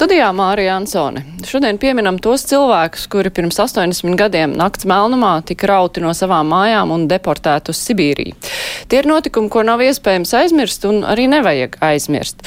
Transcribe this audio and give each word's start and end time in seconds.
Studijā 0.00 0.30
Mārija 0.32 0.78
Ansone. 0.78 1.20
Šodien 1.44 1.76
pieminam 1.76 2.16
tos 2.24 2.46
cilvēkus, 2.48 3.02
kuri 3.12 3.28
pirms 3.36 3.58
80 3.60 4.16
gadiem 4.16 4.54
nakts 4.56 4.86
melnumā 4.88 5.34
tika 5.44 5.68
rauti 5.68 6.00
no 6.00 6.14
savām 6.16 6.48
mājām 6.48 6.94
un 6.94 7.04
deportēti 7.10 7.74
uz 7.74 7.82
Sibīriju. 7.84 8.32
Tie 8.88 9.02
ir 9.02 9.10
notikumi, 9.10 9.52
ko 9.52 9.60
nav 9.68 9.84
iespējams 9.84 10.32
aizmirst 10.40 10.88
un 10.88 11.02
arī 11.04 11.28
nevajag 11.28 11.76
aizmirst. 11.84 12.40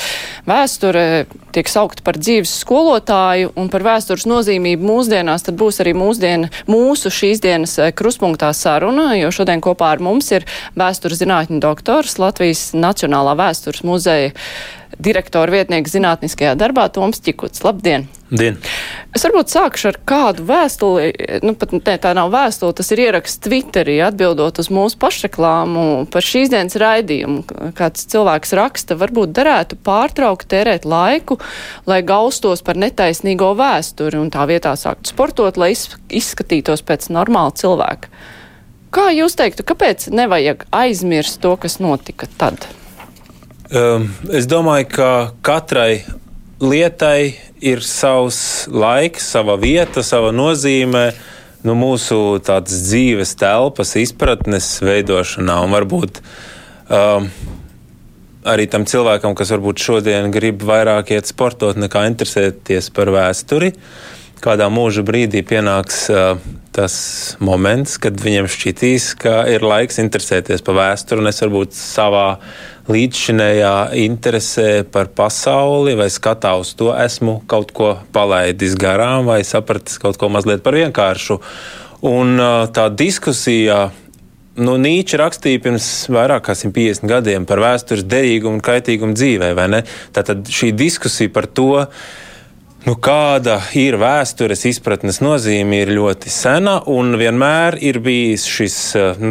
Vēsture 0.49 1.05
tiek 1.53 1.69
saukta 1.69 2.01
par 2.01 2.17
dzīves 2.17 2.57
skolotāju 2.63 3.53
un 3.53 3.69
par 3.69 3.85
vēstures 3.85 4.25
nozīmību 4.25 4.89
mūsdienās, 4.89 5.45
tad 5.45 5.61
būs 5.61 5.77
arī 5.85 5.93
mūsdiena, 5.93 6.49
mūsu 6.65 7.13
šīs 7.13 7.45
dienas 7.45 7.77
eh, 7.77 7.93
kruspunktā 7.93 8.49
saruna, 8.57 9.11
jo 9.21 9.29
šodien 9.29 9.61
kopā 9.61 9.93
ar 9.93 10.01
mums 10.01 10.33
ir 10.33 10.49
vēstures 10.73 11.21
zinātņu 11.21 11.61
doktors 11.61 12.17
Latvijas 12.17 12.71
Nacionālā 12.73 13.37
vēstures 13.37 13.85
muzeja 13.85 14.33
direktora 14.99 15.53
vietnieks 15.53 15.95
zinātniskajā 15.95 16.57
darbā 16.59 16.89
Toms 16.93 17.21
Čikuts. 17.23 17.63
Labdien! 17.65 18.09
Dien. 18.33 18.55
Es 19.13 19.21
varbūt 19.27 19.51
sākšu 19.53 19.91
ar 19.91 19.97
kādu 20.09 20.45
vēstuli, 20.49 21.11
nu 21.45 21.53
pat 21.59 21.75
ne, 21.75 21.95
tā 22.01 22.15
nav 22.17 22.31
vēstule, 22.33 22.73
tas 22.73 22.89
ir 22.95 23.03
ieraksts 23.03 23.43
Twitterī 23.45 23.99
atbildot 24.01 24.57
uz 24.63 24.71
mūsu 24.73 24.97
pašreklāmu 25.03 25.83
par 26.13 26.25
šīs 26.25 26.49
dienas 26.49 26.77
raidījumu. 26.81 27.43
Kāds 27.77 28.07
cilvēks 28.09 28.55
raksta, 28.57 28.97
varbūt 28.97 29.35
derētu 29.37 29.77
pārtraukt 29.85 30.49
tērēt 30.49 30.89
laiku, 30.89 31.37
lai 31.85 32.01
gaustos 32.01 32.65
par 32.65 32.79
netaisnīgo 32.81 33.53
vēsturi 33.59 34.17
un 34.17 34.33
tā 34.33 34.47
vietā 34.49 34.73
sākt 34.81 35.13
sportot, 35.13 35.59
lai 35.61 35.75
izskatītos 35.75 36.81
pēc 36.87 37.11
normāla 37.13 37.53
cilvēka. 37.59 38.09
Kā 38.93 39.11
jūs 39.13 39.37
teiktu, 39.37 39.65
kāpēc 39.65 40.09
nevajag 40.13 40.65
aizmirst 40.73 41.41
to, 41.45 41.53
kas 41.61 41.77
notika 41.81 42.29
tad? 42.37 42.65
Um, 43.73 44.03
es 44.29 44.45
domāju, 44.45 44.85
ka 44.93 45.09
katrai 45.41 46.03
lietai 46.61 47.33
ir 47.57 47.79
savs 47.81 48.67
laiks, 48.69 49.25
sava 49.33 49.55
vieta, 49.57 50.03
sava 50.05 50.29
nozīme. 50.29 51.07
Nu, 51.65 51.73
mūsu 51.79 52.37
dzīves 52.43 53.33
telpas, 53.39 53.95
izpratnes 53.97 54.67
veidošanā, 54.83 55.55
un 55.63 55.73
varbūt 55.73 56.19
um, 56.91 57.29
arī 58.45 58.67
tam 58.69 58.85
cilvēkam, 58.85 59.33
kas 59.33 59.55
varbūt 59.55 59.81
šodien 59.81 60.29
grib 60.35 60.61
vairāk 60.67 61.15
iet 61.15 61.31
sportot 61.31 61.79
nekā 61.79 62.03
interesēties 62.11 62.91
par 62.93 63.09
vēsturi, 63.15 63.71
kādā 64.43 64.67
mūža 64.69 65.05
brīdī 65.07 65.41
pienāks 65.47 66.03
uh, 66.11 66.35
tas 66.75 66.95
moments, 67.39 67.95
kad 68.01 68.17
viņiem 68.21 68.51
šķitīs, 68.51 69.13
ka 69.23 69.43
ir 69.49 69.65
laiks 69.65 70.03
interesēties 70.03 70.61
par 70.67 70.77
vēsturi, 70.81 71.23
un 71.23 71.31
es 71.31 71.41
varbūt 71.45 71.79
savā 71.79 72.27
līdzšinējā 72.91 73.73
interesē 74.03 74.83
par 74.91 75.09
pasauli 75.15 75.95
vai 75.99 76.09
skatā 76.11 76.53
uz 76.59 76.73
to, 76.75 76.91
esmu 76.91 77.39
kaut 77.47 77.71
ko 77.75 77.93
palaidis 78.15 78.75
garām 78.79 79.29
vai 79.29 79.41
sapratis 79.47 79.99
kaut 80.01 80.19
ko 80.19 80.29
mazliet 80.33 80.63
par 80.65 80.75
vienkāršu. 80.75 81.39
Un 82.03 82.35
tā 82.75 82.89
diskusija. 82.91 83.85
Nu, 84.53 84.75
Nīčs 84.77 85.15
rakstīja 85.17 85.61
pirms 85.63 85.85
vairāk 86.13 86.43
kā 86.45 86.53
150 86.53 87.09
gadiem 87.09 87.47
par 87.49 87.57
vēstures 87.63 88.05
derīgumu 88.05 88.59
un 88.59 88.61
kaitīgumu 88.61 89.15
dzīvē, 89.17 89.49
vai 89.57 89.65
ne? 89.71 89.79
Tātad 90.13 90.45
šī 90.45 90.69
diskusija 90.77 91.31
par 91.33 91.47
to, 91.49 91.71
uh, 91.81 92.11
Nu, 92.83 92.97
kāda 92.99 93.61
ir 93.79 93.95
vēstures 93.95 94.65
izpratnes 94.67 95.21
nozīme, 95.23 95.77
ir 95.85 95.91
ļoti 95.95 96.27
sena 96.27 96.81
un 96.91 97.13
vienmēr 97.15 97.77
ir 97.79 98.01
bijis 98.03 98.43
šis 98.51 98.75
eh, 98.99 99.21
nu, 99.23 99.29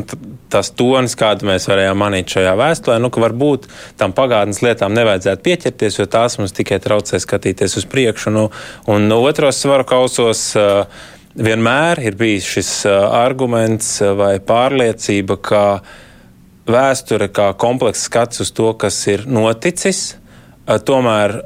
tonis, 0.79 1.13
kādu 1.21 1.51
mēs 1.51 1.69
varējām 1.69 2.01
manīt 2.01 2.33
šajā 2.33 2.55
vēsturē. 2.57 2.97
Nu, 3.05 3.11
ka 3.13 3.21
varbūt 3.21 3.69
tam 4.01 4.15
pagātnes 4.17 4.63
lietām 4.65 4.97
nevajadzētu 4.97 5.45
pieķerties, 5.45 6.01
jo 6.01 6.09
tās 6.09 6.39
mums 6.41 6.57
tikai 6.57 6.81
traucē 6.81 7.21
skatīties 7.21 7.77
uz 7.83 7.89
priekšu. 7.93 8.33
Nu, 8.33 8.47
un 8.89 9.05
no 9.13 9.21
otros 9.29 9.61
svaru 9.61 9.85
kausos 9.85 10.47
eh, 10.57 11.05
vienmēr 11.37 12.01
ir 12.09 12.17
bijis 12.17 12.49
šis 12.57 12.75
eh, 12.89 12.99
arguments 13.21 13.99
vai 14.17 14.39
pārliecība, 14.41 15.37
ka 15.45 15.65
vēsture 16.73 17.29
kā 17.29 17.53
komplekss 17.61 18.09
skats 18.09 18.47
uz 18.47 18.57
to, 18.57 18.73
kas 18.81 19.05
ir 19.13 19.29
noticis, 19.29 20.07
tomēr 20.89 21.43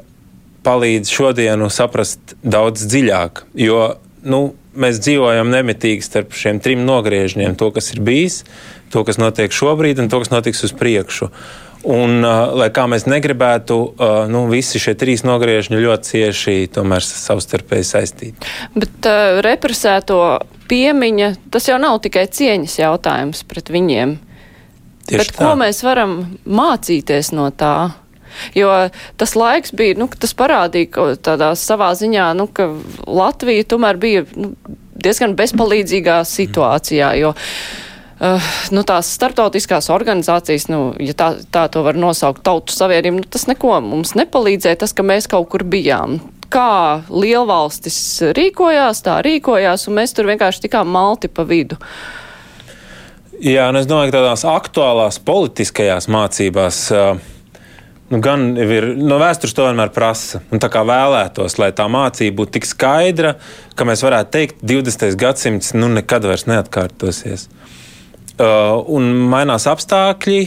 palīdz 0.67 1.11
šodienu 1.13 1.71
saprast 1.71 2.35
daudz 2.43 2.83
dziļāk. 2.91 3.45
Jo 3.55 3.95
nu, 4.27 4.41
mēs 4.77 4.99
dzīvojam 5.03 5.51
nemitīgi 5.51 6.05
starp 6.05 6.35
šiem 6.37 6.59
trim 6.63 6.83
nogriežņiem. 6.87 7.55
To, 7.59 7.71
kas 7.75 7.93
ir 7.95 8.03
bijis, 8.05 8.41
to, 8.93 9.05
kas 9.07 9.19
notiek 9.21 9.53
šobrīd, 9.53 10.01
un 10.03 10.11
to, 10.11 10.21
kas 10.23 10.33
notiks 10.33 10.65
uz 10.67 10.75
priekšu. 10.77 11.31
Un, 11.87 12.19
uh, 12.25 12.51
lai 12.57 12.67
kā 12.73 12.83
mēs 12.89 13.05
negribētu, 13.07 13.75
uh, 13.77 14.15
nu, 14.31 14.43
visi 14.51 14.81
šie 14.81 14.95
trīs 14.99 15.23
nogriežņi 15.23 15.79
ļoti 15.79 16.09
cieši 16.09 16.55
savstarpēji 16.73 17.87
saistīti. 17.87 18.49
Bet 18.75 19.07
uh, 19.07 19.39
represēto 19.45 20.19
piemiņa, 20.67 21.35
tas 21.53 21.69
jau 21.69 21.77
nav 21.79 22.01
tikai 22.03 22.25
cieņas 22.27 22.79
jautājums 22.81 23.45
pret 23.47 23.71
viņiem. 23.71 24.17
Tieši 25.07 25.21
Bet 25.21 25.31
tā. 25.37 25.45
ko 25.45 25.53
mēs 25.61 25.79
varam 25.85 26.17
mācīties 26.43 27.31
no 27.37 27.47
tā? 27.55 27.93
Jo 28.57 28.71
tas 29.17 29.35
laiks 29.39 29.73
bija, 29.77 29.97
nu, 29.99 30.09
tas 30.11 30.35
parādīja, 30.37 30.91
ka 30.93 31.07
tādā 31.31 31.53
savā 31.59 31.93
ziņā, 31.97 32.29
nu, 32.37 32.47
ka 32.47 32.69
Latvija 33.07 33.67
tomēr 33.73 33.99
bija 34.01 34.25
nu, 34.35 34.53
diezgan 34.97 35.35
bezpalīdzīgā 35.37 36.21
situācijā, 36.27 37.11
jo 37.21 37.35
Uh, 38.17 38.41
nu, 38.73 38.81
tās 38.81 39.11
starptautiskās 39.13 39.91
organizācijas, 39.93 40.63
nu, 40.73 40.79
ja 40.97 41.13
tā, 41.13 41.27
tā 41.53 41.67
to 41.69 41.83
var 41.85 41.93
nosaukt, 42.01 42.41
tautu 42.41 42.73
savienību, 42.73 43.19
nu, 43.21 43.25
tas 43.29 43.45
neko 43.45 43.75
mums 43.85 44.15
nepalīdzēja, 44.17 44.79
tas, 44.81 44.93
ka 44.97 45.05
mēs 45.05 45.29
kaut 45.29 45.45
kur 45.51 45.61
bijām. 45.61 46.15
Kā 46.49 47.03
lielvalstis 47.13 47.99
rīkojās, 48.33 49.03
tā 49.05 49.19
rīkojās, 49.21 49.85
un 49.85 49.99
mēs 49.99 50.17
tur 50.17 50.31
vienkārši 50.31 50.65
tikām 50.65 50.89
malti 50.89 51.29
pa 51.29 51.45
vidu. 51.45 51.77
Jā, 53.37 53.67
un 53.69 53.77
es 53.77 53.85
domāju, 53.85 54.09
ka 54.09 54.17
tādās 54.17 54.47
aktuālās 54.49 55.21
politiskajās 55.21 56.09
mācībās. 56.09 56.83
Uh, 56.89 57.36
Nu, 58.07 58.21
gan 58.23 58.53
ir, 58.55 58.93
no 59.03 59.17
vēstures 59.19 59.51
to 59.55 59.65
vienmēr 59.65 59.89
prasa. 59.91 60.39
Un 60.53 60.61
tā 60.63 60.69
kā 60.71 60.85
vēlētos, 60.87 61.57
lai 61.59 61.73
tā 61.75 61.89
mācība 61.91 62.39
būtu 62.39 62.55
tik 62.55 62.69
skaidra, 62.69 63.33
ka 63.75 63.87
mēs 63.87 64.03
varētu 64.05 64.31
teikt, 64.31 64.61
ka 64.61 64.69
20. 64.71 65.17
gadsimts 65.19 65.73
nu, 65.75 65.89
nekad 65.91 66.27
vairs 66.29 66.47
neatkārtosies. 66.47 67.49
Uh, 68.37 68.79
un 68.93 69.11
mainās 69.27 69.67
apstākļi, 69.67 70.39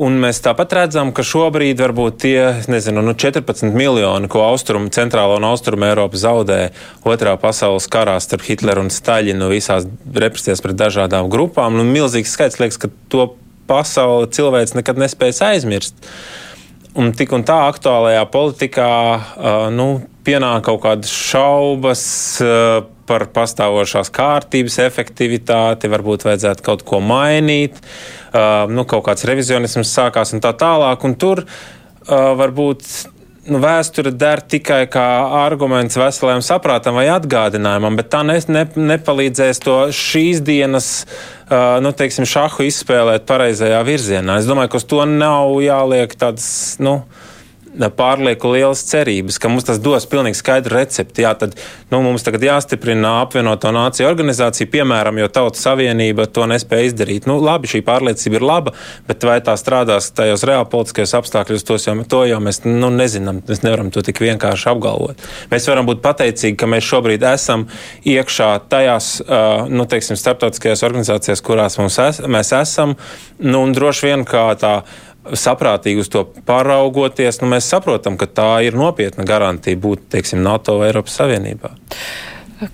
un 0.00 0.16
mēs 0.22 0.40
tāpat 0.40 0.72
redzam, 0.78 1.12
ka 1.12 1.26
šobrīd 1.26 1.82
varbūt 1.84 2.18
tie 2.24 2.40
nezinu, 2.72 3.04
nu 3.04 3.12
14 3.12 3.76
miljoni, 3.76 4.30
ko 4.32 4.46
austrumu, 4.46 4.88
centrāla 4.94 5.36
un 5.36 5.50
austrumu 5.50 5.90
Eiropa 5.90 6.16
zaudēja 6.16 6.72
otrā 7.04 7.36
pasaules 7.42 7.90
karā 7.92 8.16
starp 8.24 8.46
Hitleru 8.46 8.86
un 8.86 8.94
Staļinu 8.94 9.52
visās 9.52 9.84
represijās 10.14 10.64
pret 10.64 10.80
dažādām 10.80 11.28
grupām, 11.28 11.76
nu, 11.76 11.84
milzīgs 11.84 12.38
skaits 12.38 12.62
liekas, 12.62 12.80
ka 12.80 12.94
to 13.12 13.34
pasauli 13.68 14.30
cilvēks 14.32 14.78
nekad 14.78 15.02
nespēs 15.02 15.42
aizmirst. 15.44 15.98
Uh, 15.98 16.46
Un 16.98 17.12
tik 17.14 17.30
un 17.36 17.44
tā 17.46 17.56
aktuālajā 17.68 18.22
politikā 18.32 18.92
uh, 19.14 19.66
nu, 19.70 20.00
pienāk 20.26 20.64
kaut 20.66 20.80
kādas 20.82 21.12
šaubas 21.14 22.02
uh, 22.42 22.80
par 23.06 23.28
pastāvošās 23.34 24.10
kārtības 24.14 24.80
efektivitāti, 24.82 25.90
varbūt 25.90 26.26
vajadzētu 26.26 26.66
kaut 26.66 26.82
ko 26.86 26.98
mainīt, 27.04 27.78
uh, 27.78 28.66
nu, 28.70 28.82
kaut 28.90 29.06
kāds 29.06 29.26
revizionisms 29.30 29.94
sākās 29.94 30.34
un 30.34 30.42
tā 30.42 30.54
tālāk. 30.58 31.06
Un 31.06 31.14
tur 31.20 31.44
varbūt 32.10 32.86
vēsture 33.58 34.12
der 34.14 34.42
tikai 34.46 34.84
kā 34.90 35.06
arguments 35.40 35.98
veselajam 35.98 36.42
saprātam 36.44 36.94
vai 36.98 37.08
atgādinājumam, 37.10 37.98
bet 37.98 38.10
tā 38.12 38.22
ne, 38.26 38.38
ne, 38.52 38.64
nepalīdzēs 38.92 39.62
to 39.64 39.78
šīs 39.96 40.42
dienas 40.46 40.90
uh, 41.02 41.80
nu, 41.82 41.90
teiksim, 41.96 42.28
šahu 42.28 42.68
izspēlēt 42.68 43.26
pareizajā 43.28 43.80
virzienā. 43.86 44.38
Es 44.38 44.48
domāju, 44.50 44.72
ka 44.72 44.80
uz 44.80 44.86
to 44.92 45.02
nav 45.08 45.56
jāliek 45.64 46.14
tādas. 46.20 46.50
Nu, 46.82 47.00
pārlieku 47.96 48.50
lielas 48.54 48.82
cerības, 48.88 49.38
ka 49.40 49.50
mums 49.50 49.66
tas 49.68 49.78
dos 49.82 50.06
pilnīgi 50.10 50.38
skaidru 50.40 50.74
recepti. 50.74 51.22
Jā, 51.24 51.32
tad 51.38 51.54
nu, 51.92 52.00
mums 52.04 52.24
tagad 52.26 52.42
jāstiprina 52.44 53.20
apvienoto 53.22 53.70
nāciju 53.74 54.08
organizācija, 54.08 54.70
piemēram, 54.72 55.20
jo 55.22 55.28
Tautas 55.30 55.62
Savienība 55.64 56.26
to 56.26 56.46
nespēja 56.50 56.90
izdarīt. 56.90 57.28
Nu, 57.30 57.38
labi, 57.42 57.70
šī 57.70 57.82
pārliecība 57.86 58.40
ir 58.40 58.46
laba, 58.46 58.74
bet 59.08 59.26
vai 59.26 59.38
tā 59.44 59.54
strādās 59.60 60.10
tajos 60.16 60.44
reālpolitiskajos 60.48 61.14
apstākļos, 61.20 61.66
jau, 61.86 61.96
to 62.10 62.24
jau 62.28 62.40
mēs 62.42 62.62
nu, 62.66 62.90
nezinām. 62.94 63.42
Mēs 63.48 63.62
nevaram 63.66 63.92
to 63.94 64.02
tik 64.06 64.22
vienkārši 64.24 64.70
apgalvot. 64.72 65.22
Mēs 65.52 65.68
varam 65.70 65.88
būt 65.88 66.02
pateicīgi, 66.04 66.58
ka 66.58 66.68
mēs 66.70 66.88
šobrīd 66.90 67.26
esam 67.30 67.68
iekšā 68.08 68.50
tajās 68.72 69.12
nu, 69.70 69.86
teiksim, 69.90 70.18
starptautiskajās 70.18 70.84
organizācijās, 70.86 71.44
kurās 71.44 71.78
es, 71.80 72.20
mēs 72.26 72.52
esam. 72.56 72.96
Nu, 73.40 73.62
droši 73.72 74.10
vien 74.10 74.26
kā 74.28 74.48
tā 74.60 74.80
saprātīgi 75.38 76.02
uz 76.04 76.10
to 76.12 76.24
paraugoties, 76.46 77.40
nu, 77.42 77.50
mēs 77.52 77.68
saprotam, 77.70 78.18
ka 78.20 78.28
tā 78.30 78.50
ir 78.66 78.78
nopietna 78.78 79.26
garantija 79.28 79.78
būt 79.80 80.10
teiksim, 80.16 80.42
NATO 80.46 80.78
vai 80.80 80.90
Eiropas 80.90 81.18
Savienībā. 81.20 81.74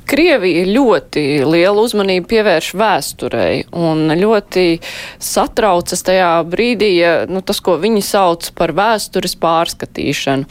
Krievija 0.06 0.64
ļoti 0.66 1.22
lielu 1.46 1.82
uzmanību 1.86 2.26
pievērš 2.30 2.72
vēsturei 2.74 3.60
un 3.76 4.10
ļoti 4.18 4.80
satraucas 5.22 6.02
tajā 6.06 6.30
brīdī, 6.50 6.90
ja, 6.98 7.12
nu, 7.30 7.42
tas, 7.46 7.60
ko 7.62 7.76
viņi 7.82 8.02
sauc 8.02 8.50
par 8.58 8.74
vēstures 8.74 9.36
pārskatīšanu. 9.42 10.48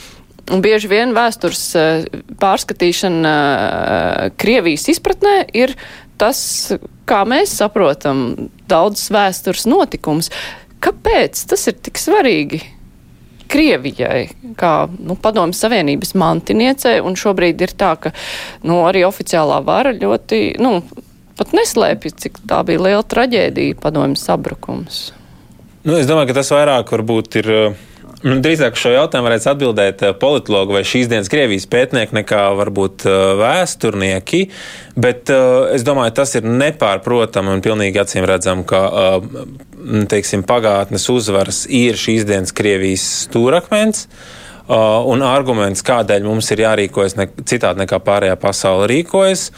Un 0.56 0.62
bieži 0.62 0.88
vien 0.92 1.12
vēstures 1.16 1.62
eh, 1.76 2.06
pārskatīšana 2.40 3.36
eh, 3.36 4.28
Krievijas 4.38 4.86
izpratnē 4.94 5.40
ir 5.58 5.74
tas, 6.22 6.40
kā 7.10 7.24
mēs 7.28 7.58
saprotam 7.60 8.52
daudzas 8.70 9.10
vēstures 9.12 9.66
notikums. 9.68 10.30
Kāpēc 10.86 11.42
tas 11.50 11.68
ir 11.72 11.78
tik 11.82 11.98
svarīgi? 12.02 12.62
Krievijai, 13.50 14.28
kā 14.58 14.88
nu, 14.90 15.16
Padomju 15.22 15.54
Savienības 15.58 16.16
mantiniecei, 16.18 16.98
un 17.06 17.18
šobrīd 17.18 17.62
ir 17.62 17.74
tā, 17.78 17.92
ka 18.02 18.12
nu, 18.66 18.82
arī 18.90 19.04
oficiālā 19.06 19.60
vara 19.66 19.94
ļoti, 19.94 20.58
nu, 20.62 20.80
pat 21.38 21.54
neslēpj, 21.56 22.16
cik 22.24 22.42
tā 22.50 22.64
bija 22.68 22.82
liela 22.88 23.06
traģēdija, 23.06 23.78
padomju 23.84 24.18
sabrukums. 24.20 25.04
Nu, 25.86 25.94
es 26.00 26.10
domāju, 26.10 26.32
ka 26.32 26.40
tas 26.40 26.50
vairāk 26.56 26.90
varbūt 26.96 27.38
ir. 27.44 27.52
Nu, 27.54 27.92
drīzāk 28.26 28.78
šo 28.80 28.92
jautājumu 28.96 29.30
varētu 29.30 29.50
atbildēt 29.52 30.04
eh, 30.06 30.14
politologi 30.18 30.74
vai 30.74 30.84
šīs 30.88 31.10
dienas 31.12 31.30
Krievijas 31.30 31.68
pētnieki 31.70 32.18
nekā 32.18 32.42
varbūt 32.58 33.06
eh, 33.06 33.18
vēsturnieki, 33.42 34.42
bet 34.96 35.30
uh, 35.34 35.68
es 35.76 35.84
domāju, 35.86 36.16
tas 36.18 36.34
ir 36.40 36.48
nepārprotami 36.48 37.52
un 37.54 37.62
pilnīgi 37.66 38.00
acīm 38.02 38.26
redzam, 38.26 38.64
ka 38.68 38.82
teiksim, 40.10 40.46
pagātnes 40.48 41.06
uzvaras 41.12 41.66
ir 41.68 42.00
šīs 42.00 42.26
dienas 42.28 42.56
Krievijas 42.56 43.06
stūrakmens. 43.26 44.08
Uh, 44.66 45.04
un 45.14 45.22
arguments, 45.22 45.84
kādēļ 45.86 46.24
mums 46.26 46.48
ir 46.50 46.64
jārīkojas 46.64 47.14
ne, 47.20 47.28
citādi 47.46 47.84
nekā 47.84 48.00
pārējā 48.02 48.34
pasaule 48.42 48.88
rīkojas. 48.90 49.52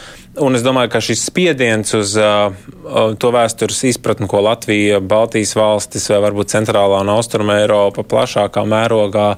Un 0.44 0.57
es 0.57 0.65
domāju, 0.65 0.92
ka 0.92 1.00
šis 1.00 1.24
spiediens 1.30 1.95
uz 1.95 2.18
uh, 2.19 2.51
uh, 2.51 3.13
to 3.15 3.31
vēstures 3.31 3.80
izpratni, 3.88 4.27
ko 4.27 4.42
Latvija, 4.44 5.00
Baltijas 5.00 5.56
valstis 5.56 6.09
vai 6.12 6.19
varbūt 6.27 6.51
Centrālā 6.51 7.00
un 7.06 7.13
Austruma 7.13 7.56
Eiropa 7.62 8.04
plašākā 8.04 8.65
mērogā 8.68 9.30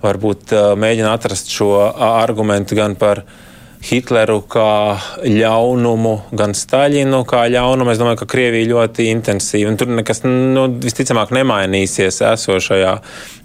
varbūt 0.00 0.56
uh, 0.56 0.72
mēģina 0.80 1.12
atrast 1.18 1.52
šo 1.52 1.68
uh, 1.76 2.02
argumentu 2.24 2.80
gan 2.80 2.96
par 2.96 3.20
uh, 3.26 3.49
Hitleru 3.80 4.42
kā 4.44 4.98
ļaunumu, 5.24 6.12
gan 6.36 6.52
Staļinu 6.56 7.22
kā 7.28 7.46
ļaunumu. 7.48 7.94
Es 7.94 8.00
domāju, 8.00 8.18
ka 8.20 8.28
Krievija 8.28 8.68
ļoti 8.68 9.06
intensīvi, 9.08 9.70
un 9.70 9.78
tur 9.80 9.88
nekas 9.96 10.20
nu, 10.26 10.66
visticamāk 10.84 11.32
nemainīsies 11.32 12.20
esošajā 12.28 12.92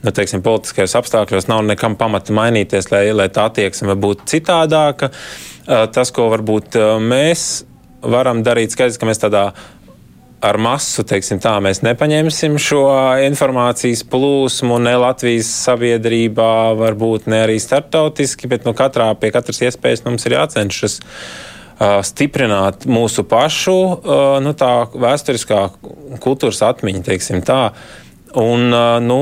nu, 0.03 0.11
teiksim, 0.11 0.43
politiskajos 0.43 0.97
apstākļos. 0.99 1.47
Nav 1.47 1.63
nekam 1.69 1.95
pamata 1.99 2.35
mainīties, 2.35 2.91
lai, 2.91 3.05
lai 3.15 3.29
tā 3.31 3.47
attieksme 3.47 3.95
būtu 3.95 4.27
citādāka. 4.33 5.13
Tas, 5.65 6.11
ko 6.11 6.27
varbūt 6.33 6.75
mēs 6.99 7.63
varam 8.03 8.43
darīt, 8.45 8.75
skaidrs, 8.75 8.99
ka 8.99 9.07
mēs 9.07 9.23
tādā 9.23 9.47
ar 10.45 10.59
masu, 10.62 11.03
teiksim 11.07 11.39
tā, 11.42 11.56
mēs 11.63 11.81
nepaņemsim 11.86 12.57
šo 12.62 12.83
informācijas 13.25 14.03
plūsmu 14.12 14.77
ne 14.83 14.95
Latvijas 15.01 15.50
sabiedrībā, 15.65 16.75
varbūt 16.80 17.30
ne 17.31 17.42
arī 17.47 17.57
starptautiski, 17.62 18.50
bet 18.51 18.68
nu, 18.68 18.75
katrā, 18.77 19.09
pie 19.19 19.33
katras 19.33 19.63
iespējas 19.65 20.06
mums 20.06 20.27
ir 20.27 20.38
jācenšas 20.38 21.00
uh, 21.01 22.00
stiprināt 22.06 22.86
mūsu 22.89 23.25
pašu 23.30 23.75
uh, 23.75 24.24
nu, 24.45 24.53
tā 24.57 24.74
vēsturiskā 24.94 25.62
kultūras 26.24 26.62
atmiņa, 26.69 27.06
teiksim 27.09 27.42
tā. 27.45 27.62
Un, 28.35 28.67
nu, 29.05 29.19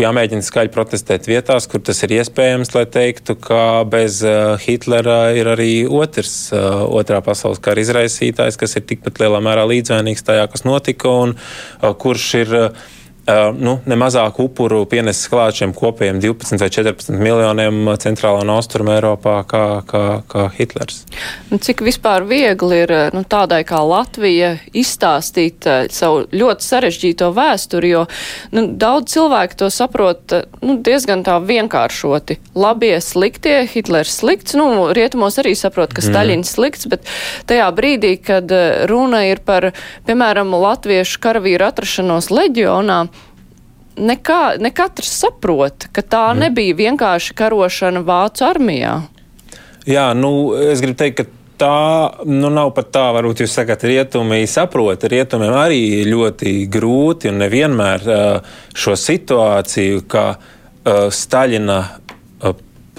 jāmēģina 0.00 0.44
skaļi 0.44 0.70
protestēt 0.72 1.26
vietās, 1.28 1.66
kur 1.68 1.82
tas 1.84 1.98
ir 2.06 2.14
iespējams, 2.16 2.70
lai 2.72 2.86
teiktu, 2.88 3.36
ka 3.36 3.82
bez 3.84 4.22
Hitlera 4.64 5.34
ir 5.36 5.50
arī 5.52 5.84
otrs, 5.84 6.48
otrā 6.54 7.20
pasaules 7.24 7.60
kara 7.60 7.84
izraisītājs, 7.84 8.56
kas 8.60 8.78
ir 8.80 8.86
tikpat 8.88 9.20
lielā 9.20 9.42
mērā 9.44 9.66
līdzvainīgs 9.68 10.24
tajā, 10.24 10.46
kas 10.54 10.64
notika, 10.64 11.12
un 11.26 11.36
kurš 12.00 12.30
ir 12.40 12.56
nu, 13.56 13.76
nemazāk 13.88 14.38
upuru 14.42 14.82
pienesis 14.90 15.28
klāt 15.30 15.58
šiem 15.60 15.72
kopējiem 15.76 16.20
12 16.22 16.60
vai 16.60 16.68
14 16.72 17.20
miljoniem 17.20 17.92
centrālā 18.00 18.42
un 18.44 18.52
austruma 18.54 18.96
Eiropā 18.98 19.36
kā, 19.48 19.64
kā, 19.88 20.04
kā 20.30 20.46
Hitlers. 20.56 21.04
Nu, 21.50 21.58
cik 21.62 21.82
vispār 21.86 22.24
viegli 22.28 22.82
ir 22.84 22.94
nu, 23.14 23.22
tādai 23.28 23.62
kā 23.68 23.80
Latvija 23.84 24.54
izstāstīt 24.76 25.68
savu 25.92 26.24
ļoti 26.32 26.66
sarežģīto 26.66 27.30
vēsturi, 27.36 27.92
jo 27.94 28.04
nu, 28.56 28.66
daudz 28.80 29.14
cilvēku 29.14 29.60
to 29.64 29.70
saprot 29.74 30.36
nu, 30.62 30.78
diezgan 30.82 31.24
tā 31.26 31.38
vienkāršoti. 31.44 32.38
Labie, 32.58 32.94
sliktie, 33.04 33.62
Hitlers 33.70 34.20
slikts, 34.20 34.56
nu, 34.58 34.90
rietumos 34.96 35.38
arī 35.42 35.54
saprot, 35.58 35.94
ka 35.94 36.04
Staļins 36.04 36.48
mm. 36.48 36.54
slikts, 36.54 36.88
bet 36.90 37.06
tajā 37.50 37.68
brīdī, 37.76 38.14
kad 38.24 38.50
runa 38.90 39.24
ir 39.30 39.42
par, 39.44 39.70
piemēram, 40.08 40.54
latviešu 40.60 41.20
karavīru 41.22 41.68
atrašanos 41.70 42.30
leģionā, 42.34 43.02
nekā, 44.00 44.40
ne 44.62 44.72
katrs 44.74 45.12
saprot, 45.22 45.88
ka 45.94 46.02
tā 46.02 46.24
mm. 46.32 46.46
nebija 46.46 46.78
vienkārši 46.78 47.36
karošana 47.38 48.02
Vācu 48.06 48.46
armijā. 48.48 48.94
Jā, 49.88 50.10
nu, 50.16 50.52
es 50.56 50.82
gribu 50.82 50.98
teikt, 51.00 51.20
ka 51.20 51.40
tā 51.60 52.24
nu, 52.28 52.48
nav 52.52 52.72
pat 52.76 52.90
tā, 52.94 53.06
varbūt 53.16 53.44
jūs 53.44 53.54
sakat, 53.56 53.84
rietumi 53.88 54.42
saprot. 54.48 55.04
Rietumiem 55.12 55.56
arī 55.56 55.82
ļoti 56.08 56.54
grūti 56.72 57.30
un 57.32 57.40
nevienmēr 57.44 58.06
šo 58.76 58.96
situāciju, 58.96 60.04
ka 60.08 60.24
Staļina 61.12 61.80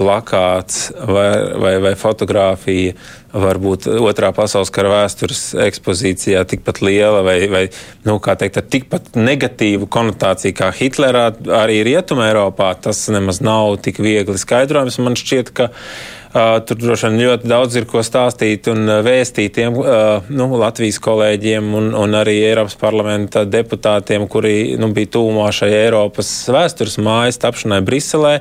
plakāts 0.01 0.88
vai, 1.07 1.31
vai, 1.62 1.75
vai 1.83 1.95
fotografija 2.00 2.95
varbūt 3.31 3.88
otrā 4.01 4.31
pasaules 4.36 4.71
kara 4.74 4.92
vēstures 4.92 5.44
ekspozīcijā 5.68 6.42
tikpat 6.51 6.81
liela 6.83 7.21
vai, 7.24 7.38
vai 7.51 7.63
nu, 8.07 8.18
teikt, 8.19 8.59
tikpat 8.74 9.13
negatīvu 9.15 9.88
konotāciju 9.92 10.57
kā 10.57 10.71
Hitlerā, 10.75 11.30
arī 11.62 11.81
Rietumē 11.88 12.31
Eiropā, 12.31 12.74
tas 12.88 13.06
nemaz 13.13 13.39
nav 13.44 13.77
tik 13.86 14.01
viegli 14.03 14.39
skaidrojams. 14.42 15.00
Man 15.06 15.15
šķiet, 15.19 15.53
ka 15.56 15.69
uh, 15.71 16.57
tur 16.68 16.81
droši 16.81 17.07
vien 17.07 17.24
ļoti 17.24 17.53
daudz 17.53 17.80
ir 17.80 17.88
ko 17.92 18.03
stāstīt 18.03 18.68
un 18.74 18.98
vēstīt 19.06 19.56
tiem 19.62 19.80
uh, 19.80 20.27
nu, 20.27 20.50
Latvijas 20.59 21.00
kolēģiem 21.03 21.71
un, 21.77 21.92
un 22.03 22.19
arī 22.19 22.42
Eiropas 22.50 22.75
parlamenta 22.81 23.45
deputātiem, 23.48 24.27
kuri 24.31 24.75
nu, 24.81 24.92
bija 24.95 25.15
tūmā 25.15 25.48
šai 25.56 25.71
Eiropas 25.86 26.33
vēstures 26.51 27.00
mājas 27.00 27.39
tapšanai 27.42 27.83
Briselē. 27.88 28.39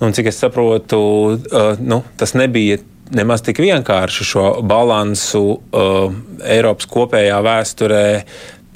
Un, 0.00 0.12
cik 0.12 0.28
es 0.28 0.38
saprotu, 0.42 1.00
uh, 1.32 1.72
nu, 1.80 2.02
tas 2.20 2.34
nebija 2.36 2.78
nemaz 3.14 3.42
tik 3.46 3.60
vienkārši 3.62 4.26
šo 4.26 4.44
balansu 4.66 5.42
uh, 5.56 6.12
Eiropas 6.44 6.88
kopējā 6.90 7.38
vēsturē 7.46 8.04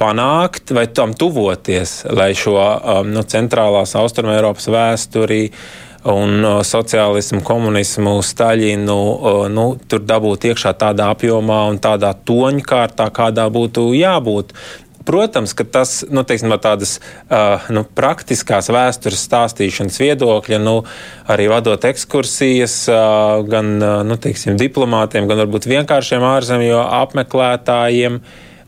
panākt 0.00 0.73
vai 0.73 0.87
tam 0.97 1.12
tuvoties, 1.19 2.05
lai 2.17 2.33
šo 2.39 2.57
um, 2.57 3.11
nu, 3.12 3.25
centrālās 3.27 3.93
austrumē 3.99 4.39
Eiropas 4.39 4.71
vēsturi 4.73 5.43
un 6.09 6.39
uh, 6.41 6.61
sociālismu, 6.65 7.43
komunismu, 7.45 8.17
Staļinu 8.25 8.97
uh, 8.97 9.43
nu, 9.53 9.67
tur 9.91 10.05
dabūt 10.07 10.49
iekšā 10.53 10.73
tādā 10.81 11.11
apjomā 11.12 11.67
un 11.73 11.81
tādā 11.83 12.15
toņkārtā, 12.15 13.11
kādā 13.12 13.50
būtu 13.53 13.91
jābūt. 13.99 14.55
Protams, 15.04 15.54
ka 15.57 15.64
tas 15.64 16.02
nu, 16.12 16.23
teiksim, 16.28 16.50
no 16.52 16.59
tādas 16.61 16.99
uh, 17.00 17.64
nu, 17.73 17.87
praktiskās 17.97 18.69
vēstures 18.69 19.23
stāstīšanas 19.25 19.97
viedokļa, 19.97 20.59
nu, 20.61 20.83
arī 21.30 21.47
vadot 21.49 21.87
ekskursijas, 21.88 22.75
uh, 22.92 23.40
gan 23.49 23.78
uh, 23.80 23.95
nu, 24.04 24.19
teiksim, 24.21 24.59
diplomātiem, 24.61 25.25
gan 25.30 25.40
varbūt 25.40 25.71
vienkāršiem 25.71 26.26
ārzemju 26.35 26.83
apmeklētājiem, 26.85 28.21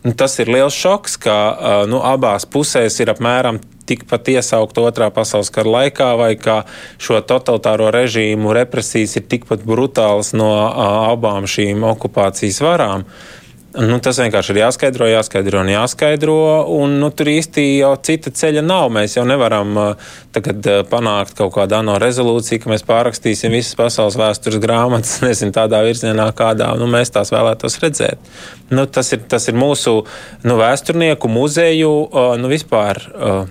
nu, 0.07 0.15
tas 0.17 0.39
ir 0.41 0.49
liels 0.57 0.79
šoks, 0.79 1.19
ka 1.21 1.37
uh, 1.53 1.77
nu, 1.91 2.01
abās 2.01 2.49
pusēs 2.49 2.97
ir 3.05 3.13
apmēram 3.13 3.61
tikpat 3.85 4.33
iesaukt 4.33 4.79
otrā 4.81 5.11
pasaules 5.13 5.53
kara 5.53 5.69
laikā, 5.77 6.09
vai 6.17 6.33
ka 6.41 6.63
šo 7.03 7.21
totalitāro 7.29 7.91
režīmu 7.93 8.57
represijas 8.57 9.19
ir 9.21 9.29
tikpat 9.29 9.69
brutālas 9.69 10.33
no 10.33 10.49
uh, 10.65 11.13
abām 11.13 11.45
šīm 11.45 11.85
okupācijas 11.93 12.65
varām. 12.65 13.05
Uh, 13.05 13.42
Nu, 13.73 13.97
tas 14.05 14.19
vienkārši 14.21 14.53
ir 14.53 14.59
jāskaidro, 14.61 15.07
jāskaidro 15.09 15.63
un 15.63 15.71
jāskaidro. 15.73 16.35
Un, 16.75 16.99
nu, 17.01 17.09
tur 17.17 17.31
īsti 17.33 17.63
jau 17.79 17.95
cita 18.05 18.29
ceļa 18.37 18.61
nav. 18.67 18.91
Mēs 18.93 19.17
jau 19.17 19.25
nevaram 19.25 19.71
uh, 19.81 20.11
tagad 20.35 20.67
uh, 20.69 20.81
panākt 20.89 21.39
kaut 21.39 21.55
kādu 21.55 21.79
ANO 21.79 21.95
rezolūciju, 22.03 22.61
ka 22.61 22.73
mēs 22.73 22.85
pārrakstīsim 22.89 23.55
visas 23.55 23.79
pasaules 23.79 24.19
vēstures 24.21 24.61
grāmatas, 24.61 25.15
nezinu, 25.25 25.55
tādā 25.57 25.81
virzienā, 25.87 26.29
kādā 26.37 26.69
nu, 26.77 26.91
mēs 26.93 27.15
tās 27.15 27.33
vēlētos 27.33 27.79
redzēt. 27.81 28.33
Nu, 28.73 28.85
tas, 28.85 29.15
ir, 29.17 29.25
tas 29.33 29.49
ir 29.49 29.57
mūsu 29.57 30.03
nu, 30.45 30.59
vēsturnieku 30.61 31.33
muzeju, 31.33 31.95
uh, 32.05 32.35
nu, 32.41 32.53
vispār 32.53 33.01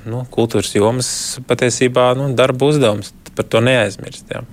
nu, 0.06 0.22
kultūras 0.34 0.76
jomas 0.78 1.10
patiesībā 1.50 2.12
nu, 2.20 2.30
darba 2.38 2.70
uzdevums. 2.70 3.16
Par 3.42 3.50
to 3.50 3.62
neaizmirst. 3.66 4.30
Jā. 4.32 4.44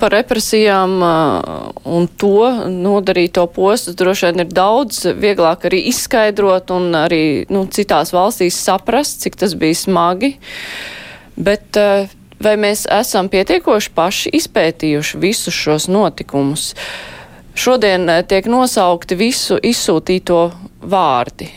Par 0.00 0.10
represijām 0.10 0.96
un 1.86 2.08
to 2.18 2.48
nodarīto 2.72 3.44
postus 3.54 3.94
droši 3.98 4.26
vien 4.26 4.42
ir 4.42 4.48
daudz 4.50 5.04
vieglāk 5.14 5.68
arī 5.68 5.84
izskaidrot 5.92 6.72
un 6.74 6.88
arī 6.98 7.22
nu, 7.52 7.62
citās 7.70 8.10
valstīs 8.16 8.58
saprast, 8.58 9.20
cik 9.22 9.38
tas 9.38 9.54
bija 9.60 9.78
smagi. 9.78 10.32
Bet 11.38 11.78
vai 12.42 12.56
mēs 12.58 12.88
esam 12.90 13.30
pietiekoši 13.30 13.94
paši 13.94 14.34
izpētījuši 14.40 15.22
visus 15.22 15.54
šos 15.54 15.86
notikumus? 15.92 16.72
šodien 17.58 18.06
tiek 18.28 18.46
nosaukti 18.46 19.18
visu 19.18 19.58
izsūtīto 19.62 20.42
vārdi. 20.86 21.48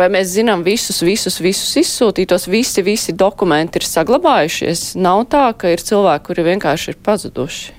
Vai 0.00 0.06
mēs 0.08 0.30
zinām 0.32 0.62
visus, 0.64 1.02
visus, 1.04 1.36
visus 1.44 1.74
izsūtītos, 1.76 2.46
visi, 2.48 2.80
visi 2.86 3.12
dokumenti 3.12 3.76
ir 3.80 3.84
saglabājušies? 3.84 4.94
Nav 4.96 5.26
tā, 5.28 5.50
ka 5.52 5.74
ir 5.74 5.82
cilvēki, 5.84 6.24
kuri 6.30 6.46
vienkārši 6.54 6.94
ir 6.94 6.98
pazuduši. 7.04 7.76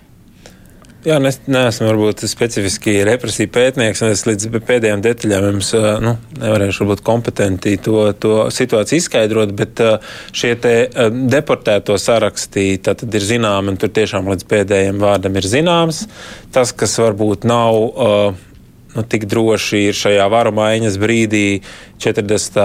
Jā, 1.01 1.15
es 1.25 1.39
neesmu 1.49 1.87
varbūt 1.87 2.21
specifiski 2.29 2.99
represija 3.07 3.49
pētnieks, 3.49 4.03
un 4.05 4.11
es 4.13 4.21
līdz 4.27 4.51
pēdējām 4.67 5.01
detaļām 5.01 5.47
jums 5.47 5.71
nu, 6.03 6.11
nevarēšu 6.37 6.85
būt 6.91 7.01
kompetenti 7.07 7.73
to, 7.81 8.03
to 8.21 8.35
situāciju 8.53 9.01
izskaidrot, 9.01 9.55
bet 9.57 9.81
šie 10.29 10.53
te 10.61 10.75
deportēto 11.09 11.97
sarakstī 11.97 12.75
tad 12.85 13.01
ir 13.09 13.25
zināmi, 13.31 13.73
un 13.73 13.81
tur 13.81 13.89
tiešām 13.97 14.29
līdz 14.29 14.45
pēdējiem 14.53 15.01
vārdam 15.01 15.41
ir 15.41 15.49
zināms. 15.49 16.05
Tas, 16.53 16.69
kas 16.69 16.93
varbūt 17.01 17.49
nav. 17.49 17.81
Uh, 17.81 18.47
nu, 18.95 19.03
tik 19.07 19.25
droši 19.29 19.85
ir 19.89 19.97
šajā 19.97 20.25
varu 20.31 20.51
maiņas 20.55 20.97
brīdī, 20.99 21.61
40. 22.01 22.57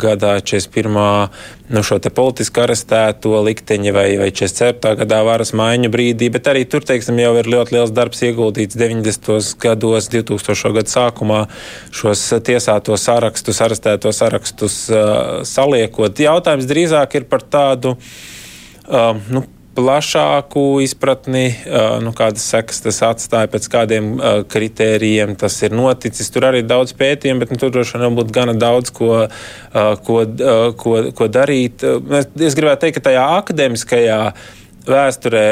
gadā, 0.00 0.36
41. 0.42 1.30
Nu, 1.72 1.82
šo 1.82 1.98
politiski 2.14 2.62
arestēto 2.62 3.40
likteņa 3.46 3.94
vai, 3.94 4.06
vai 4.20 4.28
44. 4.30 4.94
gadā 5.00 5.22
varas 5.26 5.50
maiņu 5.56 5.90
brīdī, 5.90 6.28
bet 6.34 6.50
arī 6.52 6.62
tur, 6.70 6.84
teiksim, 6.86 7.18
jau 7.22 7.32
ir 7.40 7.50
ļoti 7.50 7.74
liels 7.74 7.94
darbs 7.96 8.22
ieguldīts 8.28 8.78
90. 8.78 9.56
gados, 9.62 10.10
2000. 10.12 10.74
gadu 10.76 10.92
sākumā 10.92 11.42
šos 11.94 12.28
tiesāto 12.46 12.98
sarakstus, 13.00 13.62
arestēto 13.64 14.12
sarakstus 14.14 14.78
uh, 14.92 15.42
saliekot. 15.46 16.22
Jautājums 16.22 16.68
drīzāk 16.70 17.20
ir 17.20 17.28
par 17.30 17.42
tādu. 17.42 17.96
Uh, 18.86 19.18
nu, 19.32 19.42
plašāku 19.76 20.64
izpratni, 20.84 21.44
nu, 22.02 22.12
kādas 22.16 22.46
sekas 22.50 22.82
tas 22.84 23.00
atstāja, 23.06 23.50
pēc 23.52 23.68
kādiem 23.72 24.12
kritērijiem 24.50 25.36
tas 25.38 25.56
ir 25.66 25.76
noticis. 25.76 26.30
Tur 26.32 26.48
arī 26.48 26.64
ir 26.64 26.70
daudz 26.70 26.94
pētījumu, 26.96 27.42
bet 27.44 27.52
nu, 27.52 27.60
tur 27.60 27.74
droši 27.74 28.00
vien 28.02 28.16
būtu 28.18 28.34
gana 28.36 28.56
daudz 28.56 28.92
ko, 28.96 29.26
ko, 30.08 30.20
ko, 30.80 30.94
ko 31.16 31.28
darīt. 31.32 31.84
Es 31.84 32.56
gribētu 32.58 32.86
teikt, 32.86 32.98
ka 32.98 33.10
tajā 33.10 33.26
akadēmiskajā 33.42 34.20
vēsturē 34.86 35.46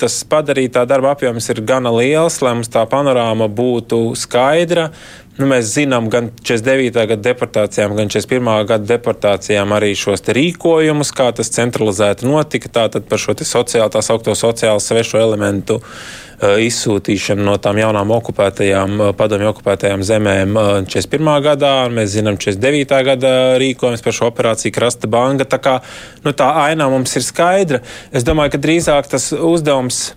tas 0.00 0.20
padarītā 0.28 0.84
darba 0.88 1.12
apjoms 1.14 1.48
ir 1.52 1.62
gana 1.66 1.92
liels, 1.94 2.40
lai 2.42 2.54
mums 2.58 2.72
tā 2.72 2.84
panorāma 2.90 3.48
būtu 3.52 4.12
skaidra. 4.18 4.90
Nu, 5.38 5.46
mēs 5.48 5.70
zinām 5.72 6.10
gan 6.12 6.28
49. 6.44 7.06
gada 7.08 7.22
deportācijām, 7.24 7.94
gan 7.96 8.10
41. 8.12 8.66
gada 8.68 8.88
deportācijām 8.90 9.72
arī 9.72 9.94
šos 9.96 10.26
rīkojumus, 10.28 11.14
kā 11.16 11.30
tas 11.36 11.52
centralizēti 11.54 12.28
notika. 12.28 12.68
Tātad 12.82 13.08
par 13.08 13.22
šo 13.22 13.36
sociālo, 13.40 13.88
tā 13.94 14.02
saucamo 14.04 14.36
sociālo 14.36 14.82
svešu 14.82 15.22
elementu 15.22 15.78
uh, 15.80 16.31
izsūtīšanu 16.42 17.44
no 17.46 17.56
tām 17.62 17.78
jaunām 17.80 18.12
okupētajām, 18.16 18.94
uh, 18.98 19.10
padomju 19.16 19.52
okupētajām 19.52 20.04
zemēm 20.06 20.58
uh, 20.58 20.70
41. 20.84 21.32
gadā. 21.46 21.72
Mēs 21.92 22.16
zinām 22.16 22.38
49. 22.40 22.98
gada 23.08 23.32
rīkojums 23.62 24.04
par 24.04 24.16
šo 24.16 24.30
operāciju 24.32 24.74
Krasta 24.74 25.10
banka. 25.10 25.48
Tā 25.48 25.60
kā 25.62 25.78
nu, 26.26 26.34
tā 26.36 26.50
aina 26.66 26.90
mums 26.92 27.14
ir 27.18 27.26
skaidra. 27.26 27.82
Es 28.12 28.26
domāju, 28.26 28.56
ka 28.56 28.64
drīzāk 28.66 29.12
tas 29.14 29.30
uzdevums. 29.36 30.12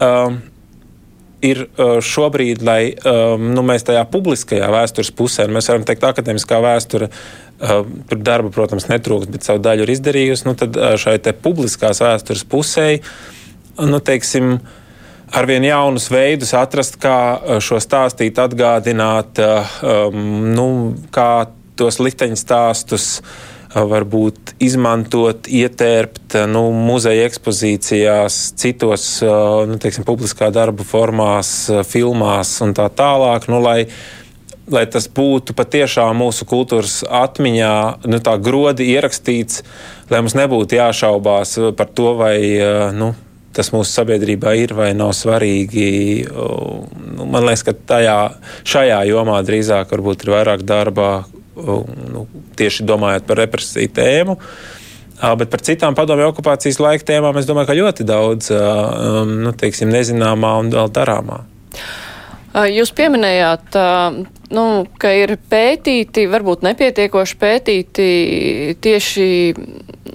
Uh, 0.00 0.40
ir 1.44 1.62
uh, 1.64 1.98
šobrīd, 2.04 2.64
lai 2.64 2.92
um, 2.92 3.50
nu, 3.54 3.64
mēs 3.66 3.84
tajā 3.88 4.02
publiskajā 4.12 4.68
vēstures 4.72 5.12
pusē, 5.16 5.46
mēs 5.48 5.70
varam 5.72 5.86
teikt, 5.88 6.04
akadēmiskā 6.04 6.58
vēsture, 6.64 7.08
uh, 7.08 7.80
tur 8.10 8.20
darba, 8.24 8.52
protams, 8.54 8.88
netrūks, 8.90 9.30
bet 9.32 9.46
savu 9.46 9.62
daļu 9.64 9.86
ir 9.86 9.94
izdarījusi, 9.96 10.46
nu, 10.48 10.56
tad 10.60 10.76
uh, 10.76 10.94
šai 11.00 11.16
publiskās 11.40 12.02
vēstures 12.04 12.44
pusē, 12.48 12.88
nu, 13.80 14.02
teiksim, 14.04 14.58
arvien 15.32 15.64
jaunus 15.64 16.08
veidus 16.10 16.52
atrast, 16.58 16.98
kā 17.02 17.60
šo 17.62 17.78
stāstīt, 17.82 18.38
atgādināt, 18.40 19.40
um, 19.40 20.50
nu, 20.54 20.66
kā 21.14 21.46
tos 21.78 22.00
likteņu 22.02 22.38
stāstus 22.38 23.20
varbūt 23.70 24.56
izmantot, 24.62 25.46
ietērpt 25.46 26.34
nu, 26.50 26.64
muzeja 26.74 27.28
ekspozīcijās, 27.28 28.38
citos 28.58 29.04
nu, 29.22 29.78
teiksim, 29.80 30.06
publiskā 30.08 30.50
darba 30.54 30.86
formās, 30.86 31.52
filmās 31.86 32.56
un 32.66 32.74
tā 32.74 32.88
tālāk. 32.90 33.46
Nu, 33.52 33.60
lai, 33.62 33.84
lai 34.70 34.84
tas 34.90 35.06
būtu 35.14 35.54
patiešām 35.54 36.18
mūsu 36.18 36.48
kultūras 36.50 37.00
atmiņā, 37.06 37.72
nu, 38.10 38.22
tā 38.26 38.34
grodi 38.42 38.90
ierakstīts, 38.90 39.62
lai 40.10 40.24
mums 40.24 40.34
nebūtu 40.38 40.80
jāšaubās 40.80 41.58
par 41.78 41.94
to, 41.94 42.14
vai 42.18 42.36
nu, 42.96 43.14
tas 43.56 43.72
mūsu 43.74 43.90
sabiedrībā 43.90 44.54
ir 44.60 44.74
vai 44.78 44.90
nav 44.96 45.12
svarīgi. 45.16 45.86
Nu, 46.30 47.26
man 47.26 47.46
liekas, 47.48 47.64
ka 47.66 47.74
tajā, 47.74 48.18
šajā 48.68 49.00
jomā 49.10 49.40
drīzāk 49.46 49.94
ir 49.96 50.04
vairāk 50.04 50.62
darba, 50.66 51.10
nu, 51.56 52.26
tieši 52.58 52.86
domājot 52.88 53.26
par 53.26 53.42
represiju 53.42 53.94
tēmu. 53.96 54.36
Bet 55.20 55.50
par 55.52 55.60
citām 55.60 55.96
padomju 55.96 56.30
okupācijas 56.30 56.78
laika 56.80 57.10
tēmām 57.10 57.36
es 57.36 57.48
domāju, 57.48 57.68
ka 57.68 57.76
ļoti 57.76 58.06
daudz 58.08 58.54
um, 58.56 59.34
nu, 59.44 59.52
teiksim, 59.52 59.90
nezināmā 59.92 60.54
un 60.62 60.70
vēl 60.72 60.88
darāmā. 60.96 61.42
Jūs 62.50 62.90
pieminējāt, 62.98 63.76
nu, 64.56 64.64
ka 64.98 65.12
ir 65.14 65.36
pētīti, 65.52 66.24
varbūt 66.32 66.64
nepietiekoši 66.66 67.36
pētīti 67.38 68.06
tieši 68.82 69.28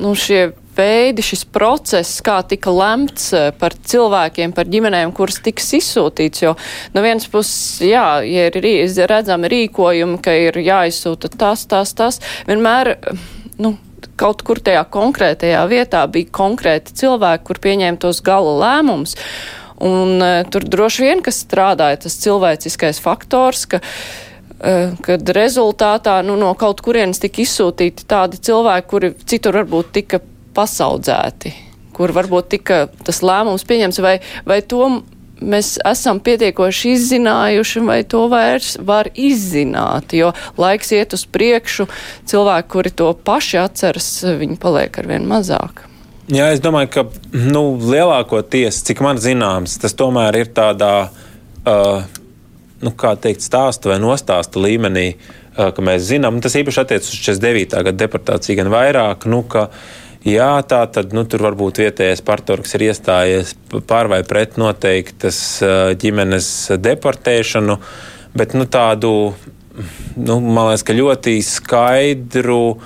nu, 0.02 0.12
šie 0.20 0.50
veidi, 0.78 1.24
šis 1.26 1.46
process, 1.56 2.20
kā 2.26 2.40
tika 2.48 2.74
lemts 2.74 3.32
eh, 3.36 3.50
par 3.60 3.76
cilvēkiem, 3.76 4.54
par 4.56 4.70
ģimenēm, 4.72 5.14
kuras 5.16 5.40
tiks 5.46 5.74
izsūtīts. 5.80 6.44
Jo 6.46 6.56
no 6.96 7.06
vienas 7.06 7.28
puses, 7.32 7.82
jā, 7.86 8.06
ja 8.28 8.50
ir 8.50 9.08
redzami 9.10 9.52
rīkojumi, 9.52 10.20
ka 10.24 10.36
ir 10.48 10.60
jāizsūta 10.66 11.32
tas, 11.36 11.66
tas, 11.72 11.96
tas, 11.98 12.22
vienmēr, 12.50 12.96
nu, 13.62 13.76
kaut 14.20 14.44
kur 14.48 14.62
tajā 14.64 14.84
konkrētajā 14.92 15.64
vietā 15.72 16.06
bija 16.12 16.32
konkrēti 16.36 16.96
cilvēki, 17.02 17.46
kur 17.48 17.62
pieņēma 17.64 18.02
tos 18.02 18.22
gala 18.26 18.56
lēmumus. 18.64 19.18
Un 19.86 20.22
uh, 20.24 20.38
tur 20.48 20.64
droši 20.72 21.04
vien, 21.04 21.24
kas 21.24 21.42
strādāja, 21.44 22.06
tas 22.06 22.16
cilvēciskais 22.24 23.02
faktors, 23.04 23.66
ka 23.68 23.82
uh, 23.82 24.94
kad 25.04 25.34
rezultātā 25.36 26.22
nu, 26.24 26.38
no 26.40 26.54
kaut 26.60 26.80
kurienes 26.86 27.20
tika 27.24 27.44
izsūtīti 27.44 28.08
tādi 28.08 28.40
cilvēki, 28.40 28.88
kuri 28.92 29.12
citur 29.28 29.60
varbūt 29.60 29.92
tika 30.00 30.22
pasaudzēti, 30.56 31.54
kur 31.96 32.14
varbūt 32.16 32.50
tika 32.56 32.86
tas 33.08 33.22
lēmums 33.26 33.68
pieņems, 33.68 34.02
vai, 34.04 34.18
vai 34.48 34.62
to 34.64 34.88
mēs 35.42 35.76
esam 35.86 36.20
pietiekoši 36.24 36.94
izzinājuši, 36.96 37.84
vai 37.86 38.00
to 38.08 38.26
vairs 38.32 38.76
var 38.80 39.10
izzināt, 39.16 40.16
jo 40.16 40.32
laiks 40.60 40.94
iet 40.96 41.16
uz 41.16 41.26
priekšu, 41.28 41.88
cilvēki, 42.30 42.72
kuri 42.72 42.94
to 42.96 43.12
paši 43.28 43.60
atceras, 43.64 44.10
viņi 44.40 44.60
paliek 44.62 45.02
ar 45.02 45.12
vien 45.12 45.28
mazāk. 45.30 45.86
Jā, 46.32 46.50
es 46.56 46.62
domāju, 46.64 46.90
ka 46.94 47.04
nu, 47.38 47.76
lielākoties, 47.78 48.82
cik 48.88 49.04
man 49.06 49.20
zināms, 49.22 49.78
tas 49.82 49.94
tomēr 49.98 50.40
ir 50.40 50.50
tādā, 50.58 50.94
uh, 51.12 52.22
nu, 52.82 52.94
kā 52.98 53.14
teikt, 53.22 53.46
stāstu 53.46 53.92
vai 53.92 54.00
nostāstu 54.02 54.64
līmenī, 54.64 55.12
uh, 55.14 55.70
ka 55.76 55.86
mēs 55.86 56.08
zinām, 56.08 56.42
tas 56.42 56.58
īpaši 56.58 56.82
attiecas 56.82 57.12
uz 57.14 57.22
49. 57.28 57.78
gada 57.78 58.00
deportāciju, 58.00 58.58
gan 58.64 58.74
vairāk, 58.74 59.30
nu, 59.30 59.44
ka 59.46 59.68
uh, 59.68 59.94
Jā, 60.26 60.58
tā 60.66 60.80
tad 60.90 61.12
nu, 61.14 61.22
tur 61.30 61.44
varbūt 61.46 61.84
vietējais 61.84 62.24
partorgs 62.26 62.72
ir 62.74 62.88
iestājies 62.88 63.52
pār 63.86 64.08
vai 64.10 64.24
pret 64.26 64.56
noteiktas 64.58 65.38
ģimenes 66.02 66.48
deportēšanu, 66.82 67.76
bet 68.34 68.56
nu, 68.58 68.66
tādu, 68.66 69.12
nu, 70.18 70.40
man 70.42 70.72
liekas, 70.72 70.86
ka 70.88 70.96
ļoti 70.98 71.36
skaidru 71.46 72.80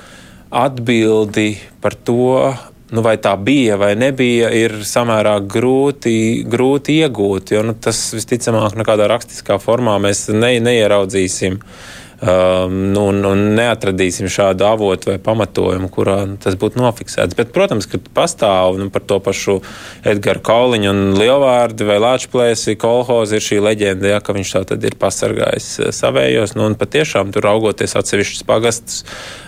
atbildi 0.52 1.54
par 1.80 1.96
to, 1.96 2.52
nu, 2.92 3.06
vai 3.08 3.16
tā 3.24 3.38
bija 3.40 3.80
vai 3.80 3.94
nebija, 3.96 4.52
ir 4.52 4.82
samērā 4.84 5.38
grūti, 5.40 6.44
grūti 6.44 7.00
iegūt. 7.06 7.56
Jo 7.56 7.64
nu, 7.70 7.78
tas 7.80 8.04
visticamāk, 8.18 8.76
nekādā 8.84 9.08
rakstiskā 9.08 9.62
formā 9.64 9.96
mēs 10.04 10.28
ne, 10.36 10.58
neieraudzīsim. 10.68 11.56
Uh, 11.56 11.99
nu, 12.20 13.04
un, 13.08 13.22
un 13.24 13.44
neatradīsim 13.56 14.28
šādu 14.32 14.66
avotu 14.68 15.14
vai 15.14 15.18
pamatojumu, 15.24 15.88
kurā 15.94 16.18
tas 16.44 16.58
būtu 16.60 16.82
nofiksēts. 16.82 17.38
Bet, 17.38 17.54
protams, 17.56 17.88
ka 17.88 18.02
pastāv 18.16 18.80
nu, 18.82 18.90
par 18.92 19.06
to 19.08 19.22
pašu 19.24 19.60
Edgars 20.04 20.44
Kauliņu 20.44 20.90
un 20.92 21.02
Lielvārdu 21.20 21.88
vai 21.88 22.00
Lāčplēsi 22.04 22.76
kolhozi 22.80 23.40
ir 23.40 23.46
šī 23.46 23.62
leģenda, 23.64 24.14
ja, 24.16 24.20
ka 24.24 24.36
viņš 24.36 24.56
tā 24.58 24.64
tad 24.74 24.84
ir 24.84 24.98
pasargājis 25.00 25.70
uh, 25.80 25.94
savējos. 25.96 26.58
Nu, 26.60 26.68
un 26.68 26.76
patiešām 26.80 27.32
tur 27.36 27.48
augoties 27.54 27.96
atsevišķus 28.00 28.44
pagastus. 28.50 29.06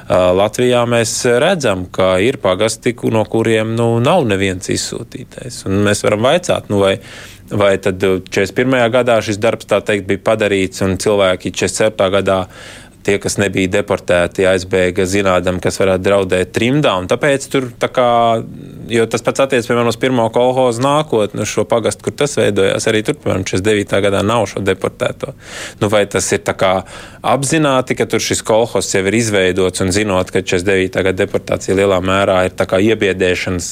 Uh, 0.08 0.32
Latvijā 0.36 0.86
mēs 0.88 1.18
redzam, 1.44 1.86
ka 1.92 2.14
ir 2.24 2.40
pagasti, 2.42 2.96
no 3.12 3.26
kuriem 3.28 3.76
nu, 3.76 3.94
nav 4.04 4.24
neviens 4.28 4.72
izsūtītais. 4.72 5.66
Un 5.68 5.84
mēs 5.88 6.04
varam 6.08 6.24
vaicāt, 6.28 6.72
nu, 6.72 6.80
vai 6.84 6.98
vai 7.52 7.76
tad 7.84 8.02
41. 8.02 8.78
gadā 8.94 9.18
šis 9.24 9.40
darbs 9.42 9.68
teikt, 9.70 10.08
bija 10.08 10.24
padarīts 10.32 10.84
un 10.86 10.98
cilvēki 11.02 11.52
47. 11.52 12.10
gadā 12.18 12.40
tie, 13.06 13.18
kas 13.22 13.38
nebija 13.42 13.70
deportēti, 13.80 14.46
aizbēga 14.50 15.06
zinādam, 15.10 15.60
kas 15.64 15.80
varētu 15.82 16.06
draudēt 16.06 16.54
trimdā. 16.56 16.94
Tāpēc 17.10 17.48
tur, 17.52 17.70
tā 17.82 17.90
kā, 17.94 18.08
jo 18.92 19.06
tas 19.10 19.24
pats 19.26 19.46
attiecas, 19.46 19.70
piemēram, 19.70 19.90
uz 19.92 20.00
pirmo 20.02 20.28
kolhozu 20.34 20.84
nākotni, 20.84 21.44
uz 21.46 21.52
šo 21.52 21.66
pagastu, 21.70 22.06
kur 22.08 22.16
tas 22.22 22.38
veidojās, 22.40 22.88
arī 22.92 23.04
tur, 23.08 23.18
piemēram, 23.22 23.46
49. 23.48 24.02
gadā 24.06 24.22
nav 24.26 24.48
šo 24.52 24.64
deportēto. 24.66 25.34
Nu, 25.82 25.90
vai 25.92 26.04
tas 26.12 26.28
ir 26.36 26.44
tā 26.46 26.56
kā 26.58 26.74
apzināti, 27.26 27.98
ka 27.98 28.08
tur 28.10 28.24
šis 28.24 28.44
kolhozs 28.46 28.94
jau 28.96 29.04
ir 29.08 29.18
izveidots 29.18 29.84
un 29.84 29.94
zinot, 29.96 30.34
ka 30.34 30.44
49. 30.44 31.02
gada 31.08 31.18
deportācija 31.24 31.78
lielā 31.78 32.02
mērā 32.06 32.42
ir 32.48 32.56
tā 32.58 32.68
kā 32.70 32.82
iebiedēšanas 32.82 33.72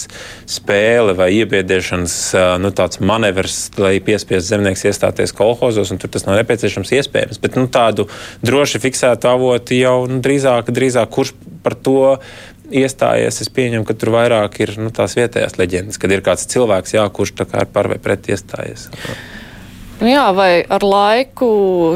spēle 0.49 1.15
vai 1.17 1.31
iebiedēšanas 1.41 2.17
nu, 2.63 2.73
tāds 2.75 3.01
manevrs, 3.03 3.59
lai 3.79 3.97
piespiestu 4.03 4.53
zemnieks 4.53 4.85
iestāties 4.89 5.33
kolhozos, 5.35 5.93
un 5.93 6.01
tur 6.01 6.11
tas 6.13 6.25
nav 6.27 6.39
nepieciešams 6.41 6.93
iespējams. 6.99 7.41
Bet 7.41 7.57
nu, 7.59 7.67
tādu 7.71 8.07
droši 8.45 8.81
fiksētu 8.83 9.18
avotu 9.27 9.77
jau 9.77 9.97
nu, 10.09 10.19
drīzāk, 10.23 10.71
drīzāk 10.75 11.11
kurš 11.11 11.33
par 11.63 11.75
to 11.75 12.19
iestājies, 12.69 13.41
es 13.41 13.49
pieņemu, 13.53 13.85
ka 13.87 13.95
tur 13.97 14.13
vairāk 14.13 14.59
ir 14.61 14.75
nu, 14.79 14.93
tās 14.93 15.17
vietējās 15.17 15.57
leģendas, 15.59 15.99
kad 16.01 16.13
ir 16.13 16.23
kāds 16.25 16.45
cilvēks, 16.51 16.95
jā, 16.95 17.05
kurš 17.09 17.33
ir 17.39 17.67
par 17.73 17.89
vai 17.91 17.97
pret 18.01 18.29
iestājies. 18.29 18.89
Nu 19.99 20.07
jā, 20.07 20.29
vai 20.31 20.61
ar 20.63 20.85
laiku 20.85 21.49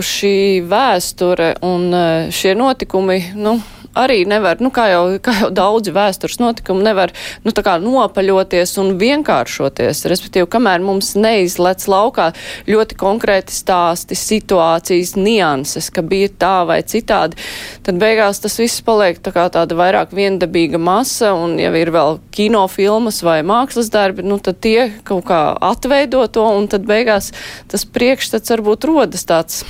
šī 0.04 0.64
vēsture 0.68 1.54
un 1.64 1.88
šie 2.36 2.52
notikumi, 2.60 3.20
nu, 3.40 3.56
arī 3.98 4.24
nevar, 4.30 4.60
nu, 4.64 4.72
kā 4.74 4.88
jau, 4.92 5.04
kā 5.24 5.36
jau 5.44 5.50
daudzi 5.54 5.94
vēstures 5.94 6.40
notikumi, 6.42 6.84
nevar, 6.86 7.14
nu, 7.46 7.54
nopaļoties 7.54 8.76
un 8.82 8.94
vienkāršoties. 9.02 10.04
Respektīvi, 10.10 10.50
kamēr 10.52 10.84
mums 10.84 11.14
neizlec 11.20 11.86
laukā 11.90 12.32
ļoti 12.70 12.98
konkrēti 13.00 13.56
stāsti, 13.56 14.18
situācijas, 14.18 15.16
nianses, 15.20 15.90
ka 15.94 16.04
bija 16.06 16.32
tā 16.40 16.56
vai 16.70 16.82
citādi, 16.84 17.38
tad 17.86 18.02
beigās 18.02 18.42
tas 18.44 18.58
viss 18.60 18.84
paliek 18.86 19.22
tā 19.24 19.34
kā 19.36 19.48
tāda 19.54 19.78
vairāk 19.78 20.14
viendabīga 20.16 20.82
masa, 20.82 21.34
un 21.38 21.58
ja 21.62 21.72
ir 21.78 21.94
vēl 21.94 22.20
kinofilmas 22.34 23.22
vai 23.26 23.42
mākslas 23.46 23.92
darbi, 23.94 24.26
nu, 24.26 24.40
tad 24.44 24.62
tie 24.64 24.90
kaut 25.08 25.28
kā 25.30 25.42
atveido 25.62 26.26
to, 26.28 26.46
un 26.58 26.70
tad 26.72 26.88
beigās 26.90 27.32
tas 27.72 27.86
priekšstats 27.86 28.56
varbūt 28.56 28.90
rodas 28.90 29.28
tāds, 29.30 29.64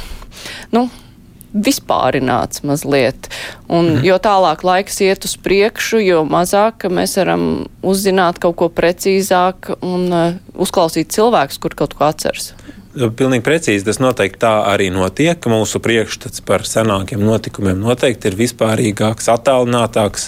nu, 0.74 0.88
vispārināts 1.54 2.64
mazliet. 2.66 3.30
Un, 3.68 3.98
mm. 3.98 4.04
Jo 4.08 4.18
tālāk 4.22 4.66
laiks 4.66 5.00
iet 5.06 5.28
uz 5.28 5.38
priekšu, 5.38 6.02
jo 6.04 6.24
mazāk 6.28 6.88
mēs 6.90 7.18
varam 7.22 7.48
uzzināt 7.86 8.42
kaut 8.44 8.58
ko 8.62 8.70
precīzāk 8.74 9.76
un 9.82 10.08
uh, 10.10 10.40
uzklausīt 10.54 11.14
cilvēkus, 11.14 11.62
kur 11.62 11.78
kaut 11.78 11.98
ko 11.98 12.10
atceras. 12.10 12.54
Pilnīgi 12.94 13.42
precīzi 13.42 13.88
tas 13.88 13.98
noteikti 13.98 14.38
tā 14.44 14.52
arī 14.70 14.92
notiek. 14.94 15.42
Mūsu 15.50 15.80
priekšstats 15.82 16.44
par 16.46 16.62
senākiem 16.70 17.24
notikumiem 17.26 17.80
noteikti 17.82 18.30
ir 18.30 18.38
vispārīgāks, 18.38 19.32
attālinātāks. 19.34 20.28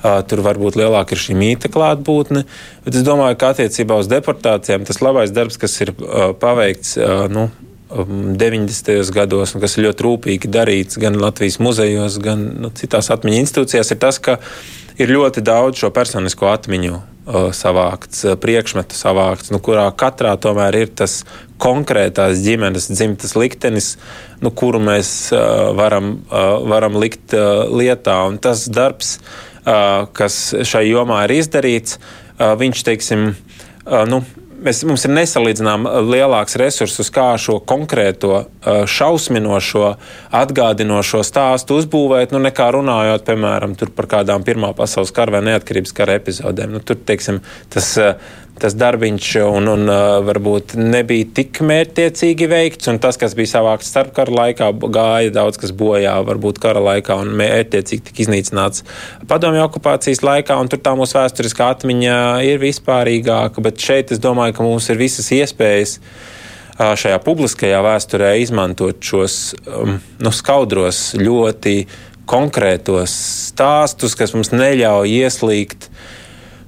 Tur 0.00 0.40
varbūt 0.46 0.78
lielāka 0.80 1.12
ir 1.12 1.20
šī 1.20 1.36
mīta 1.36 1.68
klātbūtne. 1.72 2.46
Bet 2.86 2.96
es 2.96 3.04
domāju, 3.04 3.36
ka 3.36 3.52
attiecībā 3.52 4.00
uz 4.00 4.08
deportācijām 4.08 4.88
tas 4.88 5.02
labais 5.04 5.34
darbs, 5.36 5.60
kas 5.60 5.76
ir 5.84 5.92
paveikts 6.40 6.96
nu, 7.36 7.50
90. 7.90 8.88
Um, 8.90 9.14
gados, 9.14 9.54
un 9.54 9.62
kas 9.62 9.76
ir 9.76 9.86
ļoti 9.86 10.06
rūpīgi 10.06 10.50
darīts 10.50 10.98
gan 10.98 11.18
Latvijas 11.20 11.60
muzejos, 11.62 12.18
gan 12.22 12.42
nu, 12.64 12.70
citās 12.74 13.12
atmiņu 13.14 13.42
institūcijās, 13.44 13.92
ir 13.94 14.00
tas, 14.02 14.18
ka 14.18 14.38
ir 14.98 15.12
ļoti 15.14 15.44
daudz 15.46 15.84
šo 15.84 15.92
personisko 15.94 16.48
atmiņu 16.50 16.96
uh, 16.96 17.48
savākts, 17.54 18.24
uh, 18.26 18.34
priekšmetu 18.42 18.98
savākts, 18.98 19.52
nu, 19.54 19.60
kurā 19.62 19.86
katrā 19.94 20.34
tomēr 20.40 20.80
ir 20.82 20.94
tas 20.98 21.20
konkrētās 21.62 22.42
ģimenes 22.42 22.90
dzimtas 22.90 23.36
liktenis, 23.38 23.94
nu, 24.42 24.50
kuru 24.50 24.82
mēs 24.82 25.30
uh, 25.30 25.70
varam, 25.78 26.16
uh, 26.26 26.56
varam 26.66 26.98
likt 26.98 27.36
uh, 27.38 27.68
lietā. 27.70 28.18
Un 28.26 28.40
tas 28.42 28.66
darbs, 28.66 29.20
uh, 29.62 30.08
kas 30.16 30.56
šai 30.66 30.88
jomā 30.90 31.22
ir 31.28 31.38
izdarīts, 31.38 32.00
viņš, 32.36 32.82
teiksim, 32.84 33.30
nu, 34.10 34.18
mēs, 34.62 34.82
mums 34.88 35.04
ir 35.06 35.12
nesalīdzināms 35.16 36.08
lielāks 36.08 36.56
resursus, 36.60 37.10
kā 37.14 37.28
šo 37.40 37.58
konkrēto 37.68 38.44
šausminošo, 38.64 39.90
atgādinošo 40.40 41.22
stāstu 41.26 41.80
uzbūvēt, 41.80 42.34
nu, 42.34 42.40
nekā 42.46 42.70
runājot, 42.76 43.26
piemēram, 43.28 43.76
par 43.96 44.10
kādām 44.16 44.46
Pirmā 44.46 44.72
pasaules 44.76 45.14
kara 45.14 45.38
vai 45.38 45.44
neatkarības 45.50 45.94
kara 45.96 46.18
epizodēm. 46.20 46.76
Nu, 46.76 46.82
tur, 46.84 46.98
teiksim, 47.08 47.42
tas 47.72 47.94
tas 48.60 48.76
darbiņš 48.78 49.30
un, 49.44 49.68
un 49.68 49.90
varbūt 50.26 50.76
nebija 50.80 51.28
tik 51.36 51.60
mērķtiecīgi 51.66 52.48
veikts. 52.50 52.88
Tas, 53.02 53.18
kas 53.20 53.36
bija 53.36 53.52
savākts 53.56 53.90
starpkara 53.92 54.32
laikā, 54.32 54.70
gāja 54.94 55.34
daudz 55.34 55.60
kas 55.60 55.74
bojā, 55.76 56.14
varbūt 56.26 56.60
kara 56.62 56.80
laikā 56.84 57.18
un 57.22 57.34
mērķtiecīgi 57.36 58.06
tika 58.08 58.24
iznīcināts 58.26 58.86
padomju 59.28 59.66
okupācijas 59.66 60.24
laikā. 60.24 60.56
Tur 60.72 60.82
tā 60.82 60.96
mūsu 60.98 61.18
vēsturiskā 61.18 61.68
atmiņa 61.76 62.16
ir 62.48 62.62
vispārīgāka, 62.62 63.64
bet 63.64 63.82
šeit 63.82 64.14
es 64.16 64.22
domāju, 64.22 64.56
ka 64.56 64.66
mums 64.66 64.88
ir 64.92 65.00
visas 65.00 65.30
iespējas 65.36 65.98
šajā 66.76 67.20
publiskajā 67.24 67.78
vēsturē 67.84 68.34
izmantot 68.42 69.00
šos 69.04 69.54
um, 69.64 69.96
nu, 70.20 70.32
skaudros, 70.34 71.14
ļoti 71.16 71.86
konkrētos 72.28 73.14
stāstus, 73.52 74.16
kas 74.18 74.34
mums 74.34 74.50
neļauj 74.52 75.14
ieslīgt 75.22 75.88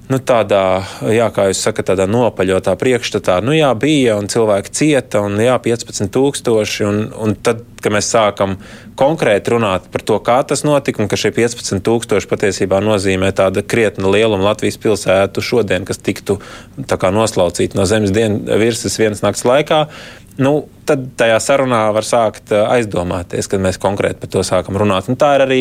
nu, 0.09 0.17
tādā, 0.17 0.81
jā, 1.13 1.27
kā 1.33 1.47
jūs 1.49 1.61
sakat, 1.61 1.91
tādā 1.91 2.07
nopaļotā 2.09 2.73
priekšstatā, 2.81 3.39
nu, 3.45 3.53
jā, 3.53 3.69
bija 3.77 4.17
un 4.17 4.29
cilvēki 4.31 4.73
cieta, 4.73 5.21
un 5.25 5.37
jā, 5.41 5.55
15,000. 5.61 6.87
Un, 6.89 7.01
un 7.13 7.35
tad, 7.45 7.61
kad 7.79 7.93
mēs 7.93 8.09
sākam 8.11 8.57
konkrēti 8.99 9.53
runāt 9.53 9.85
par 9.93 10.03
to, 10.03 10.17
kā 10.25 10.39
tas 10.47 10.65
notika, 10.67 11.03
un 11.03 11.11
ka 11.11 11.19
šie 11.19 11.31
15,000 11.35 12.29
patiesībā 12.31 12.81
nozīmē 12.83 13.29
tādu 13.37 13.63
krietnu 13.63 14.11
lielumu 14.11 14.49
Latvijas 14.49 14.79
pilsētu 14.81 15.43
šodien, 15.45 15.85
kas 15.87 16.01
tiktu 16.03 16.39
noslaucīta 16.79 17.79
no 17.79 17.85
zemes 17.89 18.11
virsmas 18.11 18.99
vienas 18.99 19.23
nakts 19.23 19.45
laikā, 19.47 19.85
nu, 20.41 20.53
tad 20.87 21.05
tajā 21.19 21.37
sarunā 21.43 21.81
var 21.95 22.05
sākt 22.07 22.53
eh, 22.55 22.63
aizdomāties, 22.77 23.49
kad 23.51 23.63
mēs 23.63 23.79
konkrēti 23.81 24.21
par 24.23 24.31
to 24.33 24.43
sākam 24.47 24.79
runāt. 24.79 25.09
Un 25.11 25.17
tā 25.19 25.33
ir 25.37 25.45
arī, 25.45 25.59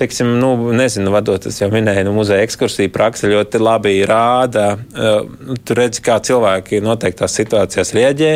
teiksim, 0.00 0.34
nu, 0.42 0.52
nezinu, 0.76 1.12
vadot, 1.14 1.48
es 1.50 1.60
jau 1.62 1.70
minēju, 1.72 2.06
nu, 2.08 2.16
muzeja 2.20 2.46
ekskursija 2.46 2.92
praksa 2.94 3.30
ļoti 3.30 3.62
labi 3.62 3.94
rāda. 4.08 4.68
Uh, 4.78 5.56
tu 5.64 5.76
redzi, 5.78 6.02
kā 6.04 6.18
cilvēki 6.24 6.82
noteiktās 6.84 7.34
situācijās 7.40 7.94
rieģē. 7.96 8.34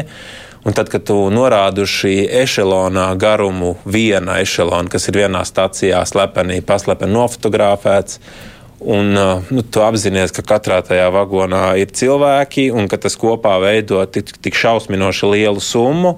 Un 0.62 0.76
tad, 0.78 0.92
kad 0.92 1.02
tu 1.08 1.16
norādi 1.34 1.82
šī 1.90 2.14
ešelonā 2.42 3.08
garumu, 3.18 3.74
viena 3.82 4.38
ešelona, 4.44 4.86
kas 4.92 5.08
ir 5.10 5.18
vienā 5.24 5.42
stācijā 5.46 6.04
slepenī, 6.06 6.60
paslepeni 6.62 7.16
nofotografēts, 7.16 8.20
Un, 8.82 9.12
uh, 9.14 9.50
nu, 9.54 9.62
tu 9.62 9.82
apzinājies, 9.84 10.32
ka 10.34 10.42
katrā 10.54 10.80
tajā 10.82 11.06
vagonā 11.14 11.74
ir 11.78 11.92
cilvēki 11.94 12.70
un 12.74 12.88
ka 12.90 12.98
tas 13.02 13.14
kopā 13.18 13.58
veido 13.62 14.00
tik, 14.10 14.32
tik 14.42 14.58
šausminoši 14.58 15.28
lielu 15.30 15.62
summu. 15.62 16.16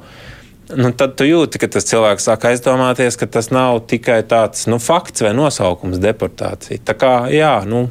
Nu, 0.73 0.93
tad 0.97 1.19
tu 1.19 1.27
jūti, 1.29 1.61
ka 1.61 1.69
tas 1.69 1.85
cilvēks 1.91 2.25
sāk 2.25 2.47
aizdomāties, 2.49 3.19
ka 3.21 3.29
tas 3.29 3.51
nav 3.53 3.83
tikai 3.91 4.23
tāds 4.29 4.65
nu, 4.71 4.79
fakts 4.81 5.27
vai 5.27 5.35
nosaukums 5.37 6.01
deportācija. 6.01 6.81
Tā 6.89 6.97
kā 6.97 7.13
jā, 7.35 7.59
nu, 7.69 7.85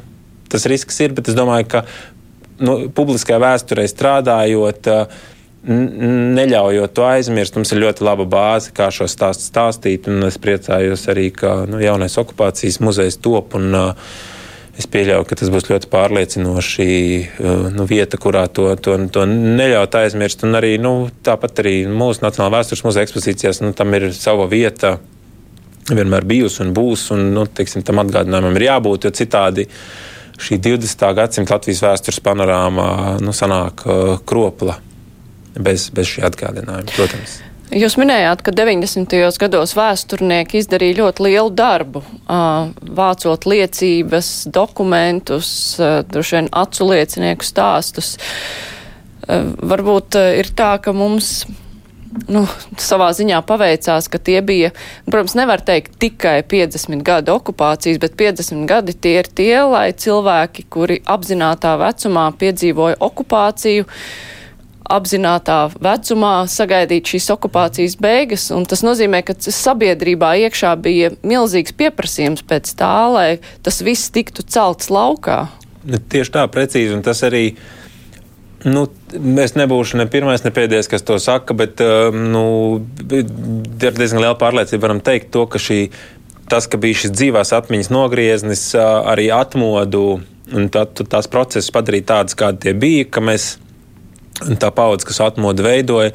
tas 0.50 0.66
risks 0.70 0.98
ir, 1.06 1.14
bet 1.14 1.30
es 1.30 1.38
domāju, 1.38 1.70
ka 1.70 1.84
nu, 2.66 2.76
publiskajā 2.94 3.38
vēsturē 3.46 3.86
strādājot, 3.90 4.90
uh, 4.90 5.30
neļaujot 5.64 6.92
to 6.92 7.06
aizmirst. 7.08 7.56
Mums 7.56 7.72
ir 7.72 7.82
ļoti 7.86 8.04
laba 8.04 8.26
bāze, 8.28 8.72
kā 8.74 8.90
šo 8.92 9.06
stāstu 9.08 9.46
stāstīt. 9.46 10.08
Es 10.26 10.36
priecājos 10.42 11.06
arī, 11.12 11.30
ka 11.32 11.62
nu, 11.70 11.78
jaunais 11.82 12.18
okupācijas 12.20 12.82
muzejs 12.84 13.22
top. 13.24 13.56
Un, 13.60 13.70
uh, 13.78 14.16
Es 14.74 14.88
pieļauju, 14.90 15.22
ka 15.30 15.36
tas 15.38 15.50
būs 15.54 15.68
ļoti 15.68 15.86
pārliecinoši 15.92 16.86
uh, 17.22 17.66
nu, 17.74 17.84
vieta, 17.86 18.18
kurā 18.18 18.48
to, 18.50 18.66
to, 18.82 18.96
to 19.14 19.26
neļaut 19.30 19.94
aizmirst. 20.00 20.42
Un 20.46 20.58
arī, 20.58 20.74
nu, 20.82 20.94
tāpat 21.26 21.62
arī 21.62 21.74
mūsu 21.86 22.24
Nacionālā 22.24 22.58
vēstures 22.58 22.82
muzeja 22.86 23.06
ekspozīcijās 23.06 23.62
nu, 23.62 23.70
tam 23.76 23.94
ir 23.94 24.08
sava 24.16 24.48
vieta. 24.50 24.96
Vienmēr 25.84 26.26
bijusi 26.26 26.64
un 26.64 26.74
būs, 26.74 27.06
un 27.14 27.28
nu, 27.36 27.46
teiksim, 27.46 27.84
tam 27.86 28.02
atgādinājumam 28.02 28.58
ir 28.58 28.66
jābūt, 28.70 29.06
jo 29.06 29.14
citādi 29.14 29.68
šī 30.40 30.58
20. 30.64 31.06
gadsimta 31.20 31.54
Latvijas 31.54 31.84
vēstures 31.84 32.22
panorāmā 32.24 32.90
nu, 33.22 33.36
sanāk 33.36 33.86
uh, 33.86 34.14
kropla 34.26 34.80
bez, 35.54 35.90
bez 35.94 36.16
šī 36.16 36.24
atgādinājuma, 36.26 36.96
protams. 36.96 37.42
Jūs 37.72 37.96
minējāt, 37.96 38.42
ka 38.44 38.52
90. 38.52 39.16
gados 39.40 39.72
vēsturnieki 39.74 40.60
izdarīja 40.60 40.98
ļoti 40.98 41.24
lielu 41.24 41.50
darbu, 41.56 42.02
vācot 42.98 43.46
liecības, 43.48 44.30
dokumentus, 44.52 45.48
droši 45.80 46.36
vien 46.36 46.50
acu 46.52 46.90
liecinieku 46.90 47.46
stāstus. 47.46 48.18
Varbūt 49.24 50.18
ir 50.36 50.52
tā, 50.52 50.74
ka 50.84 50.92
mums 50.92 51.46
nu, 52.30 52.44
savā 52.80 53.08
ziņā 53.16 53.40
paveicās, 53.48 54.08
ka 54.12 54.20
tie 54.22 54.38
bija, 54.44 54.70
protams, 55.08 55.34
nevar 55.38 55.64
teikt 55.64 55.96
tikai 56.02 56.42
50 56.50 57.02
gadu 57.06 57.34
okupācijas, 57.38 57.98
bet 58.02 58.16
50 58.20 58.68
gadi 58.70 58.94
tie 58.94 59.16
ir 59.22 59.30
tie, 59.40 59.56
lai 59.66 59.88
cilvēki, 59.96 60.68
kuri 60.70 61.00
apzinātā 61.16 61.74
vecumā 61.80 62.28
piedzīvoja 62.38 63.00
okupāciju, 63.02 63.88
apzinātā 64.84 65.58
vecumā 65.82 66.34
sagaidīt 66.50 67.14
šīs 67.14 67.30
okupācijas 67.34 67.96
beigas, 68.00 68.50
un 68.54 68.66
tas 68.68 68.84
nozīmē, 68.84 69.22
ka 69.24 69.36
sabiedrībā 69.38 70.34
iekšā 70.44 70.74
bija 70.84 71.12
milzīgs 71.24 71.74
pieprasījums 71.78 72.44
pēc 72.46 72.74
tā, 72.78 72.96
lai 73.12 73.28
tas 73.64 73.80
viss 73.84 74.12
tiktu 74.14 74.44
celts 74.44 74.90
laukā. 74.92 75.46
Tieši 75.84 76.34
tā, 76.36 76.44
precīzi, 76.52 76.94
un 76.96 77.04
tas 77.04 77.24
arī. 77.26 77.46
Nu, 78.64 78.86
es 79.42 79.52
nebūšu 79.58 79.98
ne 80.00 80.06
pirmais, 80.08 80.40
ne 80.40 80.48
pēdējais, 80.56 80.88
kas 80.88 81.02
to 81.04 81.18
saka, 81.20 81.52
bet 81.52 81.82
um, 81.84 82.22
nu, 82.32 82.44
ir 83.12 83.26
diezgan 83.76 84.22
liela 84.22 84.38
pārliecība. 84.40 84.86
Varam 84.86 85.02
teikt, 85.04 85.28
to, 85.36 85.42
ka 85.52 85.60
šī, 85.60 85.82
tas, 86.48 86.64
ka 86.72 86.80
bija 86.80 87.02
šis 87.02 87.12
dzīvās 87.12 87.52
atmiņas 87.58 87.92
nogrieznis, 87.92 88.70
arī 88.80 89.28
atmodu 89.36 90.06
un 90.56 90.70
tā, 90.72 90.86
tās 90.88 91.28
procesus 91.28 91.72
padarīja 91.76 92.08
tādus, 92.14 92.38
kādi 92.40 92.64
tie 92.64 92.74
bija, 92.76 93.04
ka 93.12 93.20
mēs 93.24 93.50
tā 94.60 94.70
paudze, 94.74 95.06
kas 95.08 95.20
atmodu 95.24 95.64
veidoja, 95.66 96.14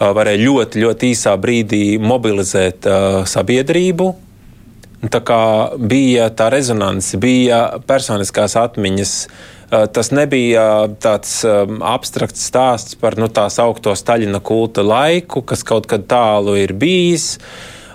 varēja 0.00 0.42
ļoti, 0.44 0.82
ļoti 0.84 1.12
īsā 1.14 1.36
brīdī 1.40 1.84
mobilizēt 2.02 2.88
sabiedrību. 3.30 4.10
Tā 5.00 5.22
kā 5.24 5.42
bija 5.80 6.28
tā 6.36 6.50
rezonance, 6.52 7.16
bija 7.16 7.80
personiskās 7.88 8.56
atmiņas. 8.60 9.14
Tas 9.94 10.10
nebija 10.12 10.90
tāds 11.00 11.38
abstrakts 11.46 12.42
stāsts 12.50 12.98
par 13.00 13.16
nu, 13.16 13.30
tā 13.32 13.46
saucamo 13.48 13.94
Staļina 13.96 14.42
kulta 14.44 14.84
laiku, 14.84 15.40
kas 15.46 15.64
kaut 15.64 15.88
kad 15.88 16.04
tālu 16.10 16.58
ir 16.60 16.74
bijis. 16.76 17.38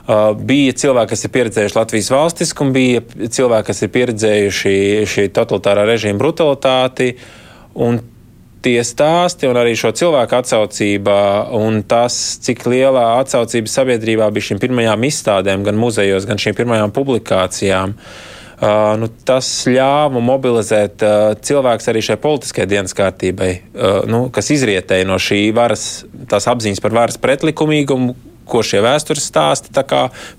Bija 0.05 0.73
cilvēki, 0.81 1.11
kas 1.13 1.25
ir 1.25 1.33
pieredzējuši 1.35 1.77
Latvijas 1.77 2.11
valstiskumu, 2.13 2.73
bija 2.73 3.29
cilvēki, 3.37 3.67
kas 3.69 3.85
ir 3.85 3.93
pieredzējuši 3.93 4.75
šī 5.11 5.29
totalitārā 5.35 5.85
režīma 5.89 6.21
brutalitāti. 6.21 7.11
Un 7.85 7.99
tie 8.65 8.79
stāsti 8.85 9.49
un 9.49 9.59
arī 9.61 9.75
šo 9.77 9.91
cilvēku 9.95 10.39
atsaucība 10.39 11.17
un 11.55 11.83
tas, 11.87 12.15
cik 12.45 12.65
lielā 12.69 13.05
atsaucība 13.21 13.71
sabiedrībā 13.71 14.29
bija 14.33 14.51
šīm 14.51 14.61
pirmajām 14.63 15.05
izstādēm, 15.09 15.65
gan 15.67 15.77
muzejos, 15.79 16.25
gan 16.29 16.41
šīm 16.41 16.57
pirmajām 16.57 16.93
publikācijām. 16.95 17.93
Uh, 18.55 18.93
nu, 18.95 19.09
tas 19.27 19.49
ļāva 19.67 20.21
mobilizēt 20.23 21.03
uh, 21.03 21.33
cilvēkus 21.43 21.89
arī 21.91 22.01
šai 22.07 22.15
politiskajai 22.23 22.69
dienas 22.71 22.95
kārtībai, 22.95 23.49
uh, 23.75 23.97
nu, 24.07 24.21
kas 24.33 24.47
izrietēja 24.55 25.07
no 25.09 25.17
šī 25.19 25.41
varas, 25.53 26.05
tās 26.31 26.47
apziņas 26.47 26.79
par 26.79 26.95
varas 26.95 27.19
pretlikumīgumu, 27.19 28.15
ko 28.49 28.61
šie 28.65 28.81
vēstures 28.85 29.25
stāsti 29.29 29.73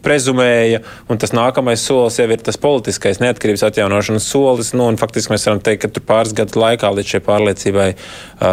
prezumēja. 0.04 0.82
Un 1.10 1.20
tas 1.22 1.34
nākamais 1.36 1.82
solis 1.82 2.18
jau 2.20 2.28
ir 2.30 2.42
tas 2.44 2.58
politiskais 2.60 3.20
neatkarības 3.22 3.66
atjaunošanas 3.68 4.28
solis. 4.30 4.72
Nu, 4.76 4.88
faktiski 5.00 5.34
mēs 5.34 5.46
varam 5.48 5.62
teikt, 5.64 5.86
ka 5.86 6.04
pāris 6.06 6.34
gadu 6.36 6.62
laikā 6.62 6.92
līdz 6.94 7.14
šai 7.14 7.22
pārliecībai 7.26 7.88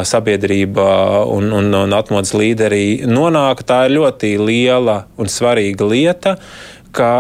sabiedrība 0.10 0.88
un, 1.32 1.52
un, 1.54 1.72
un 1.84 1.98
atmodas 1.98 2.36
līderi 2.38 3.04
nonāk. 3.10 3.66
Tā 3.68 3.86
ir 3.88 3.98
ļoti 4.00 4.36
liela 4.42 5.04
un 5.18 5.32
svarīga 5.32 5.88
lieta 5.90 6.38
ka 6.94 7.14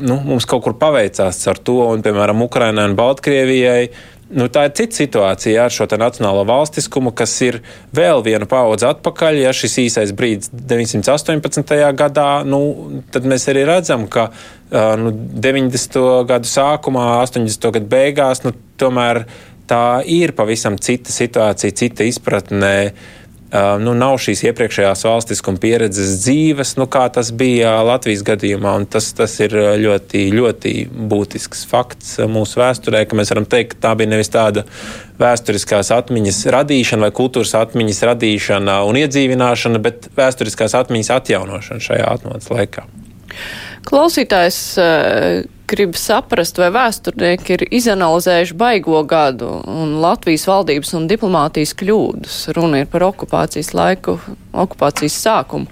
nu, 0.00 0.20
mums 0.24 0.46
kaut 0.48 0.64
kur 0.66 0.76
paveicās 0.78 1.40
ar 1.50 1.58
to, 1.58 1.80
un, 1.90 2.04
piemēram, 2.04 2.46
Ukrainai 2.46 2.86
un 2.90 2.96
Baltkrievijai 2.98 3.82
Nu, 4.28 4.44
tā 4.52 4.66
ir 4.68 4.74
cita 4.76 4.92
situācija 4.98 5.62
ar 5.64 5.72
šo 5.72 5.86
nacionālo 5.96 6.42
valstiskumu, 6.48 7.14
kas 7.16 7.32
ir 7.46 7.62
vēl 7.96 8.20
viena 8.26 8.44
paudze 8.48 8.84
atpakaļ. 8.90 9.38
Ja 9.40 9.54
šis 9.56 9.78
īsais 9.86 10.12
brīdis 10.16 10.50
918. 10.52 11.72
gadā, 11.96 12.28
nu, 12.44 12.60
tad 13.12 13.24
mēs 13.28 13.48
arī 13.48 13.64
redzam, 13.68 14.04
ka 14.12 14.28
nu, 15.00 15.14
90. 15.40 15.96
gadu 16.28 16.50
sākumā, 16.50 17.06
80. 17.22 17.70
gadu 17.78 17.88
beigās, 17.88 18.44
nu, 18.44 18.52
tomēr 18.80 19.24
tā 19.68 20.02
ir 20.04 20.36
pavisam 20.36 20.76
cita 20.76 21.12
situācija, 21.12 21.76
cita 21.80 22.04
izpratne 22.04 22.74
nu, 23.80 23.94
nav 23.96 24.18
šīs 24.20 24.42
iepriekšējās 24.50 25.04
valstiskuma 25.08 25.60
pieredzes 25.62 26.18
dzīves, 26.22 26.74
nu, 26.80 26.84
kā 26.90 27.06
tas 27.12 27.30
bija 27.32 27.78
Latvijas 27.86 28.24
gadījumā. 28.26 28.74
Tas, 28.92 29.10
tas 29.16 29.38
ir 29.40 29.56
ļoti, 29.80 30.26
ļoti 30.36 30.74
būtisks 30.92 31.64
fakts 31.70 32.18
mūsu 32.28 32.60
vēsturē, 32.60 33.06
ka 33.08 33.16
mēs 33.18 33.32
varam 33.32 33.48
teikt, 33.48 33.76
ka 33.76 33.88
tā 33.88 33.94
bija 34.00 34.12
nevis 34.12 34.32
tāda 34.34 34.66
vēsturiskās 35.18 35.92
atmiņas 35.96 36.42
radīšana 36.54 37.08
vai 37.08 37.12
kultūras 37.16 37.56
atmiņas 37.58 38.04
radīšana 38.12 38.80
un 38.88 39.00
iedzīvināšana, 39.00 39.80
bet 39.82 40.10
vēsturiskās 40.18 40.76
atmiņas 40.78 41.14
atjaunošana 41.16 41.86
šajā 41.88 42.10
atmodas 42.18 42.52
laikā. 42.52 42.84
Klausītājs 43.88 44.60
grib 45.68 45.96
saprast, 45.98 46.58
vai 46.60 46.70
vēsturnieki 46.74 47.54
ir 47.56 47.64
izanalizējuši 47.80 48.56
baigo 48.58 49.00
gadu 49.08 49.50
un 49.68 49.98
Latvijas 50.02 50.46
valdības 50.48 50.94
un 50.98 51.08
diplomātijas 51.10 51.74
kļūdas. 51.78 52.38
Runa 52.56 52.82
ir 52.82 52.88
par 52.92 53.04
okupācijas 53.10 53.74
laiku, 53.76 54.18
okupācijas 54.52 55.18
sākumu. 55.26 55.68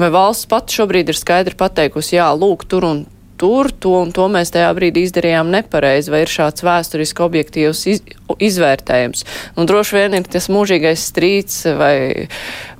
Vai 0.00 0.10
valsts 0.14 0.48
pati 0.50 0.78
šobrīd 0.78 1.12
ir 1.12 1.18
skaidri 1.18 1.58
pateikusi, 1.58 2.16
jā, 2.18 2.30
lūk, 2.36 2.64
tur 2.70 2.88
un 2.88 3.04
tur 3.40 3.70
to 3.70 3.92
un 4.02 4.12
to 4.16 4.26
mēs 4.32 4.52
tajā 4.54 4.70
brīdī 4.76 5.06
izdarījām 5.06 5.50
nepareizi, 5.52 6.12
vai 6.12 6.22
ir 6.24 6.32
šāds 6.32 6.64
vēsturiski 6.66 7.24
objektīvs 7.24 7.82
iz, 7.92 8.02
izvērtējums. 8.48 9.26
Un 9.56 9.68
droši 9.68 9.98
vien 9.98 10.16
ir 10.18 10.30
tas 10.30 10.48
mūžīgais 10.52 11.04
strīds, 11.10 11.60
vai 11.78 12.26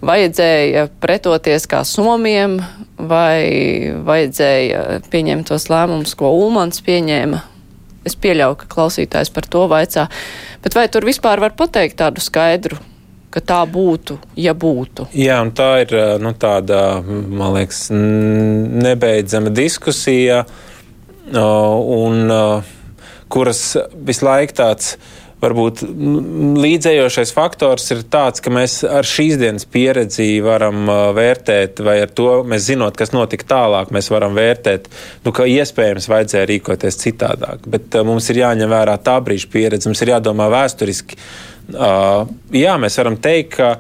vajadzēja 0.06 0.88
pretoties 1.02 1.68
kā 1.70 1.82
somiem, 1.86 2.58
vai 2.96 3.92
vajadzēja 4.06 5.02
pieņemt 5.12 5.52
tos 5.52 5.68
lēmumus, 5.72 6.16
ko 6.18 6.32
Ulmans 6.40 6.82
pieņēma. 6.86 7.44
Es 8.06 8.14
pieļauju, 8.22 8.60
ka 8.60 8.68
klausītājs 8.70 9.32
par 9.34 9.48
to 9.50 9.64
vaicā. 9.70 10.06
Bet 10.62 10.78
vai 10.78 10.86
tur 10.90 11.06
vispār 11.06 11.42
var 11.42 11.56
pateikt 11.58 11.98
tādu 12.02 12.22
skaidru 12.22 12.78
ka 13.30 13.42
tā 13.44 13.60
būtu, 13.68 14.18
ja 14.40 14.54
būtu. 14.56 15.08
Jā, 15.16 15.40
un 15.44 15.52
tā 15.56 15.70
ir 15.84 15.92
nu, 16.22 16.32
tāda, 16.38 17.02
man 17.04 17.56
liekas, 17.56 17.86
nebeidzama 17.92 19.52
diskusija, 19.54 20.44
un 21.34 22.32
kuras 23.32 23.62
visu 24.06 24.26
laiku 24.26 24.56
tāds 24.62 24.94
varbūt 25.42 25.82
līdzējošais 26.64 27.32
faktors 27.36 27.90
ir 27.92 28.04
tāds, 28.12 28.40
ka 28.42 28.52
mēs 28.54 28.78
ar 28.88 29.06
šīs 29.06 29.36
dienas 29.40 29.66
pieredzi 29.68 30.28
varam 30.44 30.88
vērtēt, 31.16 31.82
vai 31.84 31.98
ar 32.04 32.14
to 32.16 32.40
mēs 32.48 32.68
zinot, 32.70 32.96
kas 32.96 33.12
notika 33.12 33.48
tālāk, 33.52 33.92
mēs 33.94 34.08
varam 34.12 34.36
vērtēt, 34.38 34.88
nu, 35.26 35.34
ka 35.36 35.48
iespējams 35.50 36.08
vajadzēja 36.12 36.48
rīkoties 36.52 37.02
citādāk. 37.02 37.68
Bet 37.68 37.98
mums 38.06 38.30
ir 38.32 38.40
jāņem 38.44 38.72
vērā 38.72 38.96
tā 39.04 39.18
brīža 39.24 39.52
pieredze, 39.52 39.90
mums 39.90 40.02
ir 40.04 40.16
jādomā 40.16 40.48
vēsturiski 40.56 41.20
Uh, 41.66 42.28
jā, 42.54 42.76
mēs 42.78 42.94
varam 43.00 43.16
teikt, 43.18 43.56
ka 43.56 43.70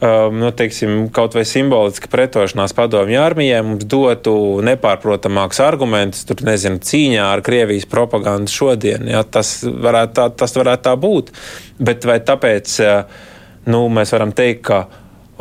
uh, 0.00 0.32
nu, 0.34 0.50
teiksim, 0.56 1.08
kaut 1.14 1.36
vai 1.36 1.44
simboliski 1.48 2.10
pretošanās 2.10 2.74
padomju 2.76 3.20
armijai 3.22 3.62
mums 3.66 3.86
dotu 3.90 4.34
nepārprotamākus 4.66 5.62
argumentus, 5.64 6.24
tur 6.28 6.42
nezinu, 6.46 6.82
cīņā 6.82 7.28
ar 7.36 7.44
Krievijas 7.44 7.88
propagandu 7.90 8.52
šodien. 8.52 9.08
Jā, 9.10 9.22
tas, 9.24 9.56
varētu 9.64 10.18
tā, 10.18 10.28
tas 10.44 10.58
varētu 10.58 10.86
tā 10.88 10.96
būt. 11.00 11.32
Bet 11.78 12.06
vai 12.08 12.18
tāpēc 12.24 12.76
uh, 12.84 13.24
nu, 13.70 13.86
mēs 13.92 14.14
varam 14.16 14.34
teikt, 14.36 14.66
ka 14.68 14.84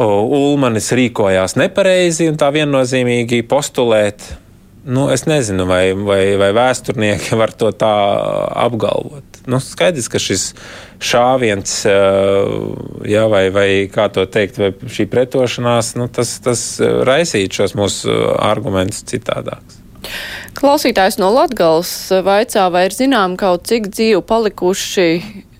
Ulmanis 0.04 0.89
rīkojās 0.98 1.54
nepareizi 1.62 2.26
un 2.32 2.39
tā 2.42 2.50
viennozīmīgi 2.56 3.44
postulēt? 3.46 4.26
Nu, 4.84 5.06
es 5.13 5.28
nezinu, 5.30 5.68
vai, 5.70 5.94
vai, 5.94 6.24
vai 6.42 6.50
vēsturnieki 6.56 7.38
var 7.42 7.54
to 7.56 7.72
tā 7.78 7.94
apgalvot 8.66 9.33
nu, 9.49 9.60
skaidrs, 9.63 10.10
ka 10.12 10.21
šis 10.21 10.49
šāviens, 11.03 11.75
jā, 13.10 13.23
vai, 13.32 13.45
vai 13.53 13.67
kā 13.91 14.08
to 14.13 14.25
teikt, 14.29 14.60
vai 14.62 14.71
šī 14.73 15.08
pretošanās, 15.12 15.93
nu, 15.99 16.10
tas, 16.12 16.36
tas 16.43 16.65
raisītu 16.82 17.62
šos 17.62 17.77
mūsu 17.79 18.17
argumentus 18.39 19.03
citādākus. 19.10 19.82
Klausītājs 20.60 21.17
no 21.21 21.32
Latgales 21.34 21.91
vaicā, 22.25 22.67
vai 22.71 22.88
ir 22.89 22.95
zinām 22.95 23.38
kaut 23.39 23.65
cik 23.69 23.88
dzīvu 23.93 24.21
palikuši 24.27 25.10
Eh, 25.13 25.53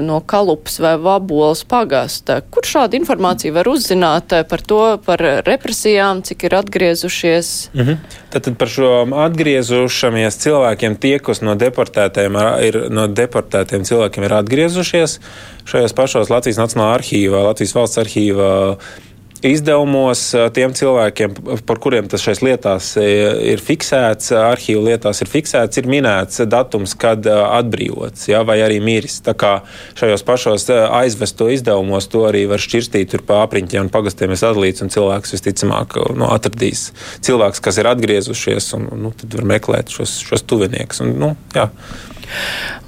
no 0.00 0.20
Kalupas 0.20 0.78
vai 0.78 0.96
Vabolas 1.02 1.64
pagasta. 1.66 2.40
Kur 2.50 2.66
šādu 2.66 2.98
informāciju 3.00 3.56
var 3.56 3.68
uzzināt 3.70 4.34
eh, 4.36 4.44
par 4.46 4.62
to, 4.62 4.80
par 5.04 5.22
represijām, 5.46 6.22
cik 6.22 6.44
ir 6.46 6.54
atgriezušies? 6.60 7.70
-hmm. 7.74 7.96
tad, 8.30 8.42
tad 8.42 8.58
par 8.58 8.68
šo 8.68 8.90
atgriezušamies 9.26 10.38
cilvēkiem, 10.44 10.96
tie, 10.96 11.18
kas 11.18 11.42
no 11.42 11.54
deportētiem 11.54 12.38
ir, 12.62 12.80
no 12.90 13.08
deportētiem 13.08 13.84
cilvēkiem 13.84 14.24
ir 14.24 14.32
atgriezušies 14.32 15.18
šajos 15.64 15.92
pašos 15.92 16.30
Latvijas 16.30 16.58
Nacionālā 16.58 16.98
arhīvā, 16.98 17.42
Latvijas 17.50 17.74
valsts 17.74 17.98
arhīvā 17.98 18.76
izdevumos 19.46 20.22
tiem 20.56 20.72
cilvēkiem, 20.76 21.34
par 21.66 21.80
kuriem 21.82 22.08
tas 22.10 22.22
šais 22.24 22.40
lietās 22.42 22.90
ir 22.98 23.62
fiksēts, 23.62 24.32
arhīvu 24.34 24.84
lietās 24.88 25.22
ir 25.22 25.30
fiksēts, 25.30 25.80
ir 25.80 25.88
minēts 25.90 26.42
datums, 26.50 26.94
kad 26.98 27.26
atbrīvots, 27.28 28.28
ja, 28.30 28.42
vai 28.46 28.58
arī 28.64 28.80
miris. 28.84 29.20
Tā 29.24 29.34
kā 29.38 29.52
šajos 29.98 30.26
pašos 30.26 30.68
aizvesto 30.72 31.48
izdevumos 31.52 32.10
to 32.10 32.24
arī 32.28 32.46
var 32.50 32.62
šķirstīt 32.62 33.18
pa 33.28 33.42
apriņķiem 33.46 33.86
un 33.86 33.92
pagastiem 33.94 34.34
ir 34.34 34.40
sadalīts, 34.40 34.84
un 34.84 34.92
cilvēks 34.94 35.34
visticamāk 35.36 35.98
nu, 36.18 36.28
atradīs 36.32 36.88
cilvēks, 37.26 37.62
kas 37.64 37.80
ir 37.80 37.90
atgriezušies, 37.90 38.72
un 38.78 38.90
nu, 39.04 39.14
tad 39.16 39.38
var 39.38 39.50
meklēt 39.56 39.94
šos, 39.94 40.18
šos 40.28 40.46
tuviniekus. 40.48 41.02
Un, 41.04 41.14
nu, 41.20 41.34
jā. 41.56 41.68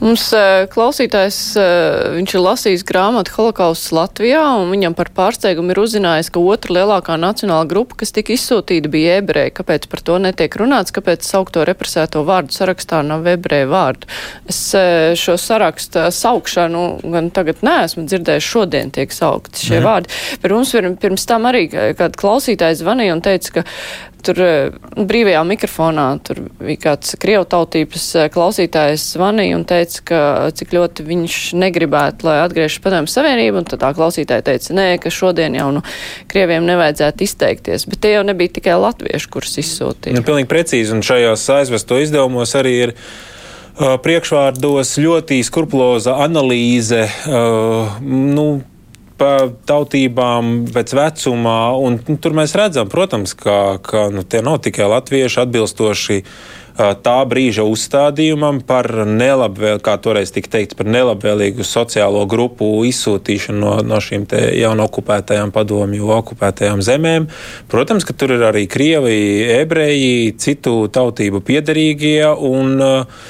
Mums 0.01 0.25
uh, 0.33 0.65
klausītājs, 0.73 1.39
uh, 1.61 2.15
viņš 2.17 2.35
ir 2.35 2.43
lasījis 2.45 2.85
grāmatu 2.89 3.35
Holokausts 3.37 3.93
Latvijā, 3.95 4.43
un 4.61 4.73
viņam 4.73 4.97
par 4.97 5.11
pārsteigumu 5.17 5.75
ir 5.75 5.81
uzzinājis, 5.83 6.31
ka 6.33 6.41
otra 6.41 6.79
lielākā 6.79 7.19
nacionāla 7.21 7.69
grupa, 7.69 7.99
kas 8.01 8.15
tika 8.17 8.35
izsūtīta, 8.35 8.91
bija 8.93 9.19
ebreji. 9.21 9.55
Kāpēc 9.59 9.89
par 9.93 10.05
to 10.07 10.19
netiek 10.23 10.57
runāts, 10.61 10.95
kāpēc 10.97 11.27
saukto 11.27 11.65
represēto 11.69 12.25
vārdu 12.29 12.57
sarakstā 12.57 13.03
nav 13.07 13.29
ebreju 13.29 13.71
vārdu? 13.73 14.11
Es 14.49 14.63
uh, 14.79 15.13
šo 15.21 15.37
sarakstu 15.41 16.09
saukšanu 16.15 16.85
gan 17.13 17.33
tagad 17.35 17.65
neesmu 17.67 18.07
dzirdējis, 18.09 18.51
šodien 18.55 18.95
tiek 18.95 19.13
saukti 19.15 19.67
šie 19.69 19.81
mm. 19.81 19.89
vārdi. 19.89 20.21
Mums 20.51 20.77
pirms 21.01 21.27
tam 21.29 21.49
arī 21.51 21.67
kāda 21.71 22.13
klausītājs 22.19 22.81
zvanīja 22.83 23.17
un 23.17 23.23
teica, 23.25 23.61
ka 23.61 23.65
Tur 24.25 24.41
eh, 24.45 24.73
brīvajā 24.97 25.41
mikrofonā 25.49 26.07
tur 26.27 26.43
bija 26.59 26.83
kāds 26.85 27.15
krievu 27.21 27.47
tautības 27.49 28.07
eh, 28.19 28.29
klausītājs 28.33 29.07
zvanīja 29.15 29.57
un 29.57 29.65
teica, 29.69 30.03
ka 30.11 30.21
cik 30.57 30.75
ļoti 30.77 31.07
viņš 31.09 31.39
negribētu, 31.61 32.29
lai 32.29 32.39
atgriežas 32.45 32.83
padomju 32.85 33.13
savienību, 33.13 33.63
un 33.63 33.69
tad 33.71 33.83
tā 33.85 33.93
klausītāja 33.97 34.45
teica, 34.51 34.77
nē, 34.77 34.87
ka 35.03 35.13
šodien 35.15 35.57
jau 35.59 35.71
nu 35.77 35.85
krieviem 36.31 36.69
nevajadzētu 36.69 37.27
izteikties, 37.27 37.89
bet 37.91 38.03
tie 38.05 38.15
jau 38.17 38.25
nebija 38.29 38.57
tikai 38.61 38.79
latvieši, 38.81 39.31
kurus 39.33 39.57
izsūtīja. 39.63 40.17
Nu, 40.17 40.25
pilnīgi 40.27 40.51
precīzi, 40.51 40.95
un 40.97 41.05
šajos 41.07 41.47
aizvesto 41.57 42.01
izdevumos 42.03 42.57
arī 42.59 42.77
ir 42.89 42.97
priekšvārdos 43.81 44.99
ļoti 45.01 45.39
skrupuloza 45.47 46.19
analīze. 46.21 47.07
Nu, 48.05 48.47
pa 49.21 49.51
tautībām, 49.69 50.55
pēc 50.73 50.95
vecumā. 50.97 51.59
Un, 51.77 52.01
nu, 52.09 52.17
tur 52.17 52.37
mēs 52.37 52.57
redzam, 52.59 52.89
protams, 52.91 53.37
ka, 53.37 53.77
ka 53.85 54.09
nu, 54.15 54.25
tie 54.25 54.41
nav 54.47 54.63
tikai 54.65 54.89
latvieši 54.89 55.45
atbilstoši 55.45 56.19
tā 57.05 57.17
brīža 57.29 57.65
uzstādījumam 57.69 58.61
par 58.67 58.89
nelabvēlīgu, 59.05 59.83
kā 59.85 59.97
toreiz 60.03 60.33
tika 60.33 60.53
teikts, 60.57 60.77
par 60.79 60.89
nelabvēlīgu 60.91 61.65
sociālo 61.67 62.23
grupu 62.31 62.69
izsūtīšanu 62.89 63.61
no, 63.61 63.75
no 63.85 63.99
šīm 64.03 64.25
jaunu 64.57 64.87
okupētajām 64.87 65.53
padomju 65.55 66.13
okupētajām 66.21 66.81
zemēm. 66.85 67.29
Protams, 67.71 68.07
ka 68.07 68.17
tur 68.17 68.37
ir 68.37 68.47
arī 68.49 68.65
krievi, 68.71 69.19
ebreji, 69.61 70.33
citu 70.41 70.87
tautību 70.93 71.43
piedarīgie. 71.45 72.25
Un, 72.51 72.81
uh, 72.81 73.29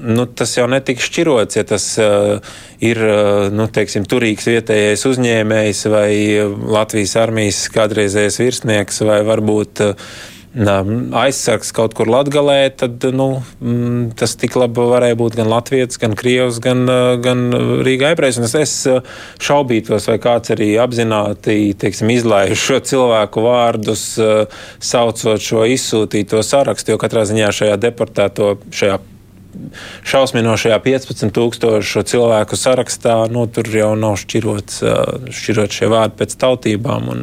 nu, 0.00 0.26
tas 0.26 0.56
jau 0.56 0.66
netiks 0.70 1.06
šķirots, 1.10 1.60
ja 1.60 1.66
tas 1.68 1.86
uh, 2.00 2.56
ir 2.84 3.00
uh, 3.04 3.46
nu, 3.52 3.68
teiksim, 3.72 4.08
turīgs 4.08 4.48
vietējais 4.48 5.06
uzņēmējs 5.10 5.86
vai 5.92 6.10
Latvijas 6.48 7.16
armijas 7.20 7.64
kādreizējais 7.74 8.40
virsnieks 8.42 9.02
vai 9.06 9.22
varbūt 9.28 9.84
uh, 9.86 10.12
aizsargs 10.50 11.70
kaut 11.70 11.94
kur 11.94 12.08
latgalē, 12.10 12.72
tad 12.74 13.04
nu, 13.14 13.42
mm, 13.62 14.16
tas 14.18 14.34
tik 14.34 14.56
labi 14.58 14.82
varēja 14.82 15.14
būt 15.20 15.36
gan 15.38 15.46
Latvijas, 15.46 15.98
gan 16.02 16.16
Krievs, 16.18 16.58
gan, 16.58 16.86
gan 17.22 17.52
Rīga 17.86 18.10
ebrejs. 18.16 18.40
Es, 18.42 18.54
es 18.58 18.74
šaubītos, 19.38 20.08
vai 20.10 20.18
kāds 20.18 20.50
arī 20.50 20.72
apzināti 20.82 21.76
teiksim, 21.78 22.10
izlaiž 22.10 22.58
šo 22.58 22.80
cilvēku 22.82 23.46
vārdus, 23.46 24.18
saucot 24.80 25.38
šo 25.38 25.62
izsūtīto 25.70 26.42
sarakstu, 26.42 26.96
jo 26.96 26.98
katrā 26.98 27.22
ziņā 27.30 27.54
šajā 27.54 27.78
deportēto, 27.86 28.56
šajā 28.74 28.98
šausminošajā 30.06 30.78
15,000 30.84 32.06
cilvēku 32.06 32.58
sarakstā, 32.58 33.24
nu, 33.32 33.46
tur 33.50 33.68
jau 33.74 33.92
nav 33.98 34.16
šķirots, 34.20 34.80
šķirot 35.34 35.76
šie 35.76 35.90
vārdi 35.92 36.18
pēc 36.20 36.34
tautībām. 36.40 37.10
Un, 37.12 37.22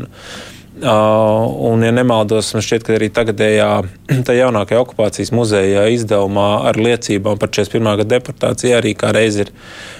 un, 0.83 1.83
ja 1.85 1.91
nemaldos, 1.95 2.51
man 2.55 2.65
šķiet, 2.65 2.85
ka 2.85 2.95
arī 2.97 3.09
tagadējā, 3.13 3.69
tā 4.27 4.37
jaunākajā 4.37 4.83
okupācijas 4.83 5.33
muzeja 5.35 5.87
izdevumā 5.93 6.49
ar 6.69 6.79
liecībām 6.81 7.39
par 7.41 7.53
41. 7.53 7.91
gada 8.03 8.09
deportāciju 8.17 8.77
arī 8.77 8.95
kā 8.97 9.11
reiz 9.15 9.41
ir 9.43 9.53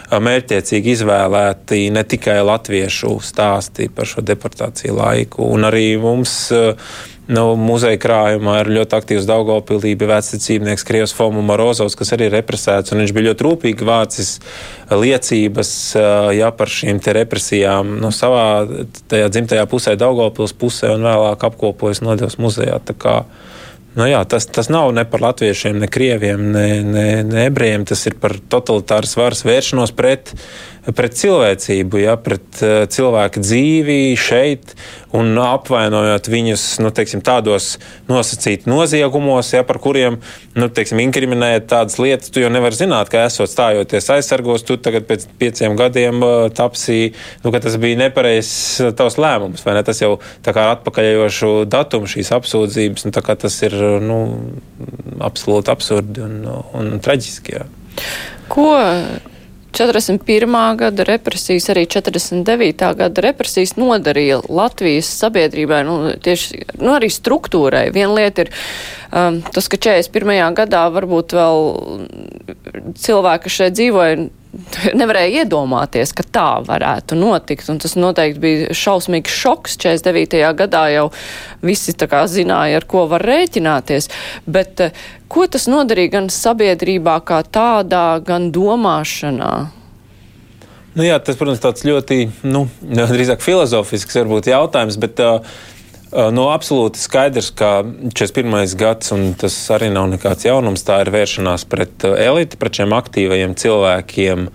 mērķiecīgi 0.08 0.94
izvēlēti 0.96 1.88
ne 1.92 2.04
tikai 2.08 2.40
latviešu 2.48 3.18
stāsti 3.24 3.90
par 3.94 4.08
šo 4.08 4.24
deportāciju 4.24 4.96
laiku, 4.96 5.50
un 5.52 5.68
arī 5.68 5.90
mums 6.00 6.38
Nu, 7.28 7.58
muzeja 7.60 7.98
krājumā 8.00 8.62
ir 8.62 8.70
ļoti 8.72 8.96
aktīvs 8.96 9.26
Daugopilī, 9.28 9.98
bija 10.00 10.14
vecticībnieks 10.14 10.86
Krievs 10.88 11.14
Fomu 11.16 11.42
Morozovs, 11.44 11.98
kas 12.00 12.14
arī 12.16 12.30
ir 12.30 12.38
represēts, 12.38 12.94
un 12.94 13.04
viņš 13.04 13.12
bija 13.18 13.28
ļoti 13.28 13.46
rūpīgi 13.48 13.88
vācis 13.88 14.30
liecības 14.88 15.72
jā, 16.38 16.54
par 16.56 16.72
šīm 16.72 17.02
te 17.04 17.18
represijām 17.18 17.98
nu, 18.00 18.14
savā 18.16 18.46
tajā 19.12 19.28
dzimtajā 19.34 19.68
pusē, 19.68 19.98
Daugopils 20.00 20.56
pusē, 20.56 20.94
un 20.96 21.04
vēlāk 21.04 21.44
apkopojas 21.50 22.00
nodevis 22.06 22.40
muzejā. 22.40 22.80
Nu 23.98 24.06
jā, 24.06 24.20
tas, 24.30 24.46
tas 24.54 24.68
nav 24.70 24.92
ne 24.94 25.04
par 25.10 25.24
latviešiem, 25.26 25.80
ne 25.82 25.88
krieviem, 25.90 26.52
ne, 26.54 26.68
ne, 26.86 27.06
ne 27.26 27.46
ebrejiem. 27.50 27.86
Tas 27.90 28.04
ir 28.06 28.14
par 28.22 28.36
totalitāras 28.38 29.16
varas 29.18 29.42
vēršanos 29.48 29.94
pret 29.98 30.36
pret 30.96 31.16
cilvēcību, 31.20 32.00
ja, 32.00 32.16
pret 32.22 32.62
uh, 32.64 32.86
cilvēka 32.92 33.42
dzīvi 33.44 34.16
šeit 34.20 34.74
un 35.18 35.34
apvainojot 35.40 36.30
viņus 36.32 36.64
nu, 36.84 36.92
teiksim, 36.96 37.24
tādos 37.26 37.76
nosacītos 38.10 38.68
noziegumos, 38.70 39.52
ja, 39.56 39.64
par 39.68 39.80
kuriem 39.84 40.20
nu, 40.58 40.70
teiksim, 40.72 41.02
inkriminējot 41.04 41.68
tādas 41.72 42.00
lietas. 42.02 42.32
Tu 42.34 42.44
jau 42.44 42.52
nevari 42.54 42.78
zināt, 42.78 43.12
ka 43.12 43.26
esot 43.28 43.52
stājoties 43.52 44.10
aizsargos, 44.18 44.66
tu 44.68 44.80
tagad 44.82 45.08
pēc 45.10 45.28
pieciem 45.42 45.78
gadiem 45.80 46.24
uh, 46.24 46.48
tapsi, 46.54 47.14
nu, 47.44 47.54
ka 47.56 47.64
tas 47.64 47.80
bija 47.82 48.00
nepareizs 48.06 48.94
tavs 48.98 49.20
lēmums. 49.22 49.66
Ne? 49.68 49.86
Tas 49.88 50.04
jau 50.04 50.18
tā 50.46 50.56
kā 50.56 50.70
atpakaļējošu 50.76 51.54
datumu 51.72 52.10
šīs 52.12 52.34
apsūdzības, 52.38 53.08
nu, 53.08 53.16
tas 53.18 53.62
ir 53.68 53.80
nu, 54.04 54.20
absolūti 55.24 55.74
absurdi 55.74 56.24
un, 56.26 56.44
un 56.78 57.02
traģiski. 57.04 57.58
Jā. 57.58 57.66
Ko 58.52 58.70
41. 59.78 60.78
gada 60.78 61.06
represijas, 61.06 61.70
arī 61.70 61.86
49. 61.86 62.88
gada 62.98 63.22
represijas 63.22 63.76
nodarīja 63.78 64.40
Latvijas 64.50 65.10
sabiedrībai, 65.22 65.84
nu, 65.86 65.98
tieši, 66.24 66.64
nu, 66.82 66.96
arī 66.96 67.12
struktūrai. 67.14 67.92
Viena 67.94 68.16
lieta 68.18 68.48
ir 68.48 68.52
um, 69.12 69.40
tas, 69.54 69.70
ka 69.72 69.80
41. 69.80 70.56
gadā 70.58 70.88
varbūt 70.94 71.36
vēl 71.38 71.64
cilvēki, 72.98 73.44
kas 73.48 73.58
šeit 73.60 73.78
dzīvoja, 73.78 74.28
nevarēja 75.00 75.44
iedomāties, 75.44 76.14
ka 76.16 76.26
tā 76.26 76.48
varētu 76.66 77.18
notikt. 77.20 77.70
Un 77.72 77.82
tas 77.84 77.96
noteikti 78.00 78.42
bija 78.44 78.76
šausmīgs 78.78 79.38
šoks. 79.44 79.78
49. 79.84 80.42
gadā 80.58 80.84
jau 80.94 81.08
visi 81.66 81.94
zināja, 81.94 82.82
ar 82.82 82.88
ko 82.90 83.06
var 83.12 83.26
rēķināties. 83.28 84.10
Bet 84.46 84.84
eh, 84.84 85.08
ko 85.28 85.48
tas 85.48 85.68
nodarīja 85.72 86.18
gan 86.20 86.30
sabiedrībā 86.34 87.20
kā 87.28 87.42
tādā, 87.44 88.20
gan 88.26 88.52
domāšanā? 88.52 89.56
Nu 90.98 91.06
jā, 91.06 91.20
tas, 91.22 91.38
protams, 91.38 91.62
tāds 91.62 91.86
ļoti, 91.86 92.24
nu, 92.50 92.66
drīzāk 93.14 93.44
filozofisks 93.46 94.18
varbūt 94.18 94.50
jautājums, 94.50 94.98
bet 95.02 95.22
uh, 95.22 95.58
No 96.12 96.48
absolūti 96.54 97.02
skaidrs, 97.02 97.50
ka 97.58 97.82
41. 97.84 98.76
gads, 98.80 99.12
un 99.12 99.34
tas 99.40 99.56
arī 99.76 99.90
nav 99.92 100.08
nekāds 100.14 100.48
jaunums, 100.48 100.86
tā 100.88 101.02
ir 101.04 101.12
vēršanās 101.12 101.68
pret 101.68 102.06
eliti, 102.08 102.60
pret 102.60 102.80
šiem 102.80 102.96
aktīvajiem 102.96 103.56
cilvēkiem, 103.60 104.46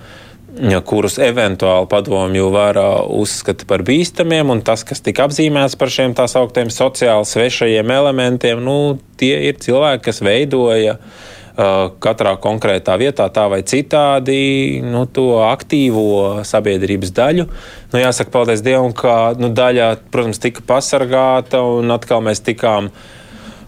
kurus 0.88 1.18
eventuāli 1.20 1.88
padomju 1.92 2.48
vara 2.52 2.86
uzskata 3.04 3.68
par 3.68 3.84
bīstamiem, 3.84 4.52
un 4.52 4.64
tas, 4.64 4.84
kas 4.88 5.04
tika 5.04 5.28
apzīmēts 5.28 5.76
par 5.80 5.92
šiem 5.92 6.16
tā 6.16 6.24
sauktiem 6.28 6.72
sociāli 6.72 7.28
svešajiem 7.28 7.92
elementiem, 8.00 8.64
nu, 8.64 8.96
tie 9.20 9.34
ir 9.50 9.60
cilvēki, 9.60 10.06
kas 10.08 10.24
veidoja 10.24 10.96
uh, 10.96 11.30
katrā 11.52 12.36
konkrētā 12.40 12.96
vietā, 13.00 13.28
tā 13.28 13.46
vai 13.52 13.60
citādi, 13.62 14.80
nu, 14.84 15.04
to 15.04 15.42
aktīvo 15.44 16.44
sabiedrības 16.48 17.12
daļu. 17.12 17.48
Nu, 17.92 18.00
jāsaka, 18.00 18.32
paldies 18.32 18.64
Dievam, 18.64 18.94
ka 18.96 19.34
nu, 19.36 19.52
daļa, 19.52 19.90
protams, 20.12 20.40
tika 20.40 20.64
pasargāta, 20.66 21.60
un 21.60 21.92
atkal 21.92 22.24
mēs 22.24 22.40
tikām. 22.44 22.92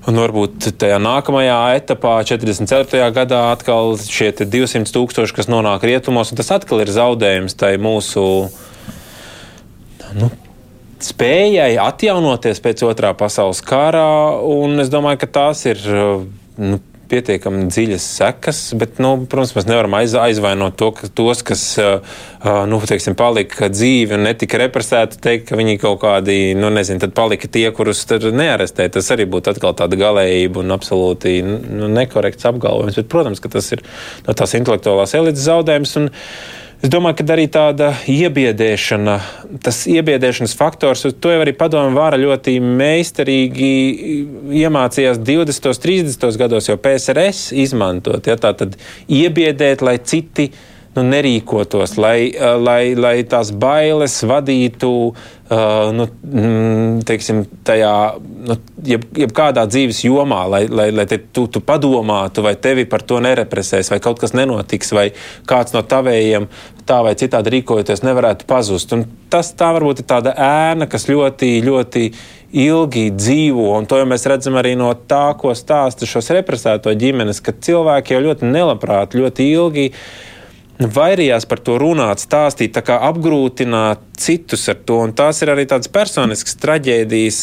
Un 0.04 0.18
varbūt 0.20 0.66
tajā 0.76 0.98
nākamajā 1.00 1.60
etapā, 1.78 2.18
44. 2.28 3.06
gadā, 3.16 3.38
atkal 3.54 3.94
šie 3.96 4.34
200 4.36 4.92
tūkstoši, 4.92 5.32
kas 5.32 5.48
nonāk 5.48 5.86
rietumos, 5.88 6.28
un 6.28 6.40
tas 6.40 6.52
atkal 6.52 6.82
ir 6.84 6.92
zaudējums 6.92 7.56
tai 7.56 7.78
mūsu 7.80 8.24
nu, 10.20 10.28
spējai 11.00 11.78
atjaunoties 11.80 12.60
pēc 12.64 12.84
otrā 12.84 13.14
pasaules 13.16 13.64
kara. 13.64 14.04
Es 14.84 14.92
domāju, 14.92 15.22
ka 15.24 15.30
tās 15.40 15.64
ir 15.72 15.80
nu, 16.60 16.82
pietiekami 17.14 17.68
dziļas 17.70 18.06
sekas, 18.18 18.60
bet, 18.78 18.98
nu, 19.02 19.14
protams, 19.30 19.54
mēs 19.56 19.68
nevaram 19.70 19.94
aiz, 20.00 20.16
aizvainot 20.18 20.76
to, 20.80 20.90
ka 20.98 21.10
tos, 21.14 21.42
kas 21.46 21.62
nu, 22.70 22.80
teiksim, 22.90 23.16
palika 23.18 23.70
dzīvi 23.72 24.16
un 24.16 24.26
netika 24.28 24.58
represēti, 24.60 25.20
teikt, 25.22 25.46
ka 25.50 25.58
viņi 25.60 25.78
kaut 25.82 26.00
kādi, 26.02 26.38
nu, 26.58 26.70
nezinu, 26.74 27.02
tad 27.04 27.14
palika 27.16 27.50
tie, 27.50 27.66
kurus 27.74 28.04
nearestē. 28.10 28.88
Tas 28.92 29.12
arī 29.14 29.28
būtu 29.30 29.54
atkal 29.54 29.76
tāda 29.78 29.98
galējība 30.00 30.62
un 30.64 30.74
absolūti 30.74 31.38
nu, 31.44 31.88
nekorekts 31.92 32.50
apgalvojums. 32.50 32.98
Bet, 33.00 33.10
protams, 33.12 33.42
ka 33.42 33.52
tas 33.52 33.70
ir 33.76 33.84
no 34.26 34.36
tās 34.36 34.56
intelektuālās 34.58 35.16
elites 35.18 35.46
zaudējums. 35.46 35.96
Un, 36.02 36.12
Es 36.84 36.90
domāju, 36.92 37.16
ka 37.16 37.24
arī 37.32 37.46
tāda 37.48 37.86
iebiedēšana, 38.12 39.12
tas 39.64 39.78
iebiedēšanas 39.88 40.52
faktors, 40.58 41.06
to 41.16 41.30
jau 41.32 41.38
arī 41.40 41.54
padomu 41.56 41.96
vāra 41.96 42.18
ļoti 42.20 42.58
meistarīgi 42.60 43.70
iemācījās 44.60 45.22
20. 45.24 45.70
un 45.70 45.78
30. 45.86 46.28
gados 46.42 46.68
jau 46.68 46.76
PSRS 46.84 47.54
izmantot. 47.64 48.28
Ja, 48.28 48.36
tā 48.36 48.52
tad 48.60 48.76
iebiedēt, 49.08 49.80
lai 49.80 49.96
citi 50.04 50.50
nu, 50.96 51.04
nerīkotos, 51.06 51.96
lai, 52.00 52.32
lai, 52.60 52.94
lai 52.98 53.16
tās 53.28 53.50
bailes 53.50 54.20
vadītu 54.28 54.90
nu, 55.94 56.06
mm, 56.24 57.02
teiksim, 57.04 57.42
tajā, 57.66 57.94
nu, 58.48 58.56
jeb, 58.86 59.04
jebkādā 59.24 59.66
dzīves 59.68 60.00
jomā, 60.06 60.44
lai, 60.48 60.62
lai, 60.72 60.88
lai 60.94 61.04
te, 61.10 61.18
tu, 61.18 61.44
tu 61.52 61.60
padomātu, 61.60 62.44
vai 62.46 62.54
tevi 62.56 62.86
par 62.88 63.04
to 63.04 63.20
nerepresēs, 63.24 63.90
vai 63.92 64.00
kaut 64.02 64.22
kas 64.22 64.32
nenotiks, 64.36 64.94
vai 64.96 65.10
kāds 65.50 65.76
no 65.76 65.84
tavējiem 65.84 66.48
tā 66.88 67.00
vai 67.04 67.14
citādi 67.18 67.58
rīkojoties 67.58 68.04
nevarētu 68.04 68.48
pazust. 68.48 68.92
Un 68.96 69.04
tas 69.32 69.52
tā 69.56 69.70
varbūt 69.76 70.02
ir 70.02 70.08
tāda 70.08 70.34
ēna, 70.36 70.88
kas 70.90 71.08
ļoti, 71.10 71.56
ļoti 71.64 72.04
ilgi 72.64 73.08
dzīvo, 73.16 73.70
un 73.78 73.88
to 73.90 73.98
jau 73.98 74.08
mēs 74.08 74.26
redzam 74.30 74.58
arī 74.60 74.74
no 74.78 74.92
tā, 74.94 75.26
ko 75.40 75.52
stāsta 75.58 76.06
šos 76.08 76.30
represēto 76.36 76.92
ģimenes, 76.94 77.42
ka 77.42 77.56
cilvēki 77.66 78.14
jau 78.14 78.22
ļoti 78.28 78.52
nelabprāt, 78.52 79.16
ļoti 79.18 79.48
ilgi 79.56 79.88
vairījās 80.78 81.46
par 81.46 81.62
to 81.64 81.76
runāt, 81.78 82.22
stāstīt, 82.22 82.78
apgrūtināt 82.78 84.02
citus 84.18 84.68
ar 84.72 84.80
to. 84.86 85.02
Un 85.06 85.14
tās 85.16 85.42
ir 85.42 85.52
arī 85.54 85.66
tādas 85.70 85.90
personiskas 85.92 86.58
traģēdijas. 86.62 87.42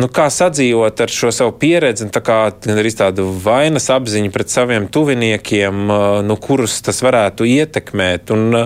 Nu, 0.00 0.08
kā 0.08 0.30
sadzīvot 0.32 1.02
ar 1.04 1.12
šo 1.12 1.28
savu 1.34 1.52
pieredzi, 1.60 2.08
kā 2.24 2.38
arī 2.72 2.92
tādu 2.96 3.28
vainas 3.44 3.90
apziņu 3.92 4.32
pret 4.32 4.48
saviem 4.48 4.88
tuviniekiem, 4.88 5.84
nu, 6.24 6.36
kurus 6.40 6.78
tas 6.82 7.02
varētu 7.04 7.44
ietekmēt. 7.44 8.32
Un, 8.32 8.56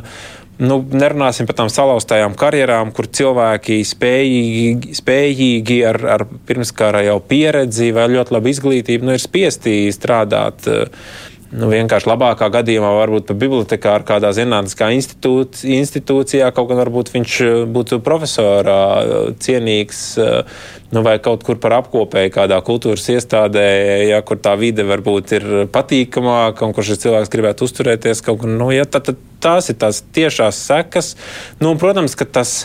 nu, 0.62 0.78
nerunāsim 0.86 1.50
par 1.50 1.58
tām 1.58 1.72
salauztajām 1.72 2.38
karjerām, 2.38 2.94
kur 2.94 3.10
cilvēki 3.10 3.80
spējīgi, 3.90 4.94
spējīgi 5.02 5.80
ar, 5.90 5.98
ar 6.14 6.28
pirmskāra 6.46 7.02
jau 7.08 7.18
pieredzi 7.26 7.90
vai 7.96 8.06
ļoti 8.14 8.38
labu 8.38 8.54
izglītību 8.54 9.10
nu, 9.10 9.18
ir 9.18 9.26
spiesti 9.26 9.80
strādāt. 9.98 10.70
Uh, 10.70 11.34
nu, 11.54 11.68
vienkārši 11.70 12.08
labākā 12.10 12.48
gadījumā 12.54 12.90
varbūt 12.96 13.28
pat 13.28 13.38
bibliotekā 13.40 13.92
ar 13.98 14.04
kādā 14.06 14.32
zinātniskā 14.34 14.88
institūcijā, 14.94 16.48
kaut 16.54 16.70
gan 16.70 16.80
varbūt 16.80 17.12
viņš 17.14 17.36
eh, 17.44 17.58
būtu 17.76 18.00
profesorā 18.06 18.80
eh, 19.02 19.28
cienīgs, 19.42 20.00
eh, 20.22 20.56
nu, 20.94 21.02
vai 21.06 21.16
kaut 21.22 21.44
kur 21.46 21.60
par 21.62 21.76
apkopēju 21.78 22.32
kādā 22.34 22.58
kultūras 22.66 23.06
iestādē, 23.14 23.66
ja 24.10 24.22
kur 24.26 24.40
tā 24.42 24.56
vide 24.58 24.86
varbūt 24.86 25.36
ir 25.38 25.46
patīkamāka 25.74 26.66
un 26.66 26.74
kur 26.76 26.86
šis 26.86 27.04
cilvēks 27.04 27.32
gribētu 27.32 27.68
uzturēties 27.68 28.24
kaut 28.26 28.42
kur, 28.42 28.50
nu, 28.50 28.72
ja, 28.74 28.88
tad, 28.88 29.10
tad 29.10 29.22
tās 29.42 29.70
ir 29.70 29.78
tās 29.78 30.02
tiešās 30.16 30.64
sekas. 30.70 31.14
Nu, 31.62 31.76
protams, 31.78 32.16
ka 32.18 32.26
tas, 32.38 32.64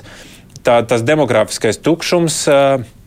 tā, 0.65 0.82
tas 0.88 1.06
demografiskais 1.06 1.82
tukšums. 1.84 2.41
Uh, 2.50 3.01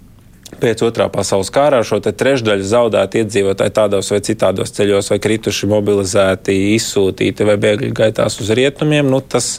pēc 0.61 0.83
otrā 0.87 1.09
pasaules 1.13 1.51
kara 1.55 1.83
šo 1.87 2.01
trešdaļu 2.05 2.67
zaudēt 2.69 3.17
iedzīvotāji 3.21 3.75
tādos 3.77 4.11
vai 4.13 4.21
citādos 4.25 4.75
ceļos, 4.77 5.11
vai 5.13 5.21
krituši, 5.23 5.69
mobilizēti, 5.71 6.57
izsūtīti 6.75 7.47
vai 7.49 7.57
bēgļu 7.61 7.93
gaitās 7.97 8.41
uz 8.43 8.53
rietumiem, 8.57 9.09
nu, 9.11 9.21
tas 9.21 9.59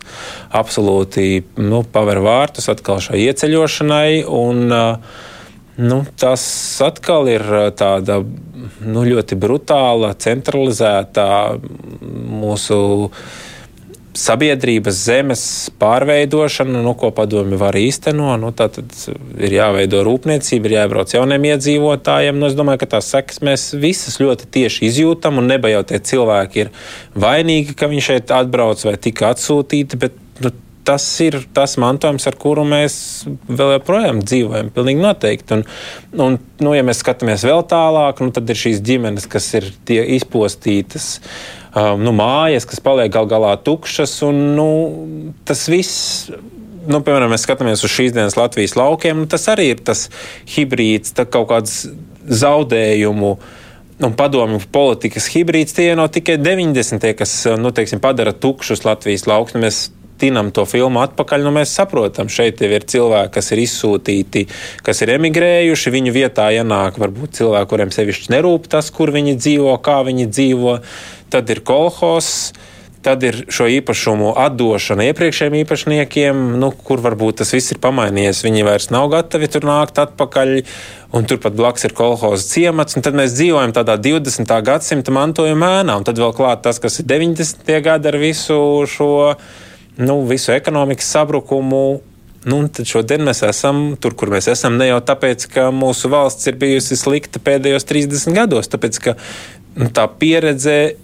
absolūti 0.55 1.43
nu, 1.61 1.83
paver 1.91 2.21
vārtus 2.25 2.69
atkal 2.73 3.01
šai 3.03 3.23
ieceļošanai. 3.27 4.25
Un, 4.25 4.75
nu, 5.75 5.99
tas 6.19 6.45
atkal 6.85 7.29
ir 7.31 7.45
tāda 7.77 8.21
nu, 8.23 9.03
ļoti 9.05 9.37
brutāla, 9.39 10.13
centralizēta 10.19 11.27
mūsu 12.01 12.79
sabiedrības 14.15 14.97
zemes 15.07 15.43
pārveidošanu, 15.79 16.81
nu, 16.85 16.93
ko 16.99 17.11
padomi 17.15 17.59
var 17.59 17.75
īstenot. 17.77 18.39
Nu, 18.41 18.51
tad 18.55 18.79
ir 18.79 19.55
jāveido 19.57 20.03
rūpniecība, 20.07 20.69
ir 20.69 20.77
jāiebrauc 20.79 21.15
jauniem 21.15 21.49
iedzīvotājiem. 21.51 22.39
Nu, 22.39 22.49
es 22.49 22.57
domāju, 22.57 22.83
ka 22.83 22.93
tās 22.95 23.11
sekas 23.13 23.41
mēs 23.45 23.69
visas 23.79 24.19
ļoti 24.23 24.49
tieši 24.57 24.87
izjūtam, 24.89 25.41
un 25.41 25.49
neba 25.51 25.71
jau 25.71 25.83
tie 25.87 26.01
cilvēki 26.11 26.65
ir 26.65 26.71
vainīgi, 27.19 27.75
ka 27.77 27.91
viņi 27.91 28.05
šeit 28.11 28.35
atbrauc 28.35 28.85
vai 28.87 28.95
tika 29.01 29.33
atsūtīti. 29.35 29.99
Bet, 30.01 30.15
nu, 30.43 30.53
tas 30.85 31.05
ir 31.25 31.39
tas 31.55 31.75
mantojums, 31.81 32.27
ar 32.29 32.35
kuru 32.37 32.61
mēs 32.69 32.95
vēl 33.49 33.75
joprojām 33.79 34.21
dzīvojam. 34.21 34.71
Pilnīgi 34.75 35.01
noteikti. 35.01 35.59
Un, 35.59 35.67
un, 36.21 36.39
nu, 36.61 36.73
ja 36.77 36.85
mēs 36.85 37.01
skatāmies 37.01 37.45
vēl 37.47 37.65
tālāk, 37.71 38.21
nu, 38.23 38.31
tad 38.35 38.49
ir 38.53 38.63
šīs 38.63 38.83
ģimenes, 38.85 39.27
kas 39.31 39.49
ir 39.57 39.71
izpostītas. 39.89 41.15
Uh, 41.19 41.64
nu, 41.75 42.13
mājas, 42.15 42.67
kas 42.69 42.83
paliek 42.83 43.11
gal 43.13 43.27
galā 43.29 43.55
tukšas. 43.59 44.17
Un, 44.27 44.41
nu, 44.55 44.67
tas 45.47 45.65
viss 45.71 46.29
nu, 46.85 47.01
piemēram, 47.01 47.31
mēs 47.33 47.45
skatāmies 47.45 47.83
uz 47.85 47.93
šīs 47.93 48.15
dienas 48.15 48.37
Latvijas 48.37 48.75
laukiem, 48.77 49.23
nu, 49.23 49.29
tas 49.29 49.47
arī 49.51 49.71
ir 49.73 49.83
tas 49.85 50.07
hibrīds, 50.55 51.15
tā 51.17 51.27
kaut 51.29 51.49
kāds 51.51 51.85
zaudējumu. 52.25 53.35
Un 54.05 54.15
padomju 54.19 54.59
politikas 54.75 55.29
hibrīds 55.31 55.75
tie 55.77 55.93
nav 55.95 56.09
tikai 56.11 56.35
90. 56.41 57.13
kas 57.15 57.35
nu, 57.61 57.71
teiksim, 57.71 58.01
padara 58.03 58.33
tukšus 58.35 58.83
Latvijas 58.83 59.23
laukus. 59.29 59.55
Nu, 59.55 59.63
mēs 59.63 59.85
tinam 60.19 60.51
to 60.55 60.65
filmu 60.67 61.01
atpakaļ, 61.03 61.43
nu 61.43 61.51
mēs 61.55 61.73
saprotam, 61.75 62.29
šeit 62.31 62.61
ir 62.63 62.85
cilvēki, 62.87 63.33
kas 63.35 63.51
ir 63.51 63.61
izsūtīti, 63.63 64.45
kas 64.85 65.03
ir 65.03 65.13
emigrējuši. 65.15 65.93
Viņu 65.95 66.15
vietā 66.15 66.49
ienāk 66.55 66.99
varbūt 67.01 67.39
cilvēki, 67.39 67.69
kuriem 67.71 67.91
sevišķi 67.95 68.31
nerūp 68.35 68.69
tas, 68.71 68.91
kur 68.95 69.11
viņi 69.15 69.37
dzīvo, 69.39 69.75
kā 69.83 70.01
viņi 70.07 70.27
dzīvo. 70.31 70.77
Tad 71.33 71.49
ir 71.53 71.61
kolhos. 71.65 72.53
Tad 73.05 73.21
ir 73.21 73.43
šo 73.53 73.67
īpašumu 73.69 74.31
atdošana 74.41 75.05
iepriekšējiem 75.11 75.59
īpašniekiem, 75.59 76.39
nu, 76.57 76.71
kur 76.87 77.03
varbūt 77.05 77.43
tas 77.43 77.51
viss 77.53 77.75
ir 77.75 77.77
pamainījies. 77.83 78.39
Viņi 78.41 78.63
vairs 78.65 78.89
nav 78.89 79.11
gatavi 79.13 79.49
tur 79.53 79.67
nākt 79.69 80.01
atpakaļ, 80.01 80.55
un 81.13 81.29
turpat 81.29 81.53
blakus 81.53 81.85
ir 81.85 81.93
kolhoza 81.93 82.47
ciemats. 82.49 82.97
Tad 82.97 83.13
mēs 83.13 83.37
dzīvojam 83.37 83.75
tādā 83.77 83.99
20. 84.01 84.49
gadsimta 84.65 85.13
mantojuma 85.13 85.69
ēnā, 85.83 85.99
un 86.01 86.07
tad 86.07 86.17
vēl 86.17 86.33
klāt 86.33 86.65
tas, 86.65 86.81
kas 86.81 86.97
ir 87.03 87.05
90. 87.13 87.69
gadi 87.85 88.09
ar 88.09 88.17
visu 88.25 88.57
šo 88.89 89.11
nu, 90.01 90.19
visu 90.25 90.55
ekonomikas 90.57 91.13
sabrukumu. 91.13 91.85
Nu, 92.45 92.59
tad 92.73 92.89
šodien 92.89 93.21
mēs 93.25 93.45
esam 93.45 93.95
tur, 94.01 94.17
kur 94.17 94.33
mēs 94.33 94.49
esam. 94.49 94.81
Ne 94.81 94.89
jau 94.89 94.99
tāpēc, 95.05 95.45
ka 95.53 95.69
mūsu 95.73 96.09
valsts 96.09 96.49
ir 96.49 96.57
bijusi 96.61 96.97
slikta 96.97 97.41
pēdējos 97.41 97.85
30 97.89 98.33
gados, 98.33 98.69
tāpēc 98.69 99.01
ka 99.01 99.15
nu, 99.77 99.93
tā 99.93 100.09
pieredze 100.19 100.95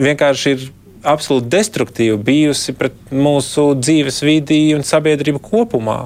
vienkārši 0.00 0.54
ir 0.56 0.68
absolūti 1.06 1.48
destruktīva 1.52 2.18
bijusi 2.20 2.74
pret 2.76 2.96
mūsu 3.14 3.70
dzīves 3.80 4.20
vidi 4.26 4.58
un 4.76 4.84
sabiedrību 4.84 5.40
kopumā. 5.44 5.98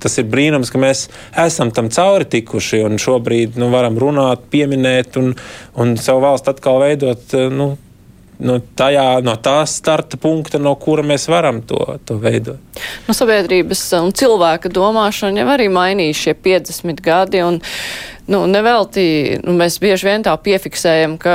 Tas 0.00 0.16
ir 0.20 0.30
brīnums, 0.32 0.72
ka 0.72 0.80
mēs 0.80 1.06
esam 1.44 1.72
tam 1.76 1.90
cauri 1.92 2.28
tikuši 2.30 2.84
un 2.86 2.96
šobrīd 3.00 3.60
nu, 3.60 3.68
varam 3.74 3.98
runāt, 4.00 4.48
pieminēt 4.52 5.20
un, 5.20 5.34
un 5.76 5.94
savu 6.00 6.24
valstu 6.24 6.54
atkal 6.54 6.80
veidot. 6.80 7.36
Nu, 7.52 7.74
nu, 8.40 8.56
tajā, 8.76 9.20
no 9.24 9.34
tā 9.42 9.58
starta 9.68 10.18
punkta, 10.20 10.60
no 10.62 10.72
kura 10.80 11.04
mēs 11.06 11.28
varam 11.30 11.60
to, 11.66 11.80
to 12.08 12.16
veidot. 12.22 12.80
Nu, 13.08 13.16
sabiedrības 13.16 13.82
un 14.00 14.14
cilvēka 14.16 14.72
domāšana 14.72 15.44
jau 15.44 15.52
arī 15.56 15.68
mainījuši 15.72 16.26
šie 16.28 16.36
50 16.48 17.04
gadi. 17.04 17.44
Un, 17.44 17.60
nu, 18.30 18.44
nevelti, 18.46 19.04
nu, 19.44 19.54
mēs 19.58 19.80
bieži 19.82 20.06
vien 20.06 20.24
tā 20.24 20.32
piefiksējam, 20.38 21.16
ka 21.20 21.34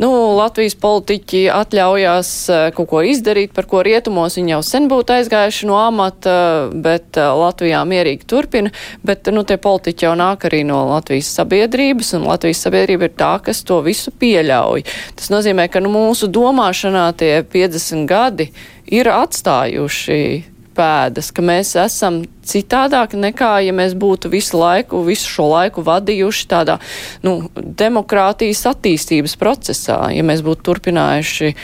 nu, 0.00 0.10
Latvijas 0.38 0.76
politiķi 0.80 1.44
atļaujās 1.52 2.30
eh, 2.48 2.62
kaut 2.76 2.88
ko 2.90 3.02
izdarīt, 3.04 3.52
par 3.56 3.68
ko 3.70 3.82
rietumos 3.84 4.38
viņi 4.38 4.56
jau 4.56 4.60
sen 4.64 4.88
būtu 4.90 5.18
aizgājuši 5.18 5.68
no 5.68 5.78
amata, 5.82 6.36
bet 6.72 7.20
eh, 7.20 7.28
Latvijā 7.44 7.82
mierīgi 7.88 8.28
turpina. 8.30 8.72
Bet 9.04 9.28
nu, 9.34 9.44
tie 9.44 9.58
politiķi 9.60 10.08
jau 10.08 10.14
nāk 10.18 10.48
arī 10.48 10.62
no 10.68 10.80
Latvijas 10.94 11.34
sabiedrības, 11.36 12.14
un 12.18 12.28
Latvijas 12.30 12.64
sabiedrība 12.64 13.10
ir 13.10 13.18
tā, 13.20 13.34
kas 13.44 13.60
to 13.66 13.82
visu 13.84 14.14
pieļauj. 14.16 14.86
Tas 15.20 15.30
nozīmē, 15.34 15.68
ka 15.68 15.84
nu, 15.84 15.92
mūsu 15.92 16.30
domāšanā 16.32 17.10
tie 17.20 17.36
50 17.44 18.08
gadi 18.08 18.48
ir 18.88 19.12
atstājuši 19.12 20.53
pēdas, 20.76 21.30
ka 21.34 21.44
mēs 21.44 21.74
esam 21.80 22.22
citādāk 22.44 23.16
nekā, 23.18 23.52
ja 23.66 23.74
mēs 23.76 23.96
būtu 23.98 24.30
visu 24.32 24.58
laiku, 24.60 25.04
visu 25.06 25.30
šo 25.30 25.48
laiku 25.52 25.84
vadījuši 25.86 26.46
tādā, 26.50 26.78
nu, 27.24 27.36
demokrātijas 27.54 28.64
attīstības 28.74 29.36
procesā, 29.40 29.98
ja 30.14 30.26
mēs 30.26 30.44
būtu 30.46 30.66
turpinājuši 30.70 31.54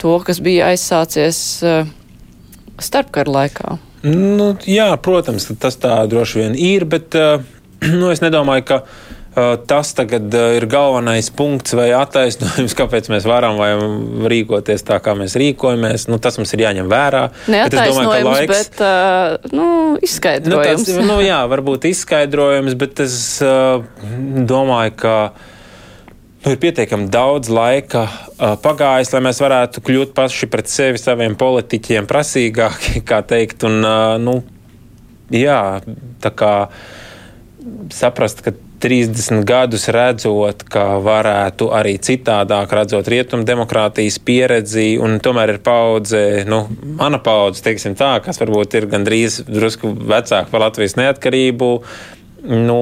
to, 0.00 0.16
kas 0.24 0.40
bija 0.44 0.70
aizsācies 0.72 1.38
uh, 1.66 1.84
starpkara 2.80 3.36
laikā. 3.40 3.78
Nu, 4.06 4.54
jā, 4.64 4.88
protams, 5.04 5.50
tas 5.60 5.76
tā 5.80 5.98
droši 6.08 6.40
vien 6.40 6.56
ir, 6.56 6.86
bet 6.88 7.16
uh, 7.18 7.42
nu, 8.00 8.08
es 8.12 8.24
nedomāju, 8.24 8.66
ka 8.70 8.82
tas 9.70 9.92
tagad 9.94 10.34
ir 10.56 10.66
galvenais 10.70 11.28
punkts 11.30 11.74
vai 11.78 11.90
attaisnojums, 11.94 12.74
kāpēc 12.80 13.10
mēs 13.12 13.28
varam 13.28 13.60
vai 13.60 13.70
rīkoties 14.32 14.82
tā, 14.86 14.98
kā 15.02 15.14
mēs 15.18 15.36
rīkojamies. 15.38 16.08
Nu, 16.10 16.18
tas 16.22 16.38
mums 16.40 16.50
ir 16.56 16.64
jāņem 16.64 16.90
vērā. 16.90 17.22
Neattaisnojums, 17.52 18.00
bet, 18.00 18.10
domāju, 18.10 18.32
laiks, 18.34 18.50
bet 18.56 18.82
uh, 18.82 19.54
nu, 19.54 19.68
izskaidrojums. 20.02 20.82
Nu, 20.88 20.96
tas, 20.98 21.08
nu, 21.12 21.20
jā, 21.30 21.38
varbūt 21.52 21.86
izskaidrojums, 21.92 22.76
bet 22.80 23.04
es 23.06 23.16
uh, 23.46 23.86
domāju, 24.50 24.96
ka 25.04 25.14
nu, 26.44 26.54
ir 26.54 26.58
pietiekami 26.62 27.06
daudz 27.12 27.52
laika 27.52 28.06
uh, 28.06 28.56
pagājis, 28.62 29.12
lai 29.14 29.20
mēs 29.28 29.42
varētu 29.42 29.84
kļūt 29.86 30.14
paši 30.16 30.48
pret 30.50 30.72
sevi, 30.72 31.02
saviem 31.02 31.36
politiķiem, 31.38 32.08
prasīgāki, 32.10 32.98
kā 33.10 33.22
teikt. 33.30 33.62
Un, 33.68 33.78
uh, 33.84 34.16
nu, 34.22 34.40
jā, 35.34 35.60
tā 36.24 36.34
kā 36.34 36.54
saprast, 37.94 38.42
ka 38.42 38.56
30 38.80 39.44
gadus 39.48 39.88
redzot, 39.92 40.64
ka 40.72 40.84
varētu 41.04 41.68
arī 41.76 41.96
citādāk, 42.00 42.72
redzot 42.78 43.10
rietumu 43.12 43.44
demokrātijas 43.48 44.16
pieredzi, 44.24 44.94
un 45.02 45.18
tomēr 45.22 45.54
ir 45.56 45.60
paudze, 45.64 46.22
nu, 46.48 46.62
mana 47.00 47.20
paudze, 47.22 47.64
teiksim 47.66 47.96
tā, 47.98 48.16
kas 48.24 48.40
varbūt 48.40 48.78
ir 48.80 48.88
gandrīz 48.90 49.42
drusku 49.48 49.92
vecāka 49.92 50.48
par 50.52 50.66
Latvijas 50.68 50.98
neatkarību. 51.00 51.70
Nu, 52.50 52.80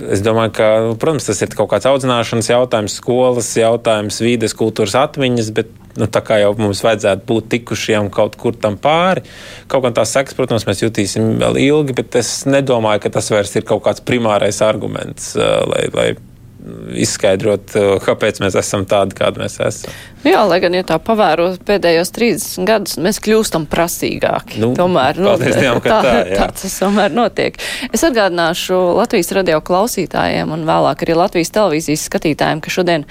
Es 0.00 0.22
domāju, 0.24 0.52
ka, 0.56 0.66
protams, 0.96 1.26
tas 1.28 1.42
ir 1.44 1.50
kaut 1.52 1.68
kāds 1.74 1.84
audzināšanas 1.90 2.46
jautājums, 2.48 2.94
skolas 3.02 3.50
jautājums, 3.58 4.20
vides, 4.24 4.54
kultūras 4.56 4.94
atmiņas, 4.96 5.50
bet 5.58 5.74
nu, 5.98 6.06
tā 6.06 6.22
kā 6.24 6.40
jau 6.42 6.52
mums 6.58 6.82
vajadzētu 6.84 7.26
būt 7.28 7.50
tikušiem 7.56 8.10
kaut 8.14 8.36
kur 8.40 8.56
tam 8.58 8.78
pāri. 8.80 9.24
Kaut 9.70 9.84
kā 9.86 9.92
tās 9.96 10.14
sekas, 10.14 10.36
protams, 10.38 10.66
mēs 10.68 10.84
jutīsim 10.84 11.36
vēl 11.40 11.58
ilgi, 11.64 11.96
bet 12.02 12.20
es 12.20 12.32
nedomāju, 12.48 13.04
ka 13.04 13.14
tas 13.18 13.30
vairs 13.32 13.54
ir 13.58 13.66
kaut 13.68 13.84
kāds 13.86 14.04
primārais 14.06 14.62
arguments, 14.64 15.32
lai, 15.36 15.86
lai 15.94 16.08
izskaidrot, 17.00 17.74
kāpēc 18.04 18.40
mēs 18.42 18.56
esam 18.60 18.84
tādi, 18.88 19.16
kādi 19.18 19.42
mēs 19.42 19.58
esam. 19.64 19.94
Jā, 20.26 20.42
lai 20.44 20.58
gan, 20.60 20.74
ja 20.76 20.84
tā 20.84 20.98
pavēro 21.00 21.46
pēdējos 21.64 22.12
30 22.12 22.66
gadus, 22.68 22.96
mēs 23.00 23.20
kļūstam 23.24 23.64
prasīgāki. 23.70 24.60
Nu, 24.60 24.72
tomēr 24.76 25.16
nu, 25.20 25.32
Dievam, 25.40 25.80
tā, 25.84 26.00
tā, 26.04 26.14
tā 26.34 26.48
tas 26.60 26.76
tomēr 26.82 27.14
notiek. 27.14 27.56
Es 27.88 28.04
atgādināšu 28.04 28.76
Latvijas 28.98 29.32
radio 29.38 29.62
klausītājiem 29.64 30.52
un 30.52 30.66
vēlāk 30.68 31.06
arī 31.06 31.16
Latvijas 31.16 31.54
televīzijas 31.56 32.04
skatītājiem, 32.10 32.60
ka 32.60 32.74
šodien 32.74 33.06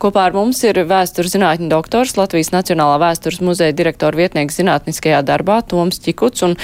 kopā 0.00 0.24
ar 0.30 0.38
mums 0.38 0.62
ir 0.64 0.80
vēstures 0.88 1.36
zinātņu 1.36 1.68
doktors, 1.72 2.16
Latvijas 2.16 2.54
Nacionālā 2.54 2.96
vēstures 3.02 3.42
muzeja 3.44 3.76
direktora 3.76 4.24
vietnieks 4.24 4.56
zinātniskajā 4.62 5.20
darbā 5.28 5.60
Toms 5.68 6.00
Čikuts. 6.00 6.46
Un, 6.48 6.56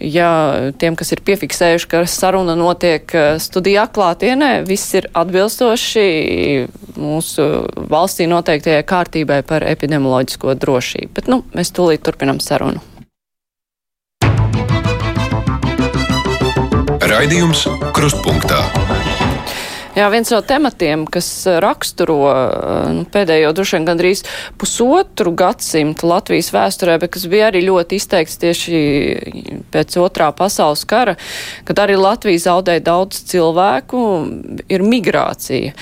ja 0.00 0.30
tiem, 0.78 0.96
kas 0.98 1.12
ir 1.14 1.22
piefiksējuši, 1.26 1.88
ka 1.90 2.02
saruna 2.10 2.56
notiek 2.58 3.14
eh, 3.14 3.28
studijā 3.42 3.86
klātienē, 3.92 4.50
viss 4.68 4.94
ir 4.98 5.08
atbilstoši 5.16 6.06
mūsu 6.96 7.48
valstī 7.90 8.28
noteiktajai 8.30 8.84
kārtībai 8.88 9.42
par 9.46 9.66
epidemioloģisko 9.66 10.56
drošību. 10.60 11.12
Bet, 11.16 11.30
nu, 11.32 11.42
mēs 11.56 11.72
tūlīt 11.76 12.04
turpinam 12.06 12.40
sarunu. 12.42 12.82
Raidījums 17.06 17.66
Krustpunktā. 17.94 18.85
Jā, 19.96 20.10
viens 20.12 20.28
no 20.28 20.42
tematiem, 20.44 21.06
kas 21.08 21.26
raksturo 21.64 22.18
nu, 22.92 23.04
pēdējo 23.08 23.54
droši 23.56 23.78
vien 23.78 23.86
gandrīz 23.88 24.20
pusotru 24.60 25.30
gadsimtu 25.32 26.10
Latvijas 26.10 26.50
vēsturē, 26.52 26.98
bet 27.00 27.14
kas 27.14 27.24
bija 27.32 27.46
arī 27.48 27.62
ļoti 27.64 27.96
izteikts 27.96 28.36
tieši 28.42 28.80
pēc 29.72 29.96
otrā 30.02 30.28
pasaules 30.36 30.84
kara, 30.88 31.16
kad 31.64 31.80
arī 31.80 31.96
Latvija 31.96 32.44
zaudēja 32.44 32.84
daudz 32.90 33.22
cilvēku, 33.30 34.02
ir 34.68 34.84
migrācija. 34.84 35.72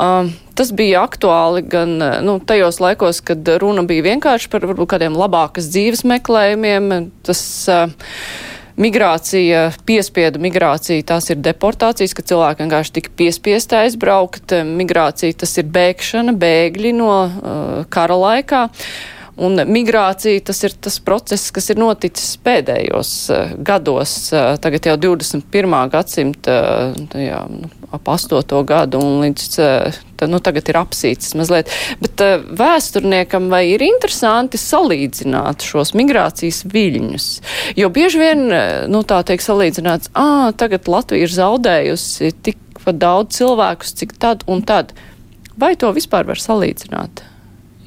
Uh, 0.00 0.30
tas 0.56 0.70
bija 0.72 1.02
aktuāli 1.04 1.64
gan 1.66 1.98
nu, 2.24 2.38
tajos 2.46 2.78
laikos, 2.80 3.18
kad 3.26 3.50
runa 3.60 3.82
bija 3.88 4.06
vienkārši 4.12 4.48
par 4.52 4.64
varbūt 4.70 4.94
kādiem 4.94 5.18
labākas 5.18 5.68
dzīves 5.74 6.06
meklējumiem. 6.08 7.10
Tas, 7.26 7.42
uh, 7.66 7.90
Migrācija, 8.80 9.66
piespiedu 9.84 10.40
migrācija, 10.40 11.04
tās 11.04 11.26
ir 11.28 11.40
deportācijas, 11.44 12.14
ka 12.16 12.24
cilvēki 12.24 12.64
vienkārši 12.64 12.94
tika 12.96 13.10
piespiesti 13.18 13.76
aizbraukt. 13.76 14.54
Migrācija, 14.64 15.36
tas 15.42 15.52
ir 15.60 15.68
bēgšana, 15.74 16.32
bēgļi 16.40 16.94
no 16.96 17.12
uh, 17.20 17.82
kara 17.92 18.16
laikā. 18.16 18.62
Un 19.40 19.56
migrācija 19.72 20.42
tas 20.44 20.58
ir 20.66 20.74
tas 20.84 20.98
process, 21.00 21.48
kas 21.54 21.70
ir 21.72 21.78
noticis 21.80 22.34
pēdējos 22.44 23.12
uh, 23.32 23.52
gados, 23.64 24.12
uh, 24.34 24.52
tagad 24.60 24.90
jau 24.90 24.96
21. 25.00 25.76
gadsimta, 25.92 26.56
uh, 26.90 27.14
jā, 27.16 27.38
nu, 27.48 27.70
ap 27.88 28.10
8. 28.12 28.44
gadu 28.68 29.00
un 29.00 29.22
līdz 29.22 29.46
tā, 29.56 30.28
nu, 30.28 30.42
tagad 30.44 30.68
ir 30.68 30.80
apsīts 30.82 31.32
mazliet. 31.40 31.72
Bet 32.02 32.20
uh, 32.26 32.44
vēsturniekam 32.60 33.48
vai 33.52 33.62
ir 33.70 33.86
interesanti 33.86 34.60
salīdzināt 34.60 35.64
šos 35.64 35.94
migrācijas 35.96 36.66
viļņus? 36.68 37.30
Jo 37.80 37.88
bieži 37.96 38.20
vien, 38.20 38.44
nu 38.92 39.02
tā 39.08 39.22
tiek 39.24 39.40
salīdzināts, 39.40 40.12
ā, 40.12 40.52
tagad 40.60 40.90
Latvija 40.92 41.24
ir 41.24 41.32
zaudējusi 41.38 42.34
tikpat 42.44 43.00
daudz 43.00 43.40
cilvēkus, 43.40 43.96
cik 44.02 44.18
tad 44.20 44.44
un 44.52 44.60
tad. 44.68 44.92
Vai 45.56 45.78
to 45.80 45.88
vispār 45.96 46.28
var 46.28 46.40
salīdzināt? 46.40 47.29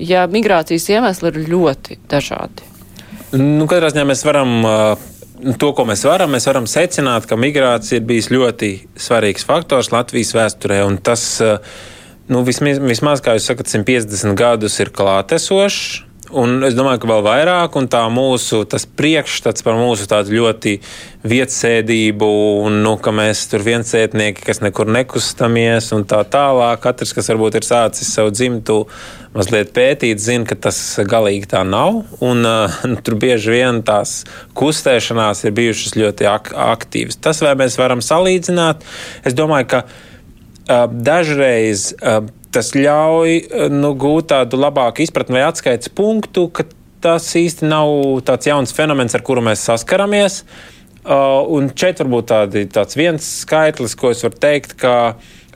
Ja 0.01 0.25
migrācijas 0.29 0.87
iemesli 0.89 1.29
ir 1.31 1.41
ļoti 1.51 1.99
dažādi. 2.09 2.69
Nu, 3.33 3.65
katrā 3.69 3.89
ziņā 3.93 4.05
mēs 4.09 4.23
varam 4.25 4.55
uh, 4.65 5.03
to, 5.59 5.71
ko 5.75 5.85
mēs 5.89 6.05
varam, 6.07 6.33
mēs 6.33 6.47
varam 6.49 6.67
secināt, 6.69 7.27
ka 7.29 7.37
migrācija 7.39 7.99
ir 7.99 8.07
bijis 8.07 8.29
ļoti 8.33 8.71
svarīgs 8.99 9.45
faktors 9.47 9.91
Latvijas 9.93 10.33
vēsturē. 10.37 10.79
Tas, 11.05 11.25
nu, 12.31 12.43
vismaz, 12.47 12.81
vismaz, 12.83 13.23
kā 13.23 13.35
jūs 13.37 13.49
sakat, 13.51 13.69
150 13.71 14.37
gadus 14.39 14.79
ir 14.83 14.93
klātesošs. 14.95 16.03
Un 16.33 16.63
es 16.65 16.73
domāju, 16.73 17.03
ka 17.03 17.09
vēl 17.11 17.21
vairāk, 17.27 17.75
un 17.77 17.85
tā 17.91 18.01
mūsu 18.09 18.63
priekšstats 18.97 19.61
par 19.65 19.77
mūsu 19.77 20.07
tādu 20.09 20.33
ļoti 20.33 20.79
vietsēdību, 21.29 22.29
un 22.65 22.79
nu, 22.81 22.95
ka 22.97 23.13
mēs 23.13 23.43
tur 23.51 23.61
viensētnieki, 23.65 24.41
kas 24.47 24.63
nekur 24.65 24.89
nekustamies, 24.89 25.91
un 25.93 26.07
tā 26.09 26.23
tālāk. 26.25 26.81
Katrs, 26.81 27.13
kas 27.13 27.29
varbūt 27.29 27.59
ir 27.59 27.67
sācis 27.67 28.09
savu 28.15 28.33
dzimtu 28.33 28.79
mazliet 29.37 29.75
pētīt, 29.77 30.21
zina, 30.21 30.47
ka 30.49 30.57
tas 30.67 30.79
galīgi 31.05 31.51
tā 31.53 31.61
nav. 31.67 32.01
Un, 32.25 32.41
uh, 32.49 32.81
tur 33.05 33.19
bieži 33.21 33.53
vien 33.53 33.83
tās 33.85 34.23
kustēšanās 34.57 35.45
ir 35.45 35.57
bijušas 35.59 35.97
ļoti 35.99 36.29
ak 36.33 36.53
aktīvas. 36.73 37.21
Tas, 37.21 37.45
vai 37.45 37.53
mēs 37.61 37.77
varam 37.77 38.01
salīdzināt, 38.01 38.81
es 39.21 39.37
domāju, 39.37 39.69
ka 39.75 39.83
uh, 39.85 40.87
dažreiz. 40.89 41.91
Uh, 42.01 42.25
tas 42.53 42.73
ļauj 42.77 43.33
eh, 43.33 43.67
nu, 43.73 43.93
gūt 43.99 44.31
tādu 44.33 44.59
labāku 44.61 45.03
izpratni 45.05 45.39
vai 45.39 45.47
atskaites 45.49 45.91
punktu, 45.93 46.47
ka 46.53 46.67
tas 47.03 47.27
īsti 47.35 47.67
nav 47.67 48.21
tāds 48.27 48.47
jauns 48.47 48.75
fenomens, 48.75 49.15
ar 49.15 49.25
kuru 49.25 49.43
mēs 49.43 49.65
saskaramies. 49.67 50.43
Uh, 51.03 51.41
un 51.51 51.65
šeit 51.67 51.99
varbūt 51.99 52.29
tādi, 52.29 52.61
tāds 52.71 52.95
viens 52.95 53.25
skaitlis, 53.41 53.91
ko 53.99 54.13
es 54.13 54.21
varu 54.23 54.37
teikt, 54.39 54.77
ka 54.79 54.93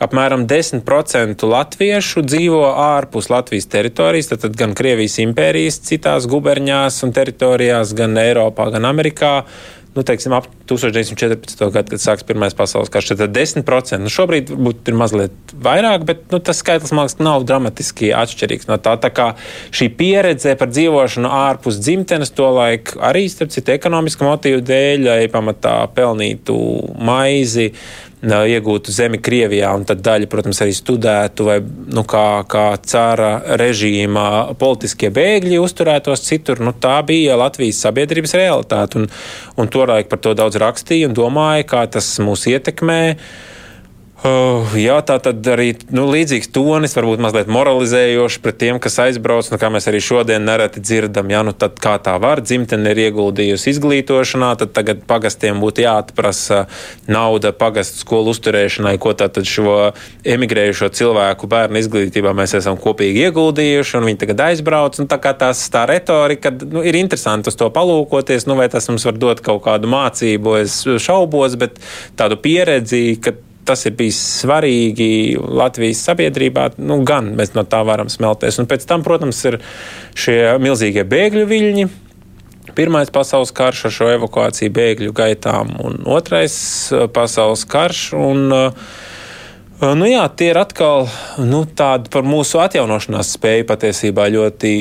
apmēram 0.03 0.43
10% 0.43 1.47
latviešu 1.47 2.25
dzīvo 2.27 2.65
ārpus 2.83 3.29
Latvijas 3.31 3.69
teritorijas, 3.71 4.27
tad 4.33 4.59
gan 4.59 4.75
Krievijas 4.75 5.15
impērijas 5.23 5.79
citās 5.87 6.27
guberņās 6.27 6.99
un 7.07 7.15
teritorijās, 7.15 7.95
gan 7.95 8.19
Eiropā, 8.19 8.67
gan 8.75 8.91
Amerikā. 8.91 9.33
Uh, 9.45 9.76
nu, 9.97 10.03
teiksim, 10.05 10.33
ap 10.37 10.47
1914. 10.69 11.63
gadu, 11.73 11.93
kad 11.95 12.03
sāksies 12.03 12.27
Pirmais 12.27 12.55
pasaules 12.57 12.91
karš, 12.93 13.15
tad 13.15 13.33
10%. 13.33 13.99
Nu, 14.03 14.11
šobrīd 14.13 14.51
varbūt 14.53 14.91
ir 14.91 14.97
mazliet 14.99 15.53
vairāk, 15.65 16.05
bet 16.07 16.25
nu, 16.33 16.39
tas 16.43 16.61
skaitlis 16.61 16.93
man 16.93 17.07
liekas 17.07 17.17
nav 17.23 17.45
dramatiski 17.49 18.11
atšķirīgs 18.15 18.69
no 18.69 18.77
tā. 18.83 18.93
Tā 19.01 19.11
kā 19.13 19.27
šī 19.75 19.89
pieredze 19.97 20.53
par 20.59 20.69
dzīvošanu 20.71 21.31
ārpus 21.33 21.79
dzimtenes 21.81 22.33
to 22.37 22.51
laiku 22.53 23.01
arī, 23.09 23.25
starp 23.31 23.53
citu, 23.55 23.73
ekonomiska 23.73 24.27
motīva 24.27 24.61
dēļ, 24.69 25.07
lai 25.07 25.21
pamatā 25.33 25.79
pelnītu 25.97 26.57
maizi 27.09 27.71
iegūtu 28.25 28.91
zemi 28.91 29.19
Krievijā, 29.21 29.69
un 29.77 29.83
tad 29.85 30.01
daļa, 30.05 30.27
protams, 30.29 30.61
arī 30.63 30.73
studētu, 30.73 31.45
vai 31.45 31.57
nu, 31.61 32.03
kā, 32.07 32.43
kā 32.49 32.65
cara 32.81 33.57
režīmā 33.59 34.55
politiskie 34.57 35.11
bēgļi 35.13 35.59
uzturētos 35.61 36.25
citur. 36.25 36.61
Nu, 36.63 36.73
tā 36.73 36.97
bija 37.05 37.37
Latvijas 37.37 37.83
sabiedrības 37.85 38.33
realitāte, 38.33 38.97
un, 38.97 39.11
un 39.57 39.69
toreiz 39.69 40.09
par 40.09 40.23
to 40.23 40.33
daudz 40.37 40.57
rakstīja 40.57 41.09
un 41.09 41.17
domāja, 41.17 41.67
kā 41.69 41.85
tas 41.91 42.15
mūs 42.23 42.47
ietekmē. 42.49 43.17
Uh, 44.17 44.65
jā, 44.73 44.95
tā 45.05 45.19
tad 45.21 45.45
arī 45.45 45.75
nu, 45.93 46.07
līdzīgs 46.09 46.49
tonis, 46.49 46.95
varbūt 46.97 47.21
mazliet 47.21 47.51
moralizējošs 47.53 48.39
pret 48.41 48.57
tiem, 48.63 48.79
kas 48.81 48.97
aizbrauc. 49.03 49.45
Nu, 49.53 49.59
kā 49.61 49.69
mēs 49.69 49.85
arī 49.91 49.99
šodien 50.01 50.41
nereti 50.41 50.81
dzirdam, 50.81 51.29
ja 51.29 51.43
nu, 51.45 51.53
kā 51.53 51.93
tā 52.01 52.15
var, 52.23 52.41
dzimtene 52.41 52.95
ir 52.95 53.01
ieguldījusi 53.03 53.69
izglītošanā, 53.75 54.49
tad 54.57 54.73
tagad 54.73 55.05
pagastiem 55.05 55.61
būtu 55.61 55.85
jāatprasa 55.85 56.63
nauda 57.05 57.53
pagastu 57.53 58.01
skolu 58.01 58.33
uzturēšanai, 58.33 58.97
ko 58.97 59.13
tātad 59.13 59.45
šo 59.45 59.77
emigrējušo 60.25 60.89
cilvēku 60.97 61.53
bērnu 61.53 61.85
izglītībā 61.85 62.33
mēs 62.41 62.57
esam 62.57 62.81
kopīgi 62.81 63.27
ieguldījuši, 63.29 63.99
un 64.01 64.09
viņi 64.09 64.23
tagad 64.25 64.45
aizbrauc. 64.49 64.97
Tā 64.97 65.21
kā 65.21 65.37
tās 65.37 65.61
tā 65.69 65.85
retorika, 65.93 66.49
nu, 66.65 66.81
ir 66.81 66.97
interesanti 66.97 67.53
uz 67.53 67.61
to 67.61 67.69
palūkoties, 67.69 68.49
nu, 68.49 68.57
vai 68.57 68.65
tas 68.73 68.89
mums 68.89 69.05
var 69.05 69.21
dot 69.21 69.45
kaut 69.45 69.61
kādu 69.69 69.93
mācību, 69.93 70.57
es 70.65 70.81
šaubos, 71.05 71.53
bet 71.61 71.77
tādu 72.17 72.41
pieredzi, 72.41 73.11
ka 73.21 73.43
tas 73.67 73.85
ir 73.87 73.95
bijis 73.99 74.17
svarīgi 74.41 75.37
Latvijas 75.37 76.03
sabiedrībā, 76.07 76.69
nu, 76.79 77.01
gan 77.07 77.33
mēs 77.37 77.53
no 77.57 77.65
tā 77.67 77.83
varam 77.87 78.09
smelties. 78.11 78.59
Un 78.61 78.69
pēc 78.69 78.87
tam, 78.89 79.03
protams, 79.05 79.43
ir 79.49 79.59
šie 80.17 80.39
milzīgie 80.63 81.05
bēgļu 81.07 81.47
viļņi. 81.51 81.87
Pirmais 82.77 83.09
pasaules 83.13 83.53
karš 83.55 83.87
ar 83.87 83.93
šo 83.95 84.09
evakuāciju 84.13 84.73
bēgļu 84.75 85.13
gaitām, 85.17 85.71
un 85.81 86.01
otrais 86.17 86.57
uh, 86.93 87.07
pasaules 87.11 87.63
karš. 87.69 88.09
Un, 88.17 88.43
uh, 88.53 88.97
Nu 89.77 90.07
jā, 90.09 90.23
tie 90.33 90.47
ir 90.49 90.57
atkal 90.57 91.05
nu, 91.37 91.59
tādi 91.69 92.09
par 92.09 92.25
mūsu 92.25 92.57
atjaunošanās 92.63 93.35
spēju 93.35 93.67
patiesībā 93.69 94.25
ļoti 94.33 94.71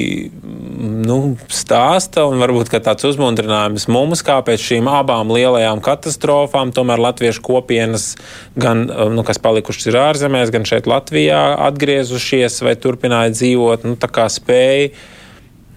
nu, 1.04 1.18
stāsta 1.52 2.24
un 2.24 2.40
varbūt 2.40 2.72
tāds 2.72 3.04
uzmundrinājums 3.04 3.90
mums, 3.92 4.22
kā 4.24 4.38
pēc 4.46 4.64
šīm 4.70 4.88
abām 4.88 5.34
lielajām 5.36 5.82
katastrofām, 5.84 6.72
tomēr 6.72 7.02
latviešu 7.10 7.44
kopienas, 7.44 8.14
gan 8.56 8.86
nu, 8.88 9.26
kas 9.26 9.42
palikušas 9.44 9.90
ir 9.90 10.00
ārzemēs, 10.00 10.54
gan 10.54 10.64
šeit 10.64 10.88
Latvijā 10.88 11.42
atgriezušies 11.66 12.62
vai 12.64 12.72
turpināja 12.80 13.36
dzīvot, 13.36 13.84
nu, 13.84 14.00
tā 14.00 14.08
kā 14.08 14.30
spēja 14.32 14.94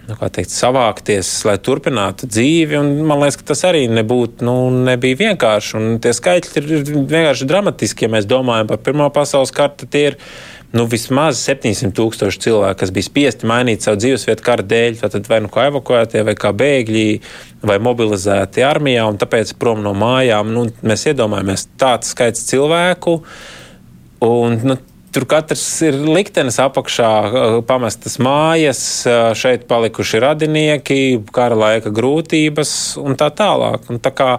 nu, 0.10 0.30
teikt, 0.34 0.52
savākties, 0.54 1.30
lai 1.48 1.56
turpinātu 1.62 2.28
dzīvi. 2.30 2.80
Man 3.06 3.22
liekas, 3.22 3.38
ka 3.40 3.50
tas 3.52 3.62
arī 3.70 3.84
nebūtu, 3.92 4.46
nu, 4.48 4.56
nebija 4.90 5.20
vienkārši. 5.20 5.76
Un 5.80 6.00
tie 6.04 6.14
skaitļi 6.16 6.62
ir 6.62 6.70
vienkārši 6.98 7.48
dramatiski. 7.50 8.08
Ja 8.08 8.14
mēs 8.16 8.30
domājam 8.30 8.72
par 8.72 8.82
Pirmā 8.86 9.10
pasaules 9.14 9.54
kartu, 9.56 9.88
tie 9.90 10.04
ir 10.12 10.18
nu, 10.76 10.86
vismaz 10.90 11.42
700 11.46 11.94
tūkstoši 11.98 12.44
cilvēku, 12.46 12.80
kas 12.82 12.94
bija 12.96 13.08
spiesti 13.08 13.50
mainīt 13.50 13.86
savu 13.86 14.02
dzīvesvietu 14.02 14.46
kara 14.46 14.66
dēļ. 14.74 15.00
Tad 15.06 15.30
vai 15.30 15.42
nu 15.46 15.54
kā 15.54 15.70
evakuētie, 15.70 16.26
vai 16.28 16.36
kā 16.40 16.54
bēgļi, 16.58 17.08
vai 17.70 17.80
mobilizēti 17.86 18.66
armijā, 18.66 19.06
un 19.10 19.22
tāpēc 19.22 19.56
prom 19.62 19.86
no 19.86 19.94
mājām. 19.98 20.54
Nu, 20.56 20.68
mēs 20.82 21.08
iedomājamies 21.14 21.70
tāds 21.80 22.14
skaits 22.16 22.46
cilvēku. 22.50 23.20
Un, 24.26 24.60
nu, 24.68 24.82
Tur 25.10 25.26
katrs 25.26 25.64
ir 25.82 25.96
liktenis 26.06 26.60
apakšā, 26.62 27.12
pamestas 27.66 28.20
mājas, 28.22 28.82
šeit 29.40 29.64
palikuši 29.70 30.22
radinieki, 30.22 31.00
kara 31.34 31.58
laika 31.58 31.90
grūtības 31.94 32.74
un 33.02 33.18
tā 33.18 33.32
tālāk. 33.34 33.88
Un 33.90 33.98
tā 34.04 34.12
kā 34.14 34.36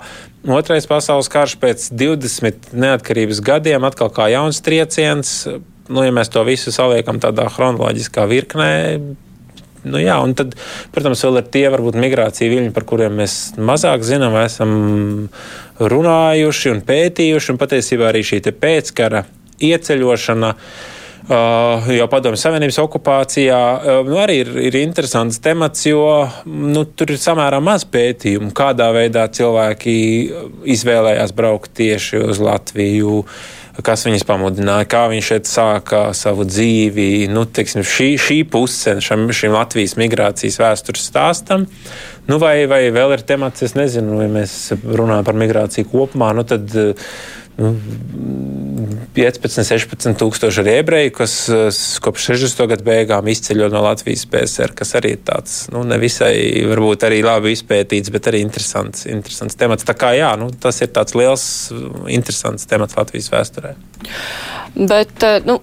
otrais 0.46 0.86
pasaules 0.86 1.30
karš 1.32 1.56
pēc 1.62 1.88
20 1.90 2.70
neatkarības 2.84 3.42
gadiem 3.42 3.88
atkal 3.88 4.12
kā 4.14 4.28
jauns 4.30 4.62
trieciens, 4.62 5.32
nu, 5.90 6.04
ja 6.06 6.14
mēs 6.14 6.30
to 6.30 6.46
visu 6.46 6.70
saliekam 6.74 7.18
tādā 7.22 7.48
chronoloģiskā 7.50 8.28
virknē, 8.30 8.70
Nu, 9.80 9.96
jā, 9.96 10.18
un 10.20 10.34
tad, 10.36 10.52
protams, 10.92 11.22
vēl 11.24 11.40
ir 11.40 11.46
tie 11.54 11.62
varbūt 11.72 11.96
migrācija 11.96 12.50
viļņi, 12.52 12.72
par 12.76 12.84
kuriem 12.88 13.14
mēs 13.22 13.36
mazāk 13.56 14.04
zinām, 14.04 14.36
esam 14.42 14.72
runājuši 15.80 16.72
un 16.74 16.82
pētījuši. 16.84 17.54
Un 17.54 17.60
patiesībā 17.60 18.10
arī 18.10 18.20
šī 18.26 18.42
pēckara 18.60 19.24
ieceļošana. 19.61 20.54
Uh, 21.30 21.84
jau 21.94 22.06
Padomju 22.11 22.40
Savienības 22.40 22.78
okupācijā 22.82 23.58
uh, 23.76 23.98
nu, 24.08 24.16
arī 24.18 24.40
ir, 24.40 24.48
ir 24.66 24.78
interesants 24.80 25.36
temats, 25.44 25.84
jo 25.86 26.02
nu, 26.48 26.82
tur 26.96 27.12
ir 27.12 27.20
samērā 27.20 27.61
maz 27.62 27.84
pētījumu, 27.86 28.48
kādā 28.56 28.88
veidā 28.96 29.28
cilvēki 29.30 29.94
izvēlējās 30.74 31.34
braukt 31.36 31.76
tieši 31.78 32.24
uz 32.24 32.40
Latviju. 32.42 33.20
Kas 33.86 34.02
viņus 34.04 34.26
pamudināja, 34.26 34.88
kā 34.90 35.04
viņi 35.12 35.22
šeit 35.24 35.48
sāka 35.48 36.00
savu 36.16 36.44
dzīvi. 36.48 37.28
Nu, 37.32 37.46
teiksim, 37.46 37.84
šī, 37.86 38.08
šī 38.20 38.40
puse 38.50 38.96
šim, 39.04 39.30
Latvijas 39.54 39.94
migrācijas 40.00 40.58
vēstures 40.61 41.06
stāstam. 41.12 41.68
Nu, 42.26 42.40
vai, 42.42 42.64
vai 42.68 42.82
vēl 42.92 43.14
ir 43.14 43.22
temats, 43.28 43.62
es 43.64 43.76
nezinu, 43.78 44.18
vai 44.18 44.26
mēs 44.32 44.56
runājam 44.82 45.28
par 45.30 45.38
migrāciju 45.38 45.88
kopumā. 45.94 46.32
Nu, 46.36 46.44
tad, 46.48 46.66
uh, 46.74 47.14
15, 47.61 49.64
16 49.66 50.16
tūkstoši 50.20 50.62
arī 50.62 50.76
ebreju, 50.80 51.12
kas 51.18 51.34
kopš 52.02 52.30
60. 52.32 52.62
gadu 52.72 52.86
beigām 52.86 53.28
izceļo 53.30 53.68
no 53.72 53.80
Latvijas 53.84 54.24
PSR, 54.30 54.70
kas 54.78 54.94
arī 54.98 55.11
ir 55.16 55.24
tāds 55.28 55.52
nu, 55.74 55.82
nevisai, 55.88 56.34
varbūt 56.70 57.00
arī 57.08 57.18
labi 57.26 57.48
izpētīts, 57.56 58.12
bet 58.14 58.24
arī 58.30 58.38
interesants, 58.46 58.98
interesants 59.11 59.58
temats. 59.61 59.86
Tā 59.88 59.94
kā 59.98 60.08
jā, 60.16 60.30
nu, 60.40 60.46
tas 60.62 60.76
ir 60.80 60.88
tāds 60.94 61.12
liels, 61.18 61.44
interesants 62.08 62.62
temats 62.70 62.96
Latvijas 62.96 63.28
vēsturē. 63.34 63.70
Bet, 64.78 65.16
eh, 65.26 65.40
nu, 65.44 65.54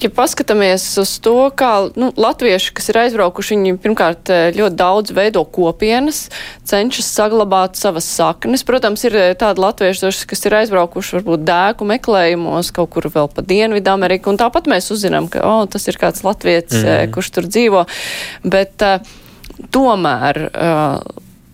ja 0.00 0.10
paskatāmies 0.12 0.84
uz 1.02 1.12
to, 1.22 1.34
kā 1.56 1.70
nu, 1.98 2.10
latvieši, 2.16 2.72
kas 2.76 2.90
ir 2.90 2.98
aizbraukuši, 3.02 3.56
viņi 3.56 3.78
pirmkārt 3.82 4.32
eh, 4.32 4.42
ļoti 4.56 4.78
daudz 4.78 5.14
veido 5.16 5.44
kopienas, 5.44 6.24
cenšas 6.68 7.10
saglabāt 7.16 7.78
savas 7.80 8.08
saknes. 8.08 8.64
Protams, 8.68 9.04
ir 9.08 9.18
eh, 9.18 9.32
tādi 9.38 9.62
latvieši, 9.62 10.12
kas 10.30 10.46
ir 10.48 10.58
aizbraukuši 10.62 11.18
varbūt 11.18 11.46
dēku 11.48 11.88
meklējumos 11.92 12.72
kaut 12.76 12.92
kur 12.94 13.08
vēl 13.12 13.30
pa 13.32 13.44
Dienvidu 13.46 13.92
Ameriku, 13.92 14.32
un 14.32 14.40
tāpat 14.40 14.70
mēs 14.70 14.90
uzzinām, 14.94 15.28
ka 15.32 15.44
oh, 15.46 15.64
tas 15.70 15.88
ir 15.90 16.00
kāds 16.00 16.24
latviets, 16.26 16.78
mm 16.78 16.88
-hmm. 16.88 17.12
kurš 17.14 17.34
tur 17.36 17.50
dzīvo. 17.50 17.84
Bet 18.44 18.82
tomēr. 19.70 20.48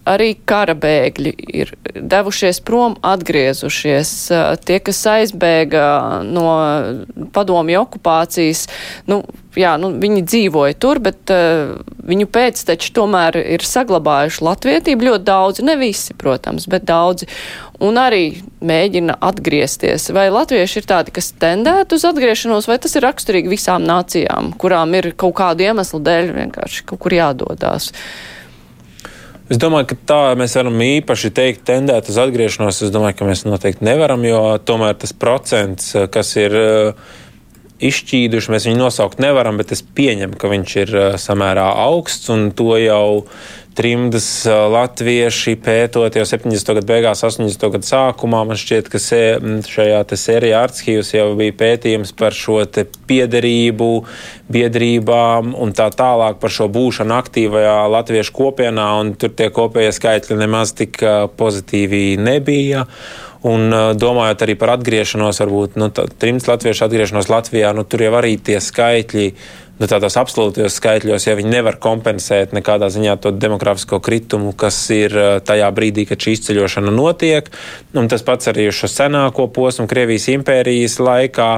Arī 0.09 0.33
kara 0.49 0.73
bēgļi 0.79 1.33
ir 1.61 1.73
devušies 1.93 2.63
prom, 2.65 2.97
atgriezušies. 3.05 4.13
Tie, 4.65 4.79
kas 4.85 5.03
aizbēga 5.11 5.85
no 6.25 6.49
padomju 7.35 7.83
okupācijas, 7.83 8.67
nu, 9.11 9.21
jā, 9.59 9.75
nu, 9.81 9.91
viņi 10.01 10.25
dzīvoja 10.25 10.77
tur, 10.81 11.01
bet 11.05 11.33
uh, 11.35 11.75
viņu 12.09 12.29
pēcteči 12.33 12.93
tomēr 12.97 13.37
ir 13.43 13.65
saglabājuši 13.67 14.47
latvietību 14.49 15.11
ļoti 15.11 15.29
daudzi, 15.29 15.67
ne 15.69 15.77
visi, 15.81 16.17
protams, 16.19 16.69
bet 16.71 16.89
daudzi. 16.89 17.29
Un 17.85 18.01
arī 18.01 18.41
mēģina 18.65 19.21
atgriezties. 19.23 20.09
Vai 20.15 20.27
latvieši 20.35 20.81
ir 20.81 20.89
tādi, 20.89 21.15
kas 21.15 21.31
tendētu 21.39 21.99
uz 22.01 22.09
atgriešanos, 22.09 22.67
vai 22.71 22.81
tas 22.83 22.97
ir 22.99 23.07
raksturīgi 23.07 23.53
visām 23.53 23.85
nācijām, 23.87 24.51
kurām 24.59 24.97
ir 24.99 25.13
kaut 25.21 25.37
kādu 25.39 25.69
iemeslu 25.69 26.03
dēļ 26.03 26.35
vienkārši 26.41 26.89
kaut 26.89 27.05
kur 27.05 27.15
jādodās? 27.21 27.93
Uh, 27.93 28.38
Es 29.49 29.57
domāju, 29.57 29.87
ka 29.89 29.97
tā 30.11 30.23
mēs 30.37 30.59
varam 30.59 30.77
īpaši 30.85 31.31
teikt, 31.33 31.63
tendēt 31.71 32.11
uz 32.13 32.19
atgriešanos. 32.21 32.83
Es 32.85 32.93
domāju, 32.93 33.17
ka 33.17 33.29
mēs 33.31 33.47
noteikti 33.49 33.87
nevaram, 33.89 34.27
jo 34.29 34.43
tomēr 34.61 34.99
tas 35.01 35.15
procents, 35.17 35.95
kas 36.13 36.35
ir 36.37 36.57
eh, 36.59 37.07
izšķīduši, 37.89 38.53
mēs 38.53 38.69
viņu 38.69 38.83
nosaukt 38.83 39.23
nevaram, 39.25 39.57
bet 39.61 39.73
es 39.73 39.81
pieņemu, 39.81 40.37
ka 40.37 40.53
viņš 40.53 40.77
ir 40.83 40.93
eh, 40.93 41.17
samērā 41.17 41.65
augsts 41.87 42.29
un 42.35 42.51
to 42.53 42.77
jau 42.77 43.25
trimdas 43.79 44.27
latvieši 44.47 45.55
pētot 45.63 46.17
jau 46.19 46.25
70. 46.27 46.73
gadu 46.75 46.89
beigās, 46.89 47.23
80. 47.23 47.69
gadu 47.77 47.87
sākumā. 47.87 48.43
Man 48.49 48.59
šķiet, 48.59 48.91
ka 48.91 49.01
se, 49.03 49.21
šajā 49.71 50.01
sērijā 50.19 50.65
Artskijus 50.67 51.13
jau 51.15 51.29
bija 51.39 51.55
pētījums 51.61 52.11
par 52.19 52.35
šo 52.35 52.59
piederību, 53.09 53.91
biedrībām 54.51 55.55
un 55.55 55.77
tā 55.79 55.89
tālāk 55.95 56.41
par 56.43 56.55
šo 56.55 56.67
būšanu 56.75 57.15
aktīvajā 57.21 57.79
latviešu 57.95 58.35
kopienā, 58.35 58.89
un 59.03 59.15
tur 59.21 59.33
tie 59.39 59.51
kopējie 59.55 59.95
skaitļi 60.01 60.43
nemaz 60.43 60.75
tik 60.79 60.99
pozitīvi 61.39 62.19
nebija. 62.19 62.87
Un 63.47 63.71
domājot 63.95 64.43
arī 64.43 64.57
par 64.59 64.73
atgriešanos, 64.75 65.39
varbūt 65.45 65.77
nu, 65.79 65.93
trims 65.95 66.49
latviešu 66.51 66.89
atgriešanos 66.89 67.31
Latvijā, 67.31 67.71
nu, 67.77 67.85
tur 67.87 68.03
jau 68.03 68.17
arī 68.19 68.33
tie 68.43 68.57
skaitļi 68.59 69.29
nu, 69.79 69.87
tādos 69.87 70.17
absolūtos 70.19 70.79
skaitļos, 70.79 71.29
ja 71.29 71.37
viņi 71.39 71.53
nevar 71.53 71.79
kompensēt 71.83 72.55
nekādā 72.57 72.91
ziņā 72.93 73.15
to 73.23 73.33
demografisko 73.35 74.01
kritumu, 74.05 74.53
kas 74.59 74.81
ir 74.95 75.15
eh, 75.15 75.31
tajā 75.45 75.71
brīdī, 75.75 76.09
kad 76.11 76.23
šī 76.23 76.37
izceļošana 76.39 76.95
notiek. 76.95 77.51
Un 77.99 78.11
tas 78.11 78.27
pats 78.27 78.51
arī 78.51 78.69
uz 78.73 78.79
šo 78.81 78.91
senāko 78.91 79.49
posmu 79.55 79.89
Krievijas 79.91 80.29
impērijas 80.35 80.99
laikā. 81.03 81.53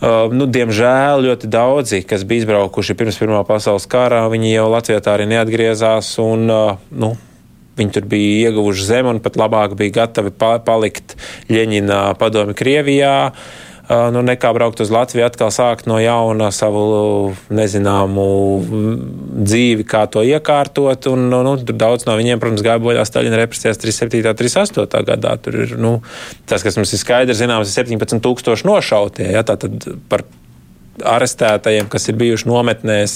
Uh, 0.00 0.30
nu, 0.32 0.46
diemžēl 0.48 1.26
ļoti 1.26 1.48
daudzi, 1.52 1.98
kas 2.08 2.22
bija 2.24 2.40
izbraukuši 2.40 2.94
pirms 2.96 3.18
Pirmā 3.20 3.42
pasaules 3.44 3.84
kara, 3.84 4.22
viņi 4.32 4.54
jau 4.54 4.70
Latvijā 4.72 5.02
tā 5.04 5.12
arī 5.12 5.26
neatgriezās. 5.28 6.14
Un, 6.24 6.46
uh, 6.48 6.80
nu, 6.88 7.10
Viņi 7.80 7.96
tur 7.96 8.06
bija 8.10 8.50
ieguvuši 8.50 8.86
zemi 8.90 9.14
un 9.14 9.22
pat 9.24 9.40
labāk 9.40 9.74
bija 9.78 10.02
gatavi 10.02 10.34
palikt 10.36 11.16
Ļeņina 11.48 12.04
padomi 12.20 12.56
Krievijā. 12.56 13.16
Nu, 13.90 14.20
nekā 14.22 14.52
braukt 14.54 14.78
uz 14.84 14.90
Latviju, 14.94 15.24
atkal 15.26 15.48
sākt 15.50 15.88
no 15.90 15.96
jauna 15.98 16.52
savu 16.54 17.32
nezināmu 17.50 18.26
dzīvi, 19.42 19.86
kā 19.90 20.04
to 20.06 20.22
iekārtot. 20.22 21.08
Un, 21.10 21.26
nu, 21.32 21.40
nu 21.42 21.56
tur 21.58 21.74
daudz 21.74 22.06
no 22.06 22.14
viņiem, 22.20 22.38
protams, 22.38 22.62
gāja 22.62 22.78
bojā 22.84 23.02
Staļina 23.08 23.40
represijās 23.40 23.82
37. 23.82 24.22
un 24.30 24.38
38. 24.38 25.02
gadā. 25.10 25.34
Tur 25.42 25.58
ir 25.64 25.74
nu, 25.82 25.96
tas, 26.46 26.62
kas 26.62 26.78
mums 26.78 26.94
ir 26.94 27.02
skaidrs, 27.02 27.40
zināms, 27.42 27.72
ir 27.72 27.88
17,000 27.90 28.68
nošautie. 28.70 29.26
Ja, 29.34 29.42
Tātad 29.48 29.90
par 30.12 30.22
arestētajiem, 31.06 31.88
kas 31.90 32.08
ir 32.10 32.18
bijuši 32.20 32.48
nometnēs, 32.50 33.14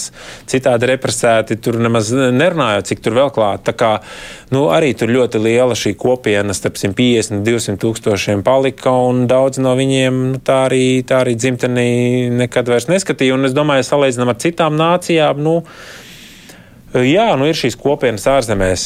citādi 0.50 0.88
represēti, 0.92 1.58
tur 1.62 1.78
nemaz 1.82 2.12
nerunājot, 2.12 2.88
cik 2.90 3.02
tur 3.04 3.18
vēl 3.18 3.32
klāt. 3.34 3.64
Tā 3.66 3.74
kā 3.78 3.90
nu, 4.54 4.66
arī 4.74 4.92
tur 4.98 5.12
ļoti 5.14 5.42
liela 5.42 5.76
šī 5.78 5.94
kopiena, 6.00 6.56
starp 6.56 6.78
150 6.80 7.38
un 7.38 7.44
200 7.46 7.80
tūkstošiem 7.82 8.44
palika, 8.46 8.94
un 9.08 9.26
daudz 9.30 9.60
no 9.62 9.74
viņiem 9.78 10.22
nu, 10.34 10.40
tā, 10.44 10.64
arī, 10.68 10.86
tā 11.06 11.24
arī 11.24 11.36
dzimtenī 11.38 11.90
nekad 12.44 12.70
vairs 12.72 12.90
neskatīja. 12.92 13.36
Un 13.36 13.50
es 13.50 13.56
domāju, 13.56 13.86
salīdzinām 13.88 14.34
ar 14.34 14.40
citām 14.42 14.80
nācijām. 14.80 15.44
Nu, 15.44 15.60
Jā, 16.94 17.32
nu 17.34 17.48
ir 17.50 17.56
šīs 17.58 17.74
kopienas 17.74 18.22
ārzemēs. 18.30 18.84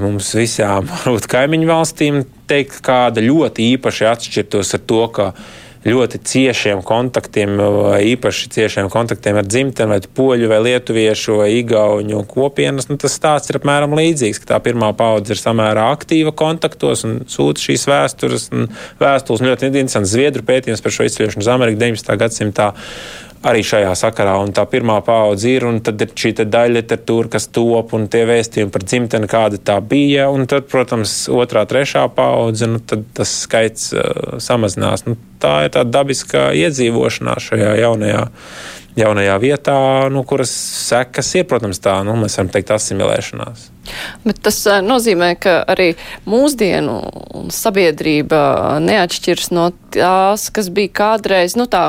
Mums 0.00 0.30
visām, 0.32 0.86
varbūt 1.02 1.26
kaimiņu 1.28 1.68
valstīm, 1.68 2.22
teikt, 2.48 2.78
kāda 2.86 3.20
ļoti 3.20 3.66
īpaši 3.74 4.06
atšķirtos 4.08 4.72
ar 4.78 4.82
to, 4.88 5.02
ka 5.12 5.26
ļoti 5.84 6.20
ciešiem 6.24 6.80
kontaktiem, 6.86 7.58
īpaši 8.14 8.50
ciešiem 8.54 8.88
kontaktiem 8.92 9.38
ar 9.40 9.48
dzimteni, 9.48 9.92
vai 9.92 10.14
poļu, 10.18 10.48
vai 10.50 10.60
lietuviešu, 10.64 11.38
vai 11.42 11.50
igauņu 11.58 12.22
kopienas, 12.30 12.88
nu, 12.90 12.96
tas 13.00 13.16
stāsts 13.18 13.52
ir 13.52 13.60
apmēram 13.60 13.96
līdzīgs, 13.98 14.40
ka 14.42 14.54
tā 14.54 14.60
pirmā 14.64 14.92
paudze 14.96 15.36
ir 15.36 15.42
samērā 15.42 15.90
aktīva 15.94 16.32
kontaktos 16.36 17.04
un 17.08 17.20
sūta 17.30 17.66
šīs 17.66 17.86
vēstures. 17.90 18.48
Vēstules 19.02 19.44
ļoti 19.44 19.70
interesants 19.70 20.14
zviedru 20.14 20.46
pētījums 20.46 20.84
par 20.84 20.96
šo 20.96 21.08
izceļošanu 21.08 21.44
uz 21.44 21.52
Ameriku 21.52 21.82
19. 21.84 22.18
gadsimtā 22.24 22.72
arī 23.44 23.64
šajā 23.66 23.92
sakarā. 23.98 24.36
Un 24.42 24.52
tā 24.56 24.64
pirmā 24.70 24.98
paudze 25.04 25.52
ir, 25.52 25.66
un 25.68 25.80
tad 25.84 26.00
ir 26.02 26.12
šī 26.18 26.34
daļa 26.42 26.78
literatūra, 26.78 27.32
kas 27.36 27.48
top, 27.54 27.94
un 27.96 28.06
tie 28.12 28.24
vēstījumi 28.28 28.72
par 28.74 28.86
dzimteni, 28.86 29.30
kāda 29.30 29.60
tā 29.60 29.78
bija. 29.84 30.30
Un 30.32 30.48
tad, 30.50 30.68
protams, 30.72 31.24
otrā, 31.32 31.66
trešā 31.68 32.06
paudze, 32.14 32.70
nu, 32.70 32.80
tad 32.80 33.04
tas 33.16 33.32
skaits 33.44 33.90
uh, 33.92 34.38
samazinās. 34.42 35.06
Nu, 35.08 35.18
tā 35.42 35.64
ir 35.66 35.74
tāda 35.76 36.00
dabiska 36.00 36.48
iedzīvošanās 36.64 37.52
šajā 37.52 37.76
jaunajā. 37.84 38.24
Jaunajā 38.94 39.34
vietā, 39.42 39.76
nu, 40.14 40.20
kuras 40.22 40.52
sekas 40.54 41.32
ir, 41.34 41.48
protams, 41.50 41.80
tā, 41.82 41.96
nu, 42.06 42.12
mēs 42.14 42.36
varam 42.38 42.52
teikt, 42.54 42.68
asimilēšanās. 42.76 43.64
Bet 44.22 44.38
tas 44.46 44.60
uh, 44.70 44.78
nozīmē, 44.86 45.32
ka 45.42 45.56
arī 45.66 45.88
mūsdienu 46.30 47.00
sabiedrība 47.50 48.38
neatšķirs 48.86 49.50
no 49.50 49.72
tās, 49.96 50.46
kas 50.54 50.70
bija 50.70 50.94
kādreiz, 50.94 51.58
nu 51.58 51.66
tā 51.66 51.88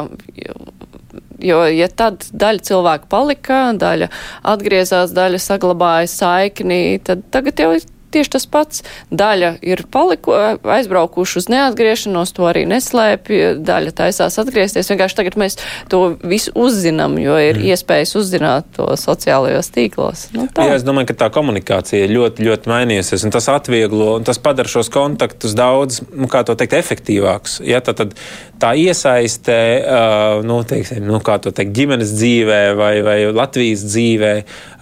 Jo, 1.43 1.63
ja 1.67 1.88
tad 1.91 2.23
daļa 2.31 2.63
cilvēku 2.69 3.09
palika, 3.11 3.59
daļa 3.79 4.07
atgriezās, 4.53 5.11
daļa 5.15 5.41
saglabāja 5.43 6.07
saikni, 6.11 6.99
tad 7.03 7.25
tagad 7.33 7.59
jau 7.59 7.73
tieši 8.16 8.34
tas 8.38 8.47
pats. 8.49 8.84
Daļa 9.11 9.55
ir 9.66 9.86
paliku, 9.91 10.34
aizbraukuši 10.76 11.39
uz 11.41 11.49
neatgriešanos, 11.51 12.34
to 12.36 12.47
arī 12.49 12.66
neslēpj, 12.70 13.61
daļa 13.66 13.93
taisās 13.99 14.39
atgriezties. 14.41 14.89
Vienkārši 14.91 15.20
tagad 15.20 15.38
mēs 15.39 15.59
to 15.91 16.01
visu 16.24 16.53
uzzinām, 16.55 17.18
jo 17.22 17.38
ir 17.41 17.59
mm. 17.59 17.70
iespējas 17.74 18.16
uzzināt 18.20 18.70
to 18.78 18.88
sociālajos 18.99 19.72
tīklos. 19.76 20.28
Nu, 20.36 20.47
tā. 20.51 20.68
Jā, 20.70 20.80
es 20.80 20.86
domāju, 20.88 21.11
ka 21.11 21.18
tā 21.26 21.32
komunikācija 21.36 22.09
ļoti, 22.11 22.45
ļoti 22.47 22.72
mainījusies, 22.72 23.26
un 23.28 23.36
tas 23.36 23.49
atvieglo, 23.51 24.16
un 24.20 24.28
tas 24.28 24.39
padara 24.41 24.72
šos 24.72 24.91
kontaktus 24.93 25.55
daudz, 25.57 26.01
nu, 26.13 26.30
kā 26.32 26.45
to 26.47 26.55
teikt, 26.57 26.78
efektīvākus. 26.80 27.59
Ja, 27.66 27.82
tā, 27.86 27.95
tad 27.97 28.16
tā 28.61 28.74
iesaiste, 28.80 29.57
uh, 29.82 30.45
nu, 30.47 30.61
teiksim, 30.68 31.05
nu, 31.07 31.20
kā 31.26 31.38
to 31.43 31.53
teikt, 31.55 31.76
ģimenes 31.76 32.16
dzīvē 32.16 32.61
vai, 32.80 32.95
vai 33.05 33.20
Latvijas 33.36 33.86
dzīvē 33.89 34.34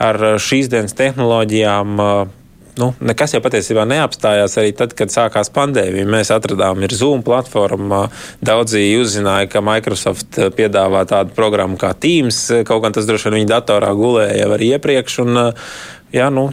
ar 0.03 0.23
šīs 0.41 0.71
dienas 0.73 0.97
tehnoloģijām. 0.99 1.99
Uh, 1.99 2.39
nu, 2.79 2.89
nekas 3.03 3.35
jau 3.35 3.41
patiesībā 3.43 3.85
neapstājās 3.89 4.57
arī 4.61 4.73
tad, 4.77 4.95
kad 4.97 5.13
sākās 5.13 5.51
pandēmija. 5.53 6.07
Mēs 6.09 6.31
atradām 6.33 6.83
Zoom 6.93 7.23
platformu. 7.25 8.07
Daudzi 8.43 8.83
uzzināja, 8.99 9.49
ka 9.51 9.63
Microsoft 9.65 10.39
piedāvā 10.57 11.05
tādu 11.09 11.35
programmu 11.37 11.79
kā 11.81 11.93
Teams. 11.93 12.45
Kaut 12.67 12.83
gan 12.85 12.95
tas 12.95 13.09
droši 13.09 13.29
vien 13.29 13.41
viņa 13.41 13.51
datorā 13.55 13.93
gulēja 13.97 14.43
jau 14.43 14.51
arī 14.57 14.73
iepriekš. 14.77 15.19
Un, 15.25 15.41
jā, 16.13 16.29
nu, 16.33 16.49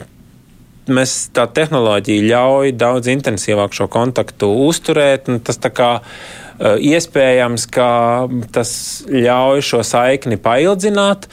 mēs 0.91 1.16
tā 1.37 1.47
tehnoloģija 1.55 2.29
ļauj 2.29 2.77
daudz 2.79 3.11
intensīvāk 3.12 3.75
šo 3.77 3.89
kontaktu 3.93 4.51
uzturēt. 4.66 5.31
Tas 5.47 5.61
kā 5.75 5.93
iespējams, 6.61 7.64
ka 7.73 7.91
tas 8.53 8.73
ļauj 9.09 9.64
šo 9.64 9.85
saikni 9.87 10.37
paildzināt, 10.41 11.31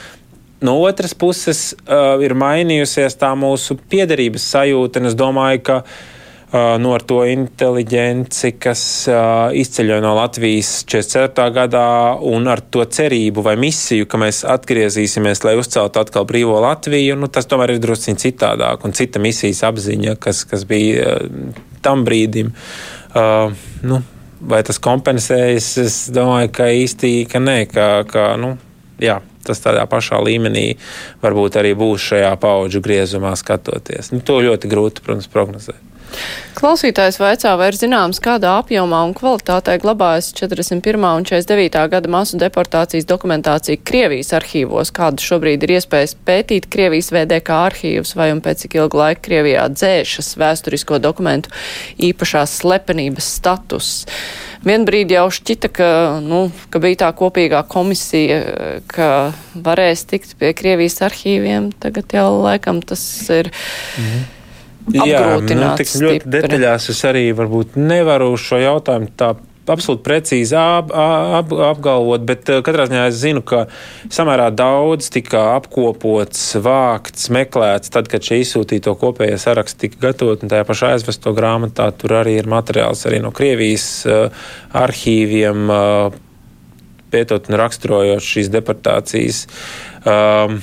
no 0.61 0.79
otras 0.81 1.13
puses 1.13 1.73
uh, 1.85 2.17
ir 2.23 2.35
mainījusies 2.37 3.17
tā 3.19 3.33
mūsu 3.37 3.77
piederības 3.89 4.45
sajūta, 4.55 5.03
es 5.05 5.15
domāju, 5.17 5.61
ka 5.67 5.77
uh, 5.83 6.75
no 6.81 6.95
to 7.05 7.19
inteligenci, 7.29 8.53
kas 8.61 8.81
uh, 9.11 9.53
izceļoja 9.53 10.01
no 10.01 10.15
Latvijas 10.17 10.81
44. 10.89 11.47
gadā, 11.53 11.85
un 12.25 12.49
ar 12.49 12.63
to 12.73 12.85
cerību 12.85 13.45
vai 13.45 13.55
misiju, 13.61 14.09
ka 14.09 14.19
mēs 14.21 14.43
atgriezīsimies, 14.49 15.43
lai 15.45 15.57
uzceltu 15.61 16.01
atkal 16.01 16.27
brīvo 16.29 16.57
Latviju, 16.63 17.19
nu, 17.21 17.29
tas 17.29 17.49
tomēr 17.49 17.75
ir 17.75 17.81
drusciņ 17.83 18.21
citādāk, 18.25 18.85
un 18.87 18.97
cita 18.97 19.21
misijas 19.21 19.63
apziņa, 19.69 20.17
kas, 20.23 20.43
kas 20.49 20.65
bija 20.69 21.17
uh, 21.21 21.65
tam 21.85 22.05
brīdim. 22.07 22.53
Uh, 23.13 23.53
nu, 23.85 24.01
vai 24.41 24.65
tas 24.65 24.81
kompensējas? 24.81 25.71
Es 25.85 26.03
domāju, 26.13 26.51
ka 26.57 26.69
īsti 26.73 27.17
ka 27.29 27.41
nē, 27.41 27.59
ka, 27.69 27.89
ka 28.09 28.29
nu, 28.41 28.55
jā 29.01 29.21
tas 29.47 29.63
tādā 29.63 29.83
pašā 29.89 30.21
līmenī 30.23 30.69
varbūt 31.23 31.59
arī 31.61 31.73
būs 31.77 32.11
šajā 32.11 32.33
paudžu 32.41 32.83
griezumā 32.85 33.35
skatoties. 33.39 34.13
Nu, 34.13 34.23
to 34.23 34.41
ļoti 34.43 34.71
grūti, 34.71 35.05
protams, 35.05 35.31
prognozēt. 35.31 35.83
Klausītājs 36.57 37.19
vaicā, 37.21 37.51
vai 37.59 37.67
ir 37.69 37.77
zināms, 37.77 38.17
kādā 38.23 38.55
apjomā 38.57 39.03
un 39.05 39.13
kvalitātē 39.17 39.75
glabājas 39.81 40.31
41. 40.33 41.03
un 41.05 41.27
49. 41.27 41.83
gada 41.91 42.09
masu 42.09 42.39
deportācijas 42.41 43.05
dokumentācija 43.09 43.83
Krievijas 43.85 44.33
arhīvos, 44.39 44.89
kāda 44.95 45.21
šobrīd 45.21 45.67
ir 45.67 45.75
iespējas 45.77 46.15
pētīt 46.25 46.69
Krievijas 46.73 47.11
VDK 47.13 47.59
arhīvus, 47.67 48.15
vai 48.17 48.31
un 48.33 48.41
pēc 48.41 48.65
cik 48.65 48.79
ilgu 48.79 49.03
laiku 49.03 49.27
Krievijā 49.29 49.67
dzēšas 49.75 50.33
vēsturisko 50.41 50.97
dokumentu 51.03 51.53
īpašās 52.09 52.57
slepenības 52.63 53.33
status. 53.37 53.91
Vienbrīd 54.65 55.11
jau 55.13 55.27
šķita, 55.33 55.69
ka, 55.73 55.89
nu, 56.23 56.47
ka 56.73 56.81
bija 56.83 57.03
tā 57.05 57.11
kopīgā 57.17 57.61
komisija, 57.69 58.39
ka 58.89 59.09
varēs 59.53 60.07
tikt 60.09 60.33
pie 60.39 60.53
Krievijas 60.57 61.01
arhīviem. 61.05 61.69
Tagad 61.83 62.17
jau 62.17 62.29
laikam 62.41 62.81
tas 62.85 63.03
ir. 63.33 63.51
Mhm. 63.99 64.25
Jā, 64.87 65.21
nu, 65.43 65.69
tik 65.75 65.89
ļoti 65.99 66.29
detaļās 66.31 66.85
es 66.93 67.01
arī 67.09 67.25
varbūt 67.35 67.75
nevaru 67.75 68.29
šo 68.39 68.55
jautājumu 68.61 69.09
tā 69.19 69.33
absolūti 69.73 70.03
precīzi 70.05 70.55
ap, 70.57 70.91
ap, 70.91 71.51
apgalvot, 71.71 72.23
bet 72.27 72.49
eh, 72.51 72.61
katrā 72.65 72.87
ziņā 72.89 73.05
es 73.09 73.19
zinu, 73.21 73.43
ka 73.45 73.65
samērā 74.13 74.49
daudz 74.55 75.09
tika 75.13 75.43
apkopots, 75.55 76.43
vākts, 76.63 77.29
meklēts, 77.33 77.91
tad, 77.93 78.09
kad 78.11 78.25
šī 78.25 78.41
izsūtīto 78.43 78.95
kopējā 78.99 79.39
saraksta 79.41 79.85
tika 79.85 80.01
gatavot, 80.07 80.43
un 80.43 80.53
tajā 80.53 80.67
pašā 80.67 80.93
aizvesto 80.95 81.35
grāmatā 81.37 81.89
tur 81.97 82.17
arī 82.21 82.37
ir 82.41 82.49
materiāls 82.51 83.05
arī 83.09 83.21
no 83.23 83.33
Krievijas 83.35 83.87
uh, 84.07 84.49
arhīviem, 84.77 85.67
uh, 85.69 86.17
pētot 87.13 87.47
un 87.51 87.59
raksturojot 87.61 88.23
šīs 88.23 88.51
deportācijas. 88.51 89.45
Um, 90.07 90.59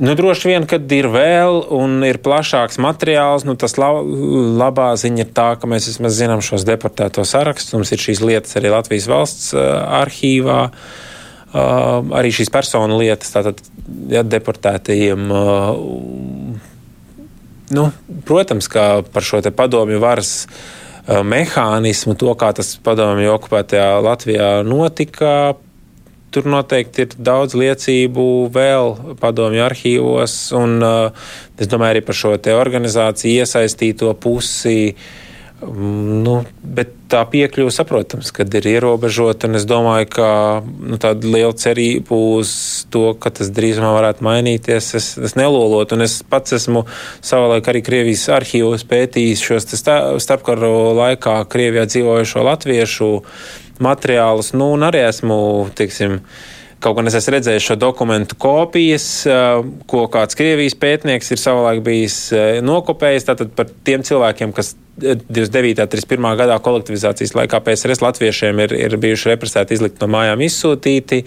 Nu, 0.00 0.14
droši 0.16 0.48
vien, 0.48 0.64
kad 0.64 0.88
ir 0.96 1.10
vēl 1.12 1.58
un 1.76 1.98
ir 2.08 2.16
plašāks 2.24 2.78
materiāls, 2.80 3.44
nu, 3.44 3.52
tas 3.60 3.76
la, 3.76 3.90
labā 4.00 4.94
ziņa 4.96 5.26
ir 5.26 5.32
tā, 5.36 5.50
ka 5.60 5.68
mēs 5.68 5.90
vismaz 5.90 6.16
zinām 6.16 6.40
šos 6.44 6.64
deportēto 6.64 7.20
sarakstus. 7.28 7.74
Mums 7.76 7.92
ir 7.92 8.00
šīs 8.00 8.22
lietas 8.24 8.56
arī 8.56 8.72
Latvijas 8.72 9.10
valsts 9.12 9.52
arhīvā. 9.52 10.62
Uh, 11.50 12.06
arī 12.14 12.30
šīs 12.30 12.48
personu 12.54 12.96
lietas, 13.00 13.32
tātad 13.34 13.60
ja, 14.08 14.22
deportētajiem. 14.22 15.24
Uh, 15.34 16.60
nu, 17.74 17.88
protams, 18.28 18.70
ka 18.70 19.02
par 19.02 19.26
šo 19.26 19.42
padomju 19.50 19.98
varas 20.00 20.46
uh, 20.46 21.20
mehānismu, 21.26 22.14
to 22.14 22.32
kā 22.38 22.52
tas 22.56 22.76
padomju 22.86 23.34
okupētajā 23.34 23.88
Latvijā 24.06 24.52
notika, 24.64 25.58
tur 26.30 26.46
noteikti 26.50 27.06
ir 27.06 27.16
daudz 27.18 27.56
liecību 27.58 28.26
vēl 28.54 28.94
padomju 29.20 29.64
arhīvos, 29.66 30.36
un 30.58 30.78
uh, 30.84 31.32
es 31.58 31.70
domāju 31.70 31.96
arī 31.96 32.04
par 32.06 32.18
šo 32.18 32.36
organizāciju 32.38 33.42
iesaistīto 33.42 34.14
pusi. 34.20 34.94
Mm, 35.60 36.22
nu, 36.24 36.34
bet 36.64 36.94
tā 37.12 37.20
piekļuve, 37.28 37.72
saprotams, 37.74 38.30
kad 38.32 38.54
ir 38.56 38.64
ierobežota, 38.70 39.50
es 39.58 39.66
domāju, 39.68 40.06
ka 40.14 40.28
nu, 40.64 40.96
tāda 41.00 41.28
liela 41.28 41.52
cerība 41.52 42.16
uz 42.38 42.52
to, 42.92 43.10
ka 43.20 43.32
tas 43.34 43.50
drīzumā 43.52 43.90
varētu 43.98 44.24
mainīties, 44.24 44.92
es, 44.96 45.10
es 45.20 45.36
nelolotu. 45.36 45.98
Un 45.98 46.06
es 46.06 46.20
pats 46.24 46.56
esmu 46.56 46.86
savulaik 47.20 47.68
arī 47.68 47.84
Krievijas 47.84 48.28
arhīvos 48.38 48.86
pētījis 48.88 49.44
šos 49.50 49.68
starpkaru 50.24 50.94
laikā 50.96 51.42
Krievijā 51.52 51.84
dzīvojušo 51.90 52.46
latviešu 52.46 53.10
materiālus. 53.84 54.52
Nu, 54.56 54.70
un 54.76 54.86
arī 54.86 55.04
esmu, 55.08 55.40
teiksim, 55.76 56.20
Kaut 56.80 56.96
gan 56.96 57.10
es 57.10 57.16
esmu 57.18 57.36
redzējis 57.36 57.66
šo 57.70 57.74
dokumentu 57.76 58.38
kopijas, 58.40 59.06
ko 59.90 60.04
kāds 60.12 60.38
Krievijas 60.38 60.78
pētnieks 60.80 61.28
ir 61.34 61.40
savulaik 61.42 61.82
bijis 61.84 62.14
nokopējis. 62.64 63.26
Tātad 63.28 63.50
par 63.56 63.68
tiem 63.84 64.04
cilvēkiem, 64.06 64.54
kas 64.56 64.72
29. 65.00 65.80
un 65.80 65.88
31. 65.88 66.36
gadā 66.36 66.56
kolektivizācijas 66.62 67.32
laikā 67.36 67.60
PSRS 67.64 68.02
latviešiem 68.04 68.62
ir, 68.64 68.74
ir 68.76 68.96
bijuši 69.00 69.30
represēti, 69.32 69.76
izlikt 69.76 70.00
no 70.02 70.08
mājām, 70.12 70.42
izsūtīti. 70.44 71.22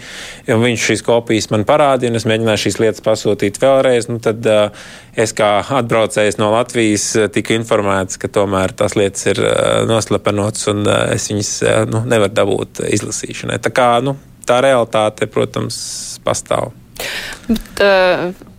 Viņš 0.48 0.88
šīs 0.90 1.06
kopijas 1.06 1.50
man 1.54 1.66
parādīja, 1.68 2.14
un 2.14 2.20
es 2.20 2.28
mēģināju 2.30 2.64
šīs 2.66 2.80
lietas 2.82 3.06
pasūtīt 3.06 3.60
vēlreiz. 3.62 4.10
Nu, 4.12 4.20
tad 4.24 4.46
uh, 4.50 4.84
es 5.18 5.34
kā 5.38 5.56
atbraucējs 5.80 6.40
no 6.42 6.52
Latvijas 6.54 7.08
tiku 7.34 7.58
informēts, 7.58 8.20
ka 8.22 8.32
tomēr 8.34 8.76
tās 8.78 8.98
lietas 9.00 9.26
ir 9.32 9.42
uh, 9.46 9.82
noslepenotas, 9.90 10.68
un 10.74 10.86
uh, 10.86 11.08
es 11.16 11.30
viņas 11.32 11.56
nu, 11.94 12.06
nevaru 12.10 12.38
dabūt 12.42 12.86
izlasīšanai. 12.94 13.62
Tā 13.64 13.74
kā 13.74 13.90
nu, 14.06 14.18
tā 14.48 14.62
realitāte, 14.66 15.28
protams, 15.32 15.78
pastāv. 16.26 16.74
Bet, 17.50 17.84
uh... 17.84 18.50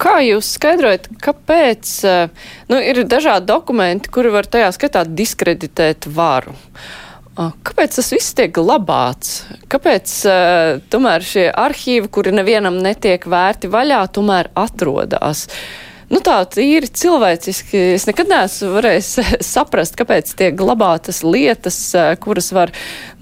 Kā 0.00 0.14
jūs 0.24 0.54
skaidrojat, 0.56 1.10
kāpēc 1.20 1.90
nu, 2.72 2.78
ir 2.80 3.02
dažādi 3.04 3.50
dokumenti, 3.50 4.08
kuri 4.08 4.30
var 4.32 4.46
tajā 4.48 4.70
skatā 4.72 5.02
diskreditēt 5.04 6.08
varu? 6.08 6.54
Kāpēc 7.36 7.98
tas 7.98 8.08
viss 8.12 8.32
tiek 8.36 8.52
glabāts? 8.56 9.42
Kāpēc 9.68 10.14
uh, 10.28 10.80
tomēr 10.92 11.24
šie 11.24 11.46
arhīvi, 11.52 12.08
kuri 12.12 12.32
nevienam 12.32 12.80
netiek 12.80 13.24
vērti 13.28 13.68
vaļā, 13.72 14.00
tomēr 14.16 14.50
atrodas? 14.58 15.46
Nu, 16.10 16.18
tā 16.26 16.40
ir 16.58 16.88
cilvēciski. 16.90 17.80
Es 17.94 18.06
nekad 18.08 18.30
neesmu 18.32 18.72
varējis 18.74 19.10
saprast, 19.52 19.94
kāpēc 19.98 20.32
tiek 20.38 20.56
glabātas 20.58 21.22
lietas, 21.22 21.78
kuras 22.22 22.50
var 22.56 22.72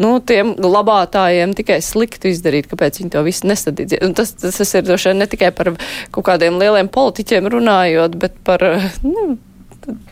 nu, 0.01 0.17
tiem 0.25 0.55
glabātājiem 0.57 1.53
tikai 1.59 1.83
sliktu 1.85 2.33
izdarīt, 2.33 2.71
kāpēc 2.71 3.03
viņi 3.03 3.13
to 3.13 3.25
visu 3.27 3.51
nesadīdz. 3.51 3.99
Tas, 4.17 4.33
tas 4.41 4.73
ir 4.73 4.89
droši 4.89 5.13
vien 5.13 5.21
ne 5.25 5.29
tikai 5.29 5.53
par 5.57 5.75
kaut 6.15 6.29
kādiem 6.31 6.57
lieliem 6.61 6.89
politiķiem 6.93 7.53
runājot, 7.59 8.17
bet 8.21 8.41
par. 8.49 8.65
Nu, 9.05 9.35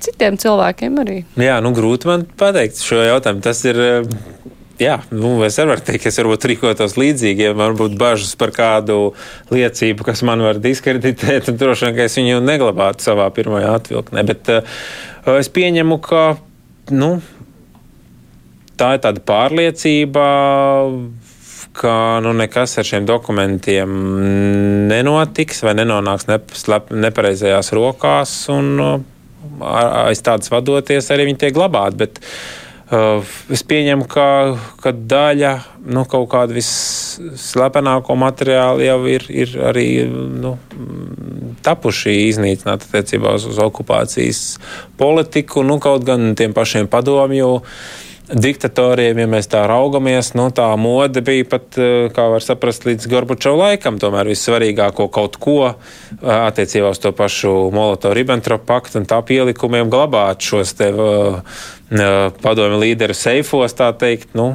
citiem 0.01 0.39
cilvēkiem 0.41 1.01
arī. 1.03 1.19
Jā, 1.41 1.59
nu 1.65 1.73
grūti 1.77 2.09
man 2.09 2.29
pateikt 2.41 2.81
šo 2.85 3.01
jautājumu. 3.05 3.45
Tas 3.45 3.65
ir. 3.69 3.81
Jā, 4.77 4.99
nu, 5.09 5.31
es 5.47 5.57
varu 5.57 5.81
teikt, 5.81 6.03
ka 6.05 6.11
es 6.11 6.19
varbūt 6.21 6.45
rīkotos 6.51 6.99
līdzīgi, 7.01 7.47
ja 7.47 7.53
man 7.57 7.79
būtu 7.79 7.97
bažas 7.97 8.35
par 8.37 8.51
kādu 8.53 9.15
liecību, 9.49 10.05
kas 10.05 10.21
man 10.27 10.43
var 10.45 10.59
diskreditēt, 10.61 11.49
droši 11.61 11.87
vien, 11.87 11.95
ka 11.97 12.05
es 12.05 12.17
viņu 12.21 12.43
neglabātu 12.45 13.07
savā 13.07 13.31
pirmajā 13.33 13.71
atvilknē. 13.79 14.25
Bet 14.29 14.51
uh, 14.53 14.83
es 15.33 15.49
pieņemu, 15.49 15.97
ka 16.05 16.25
nu, 16.93 17.09
tā 18.77 18.91
ir 18.99 19.01
tāda 19.07 19.25
pārliecība, 19.33 20.27
ka 21.81 21.97
nu, 22.25 22.37
nekas 22.37 22.77
ar 22.77 22.89
šiem 22.89 23.09
dokumentiem 23.09 23.97
nenotiks 24.93 25.65
vai 25.65 25.73
nenonāks 25.81 26.29
nepareizajās 26.29 27.73
rokās. 27.77 28.37
Un, 28.53 28.71
uh, 28.77 29.01
aiz 30.05 30.21
tādas 30.21 30.53
vadoties, 30.53 31.09
arī 31.17 31.31
viņi 31.31 31.45
tiek 31.47 31.57
glabāti. 31.57 32.03
Bet, 32.05 32.25
Uh, 32.27 32.66
es 32.87 33.65
pieņemu, 33.67 34.07
ka, 34.07 34.29
ka 34.83 34.93
daļa 34.95 35.53
nu, 35.91 36.05
kaut 36.07 36.29
kāda 36.31 36.55
visslepenāko 36.55 38.15
materiālu 38.19 38.87
jau 38.87 38.99
ir, 39.11 39.27
ir 39.31 39.57
arī 39.73 39.89
nu, 40.07 40.55
tapuši 41.67 42.15
iznīcināti 42.29 42.87
attiecībā 42.87 43.35
uz, 43.39 43.49
uz 43.51 43.59
okupācijas 43.63 44.43
politiku, 45.01 45.67
nu, 45.67 45.81
kaut 45.83 46.07
gan 46.07 46.35
tiem 46.39 46.55
pašiem 46.55 46.87
padomju 46.91 47.57
diktatoriem, 48.27 49.21
ja 49.23 49.27
mēs 49.31 49.47
tā 49.51 49.61
raugamies, 49.71 50.33
nu, 50.35 50.49
tā 50.55 50.67
mode 50.81 51.23
bija 51.23 51.47
pat, 51.47 51.79
eh, 51.79 52.09
kā 52.15 52.27
var 52.33 52.43
saprast, 52.43 52.87
līdz 52.89 53.07
Gorbačova 53.11 53.71
laikam, 53.71 54.01
tomēr 54.03 54.27
vissvarīgāko 54.33 55.07
kaut 55.15 55.39
ko 55.39 55.59
eh, 55.71 55.75
attiecībā 56.27 56.91
uz 56.91 56.99
to 57.03 57.13
pašu 57.15 57.71
Molotovu-Ribbentropu 57.75 58.67
paktu 58.67 58.99
un 58.99 59.07
tā 59.07 59.21
pielikumiem 59.23 59.91
glabāt 59.93 60.43
šos 60.43 60.75
te 60.75 60.91
uh, 60.91 61.39
padomju 62.43 62.81
līderu 62.83 63.15
seifos, 63.15 63.75
tā 63.79 63.93
teikt, 63.99 64.33
nu, 64.39 64.55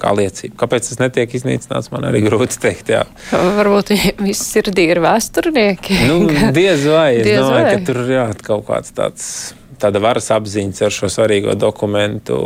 kā 0.00 0.12
liecība. 0.16 0.56
Kāpēc 0.64 0.90
tas 0.90 1.00
netiek 1.00 1.34
iznīcināts, 1.38 1.90
man 1.94 2.08
arī 2.10 2.24
grūti 2.26 2.58
pateikt. 2.60 2.92
Varbūt 3.32 3.94
viss 4.20 4.50
sirdī 4.52 4.88
ir 4.92 5.00
vēsturnieki. 5.04 6.00
Nu, 6.10 6.20
diez 6.58 6.84
vai, 6.90 7.10
es 7.20 7.28
diez 7.28 7.40
domāju, 7.40 7.64
vai. 7.64 7.72
ka 7.72 7.88
tur 7.88 8.02
ir 8.04 8.44
kaut 8.44 8.66
kāds 8.68 8.94
tāds 8.96 9.26
tāda 9.80 10.02
varas 10.02 10.30
apziņas 10.34 10.84
ar 10.86 10.94
šo 10.94 11.10
svarīgo 11.12 11.56
dokumentu. 11.58 12.38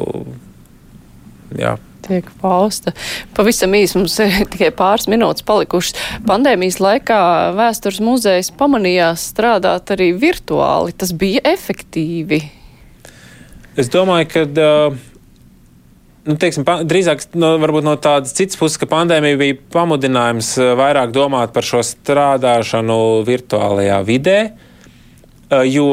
Jā. 1.59 1.77
Tiek 2.09 2.29
pausta. 2.41 2.95
Pavisam 3.37 3.75
īsi 3.77 3.99
mums 3.99 4.15
ir 4.23 4.37
tikai 4.53 4.71
pāris 4.77 5.09
minūtes 5.11 5.45
palikušas. 5.49 5.97
Pandēmijas 6.29 6.79
laikā 6.83 7.19
vēstures 7.59 8.01
muzejs 8.05 8.53
pamanījās 8.59 9.29
strādāt 9.33 9.93
arī 9.97 10.13
virtuāli. 10.17 10.97
Tas 10.97 11.13
bija 11.17 11.45
efektīvi. 11.49 12.43
Es 13.79 13.91
domāju, 13.93 14.29
ka. 14.33 14.45
Uh, 14.49 14.97
nu, 16.29 16.37
teiksim, 16.41 16.67
drīzāk 16.67 17.29
no, 17.39 17.55
no 17.59 17.95
tādas 18.03 18.35
citas 18.37 18.59
puses, 18.61 18.81
ka 18.81 18.89
pandēmija 18.91 19.39
bija 19.41 19.59
pamudinājums 19.75 20.57
vairāk 20.79 21.15
domāt 21.15 21.55
par 21.55 21.67
šo 21.67 21.85
strādāšanu 21.87 22.99
virtuālajā 23.29 24.03
vidē. 24.09 24.41
Uh, 25.49 25.63
jo 25.65 25.89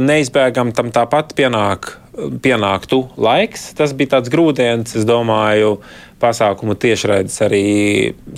neizbēgam 0.00 0.72
tam 0.76 0.94
tāpat 0.94 1.34
pienāk, 1.36 1.92
pienāktu 2.14 3.00
laiks. 3.20 3.72
Tas 3.76 3.92
bija 3.96 4.16
tāds 4.16 4.30
grūdienis, 4.32 4.94
es 5.00 5.06
domāju, 5.08 5.78
pasākumu 6.22 6.76
tiešraides 6.80 7.36
arī 7.44 7.64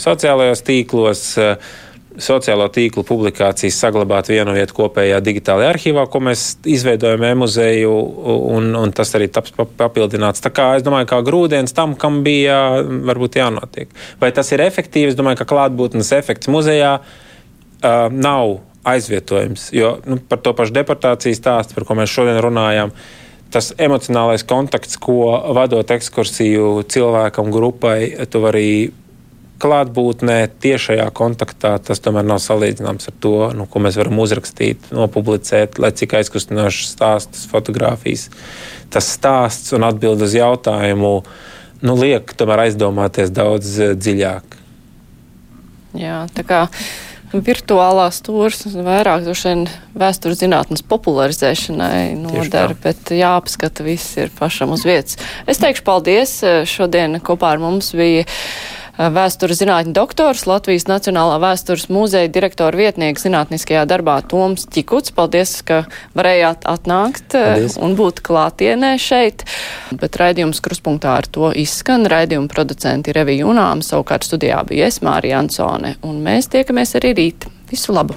sociālajos 0.01 0.65
tīklos. 0.67 1.25
Eh, 1.41 1.57
sociālo 2.23 2.67
tīklu 2.73 3.05
publikācijas 3.07 3.79
saglabāt 3.81 4.31
vienu 4.33 4.55
vietu 4.57 4.77
kopējā 4.79 5.19
digitālajā 5.25 5.73
arhīvā, 5.75 6.07
ko 6.11 6.21
mēs 6.25 6.45
izveidojam 6.69 7.25
e-muzeju, 7.29 7.93
un, 8.57 8.71
un 8.79 8.95
tas 8.97 9.13
arī 9.19 9.29
taps 9.33 9.55
papildināts. 9.57 10.45
Tā 10.45 10.53
kā 10.55 10.71
es 10.79 10.87
domāju, 10.87 11.11
kā 11.11 11.21
grūdienis 11.27 11.77
tam, 11.77 11.95
kam 11.99 12.23
bija 12.27 12.83
varbūt 12.83 13.41
jānotiek. 13.41 13.93
Vai 14.23 14.33
tas 14.37 14.53
ir 14.55 14.65
efektīvi? 14.65 15.13
Es 15.13 15.19
domāju, 15.19 15.43
ka 15.43 15.51
klātbūtnes 15.53 16.13
efekts 16.17 16.51
muzejā 16.53 16.97
uh, 17.01 18.09
nav 18.13 18.59
aizvietojums. 18.87 19.71
Jo 19.77 19.97
nu, 20.07 20.19
par 20.23 20.41
to 20.45 20.55
pašu 20.57 20.75
deportācijas 20.77 21.41
stāstu, 21.43 21.77
par 21.77 21.89
ko 21.89 21.97
mēs 21.99 22.13
šodien 22.13 22.39
runājam, 22.43 22.93
tas 23.53 23.73
emocionālais 23.83 24.45
kontakts, 24.47 24.99
ko 25.01 25.35
vadot 25.57 25.91
ekskursiju 25.91 26.85
cilvēkam, 26.91 27.51
grupai, 27.55 28.15
tu 28.31 28.43
vari 28.45 28.69
klātbūtnē, 29.63 30.39
tiešajā 30.63 31.07
kontaktā, 31.17 31.77
tas 31.83 32.03
tomēr 32.05 32.27
nav 32.29 32.41
salīdzināms 32.45 33.09
ar 33.11 33.17
to, 33.25 33.35
nu, 33.57 33.67
ko 33.71 33.81
mēs 33.85 33.97
varam 34.01 34.21
uzrakstīt, 34.23 34.91
nopublicēt, 34.95 35.81
lai 35.83 35.93
cik 35.97 36.19
aizkustinošs 36.21 36.93
stāsts, 36.93 37.47
fotografijas. 37.51 38.29
Tas 38.93 39.09
stāsts 39.17 39.73
un 39.77 39.87
atbild 39.89 40.23
uz 40.27 40.37
jautājumu 40.37 41.15
nu, 41.87 41.97
liek 41.97 42.37
tomēr 42.37 42.67
aizdomāties 42.67 43.33
daudz 43.35 43.75
dziļāk. 43.97 44.57
Jā, 45.97 46.25
tā 46.37 46.45
kā 46.45 46.67
virtuālās 47.33 48.21
stūres 48.21 48.63
vairāk 48.71 49.27
vien 49.27 49.67
vēstures 49.99 50.41
zinātnes 50.41 50.85
popularizēšanai 50.87 52.15
nodara, 52.21 52.77
bet 52.83 53.11
jāapskata 53.13 53.85
viss 53.87 54.17
ir 54.21 54.33
pašam 54.37 54.75
uz 54.77 54.87
vietas. 54.87 55.19
Es 55.49 55.61
teikšu 55.63 55.85
paldies. 55.87 56.39
Šodien 56.69 57.19
kopā 57.25 57.57
ar 57.57 57.63
mums 57.63 57.93
bija 57.97 58.27
vēstures 58.99 59.61
zinātņu 59.61 59.95
doktors, 59.97 60.47
Latvijas 60.49 60.87
Nacionālā 60.89 61.39
vēstures 61.43 61.89
muzeja 61.93 62.31
direktora 62.33 62.77
vietnieks 62.79 63.27
zinātniskajā 63.27 63.85
darbā 63.89 64.19
Toms 64.29 64.67
Čikuts. 64.73 65.13
Paldies, 65.17 65.59
ka 65.67 65.85
varējāt 66.17 66.67
atnākt 66.69 67.37
Paldies. 67.37 67.79
un 67.81 67.97
būt 67.99 68.23
klātienē 68.27 68.95
šeit. 69.01 69.47
Bet 69.97 70.19
raidījums 70.21 70.63
kruspunktā 70.65 71.19
ar 71.21 71.29
to 71.29 71.53
izskan. 71.57 72.09
Raidījuma 72.11 72.51
producenti 72.53 73.15
Revija 73.17 73.49
Unām, 73.49 73.85
savukārt 73.85 74.27
studijā 74.29 74.63
bija 74.69 74.89
es, 74.91 75.03
Mārija 75.05 75.43
Ansone, 75.43 75.97
un 76.07 76.23
mēs 76.25 76.51
tiekamies 76.53 76.97
arī 77.01 77.17
rīt. 77.21 77.51
Visu 77.71 77.97
labu! 77.97 78.17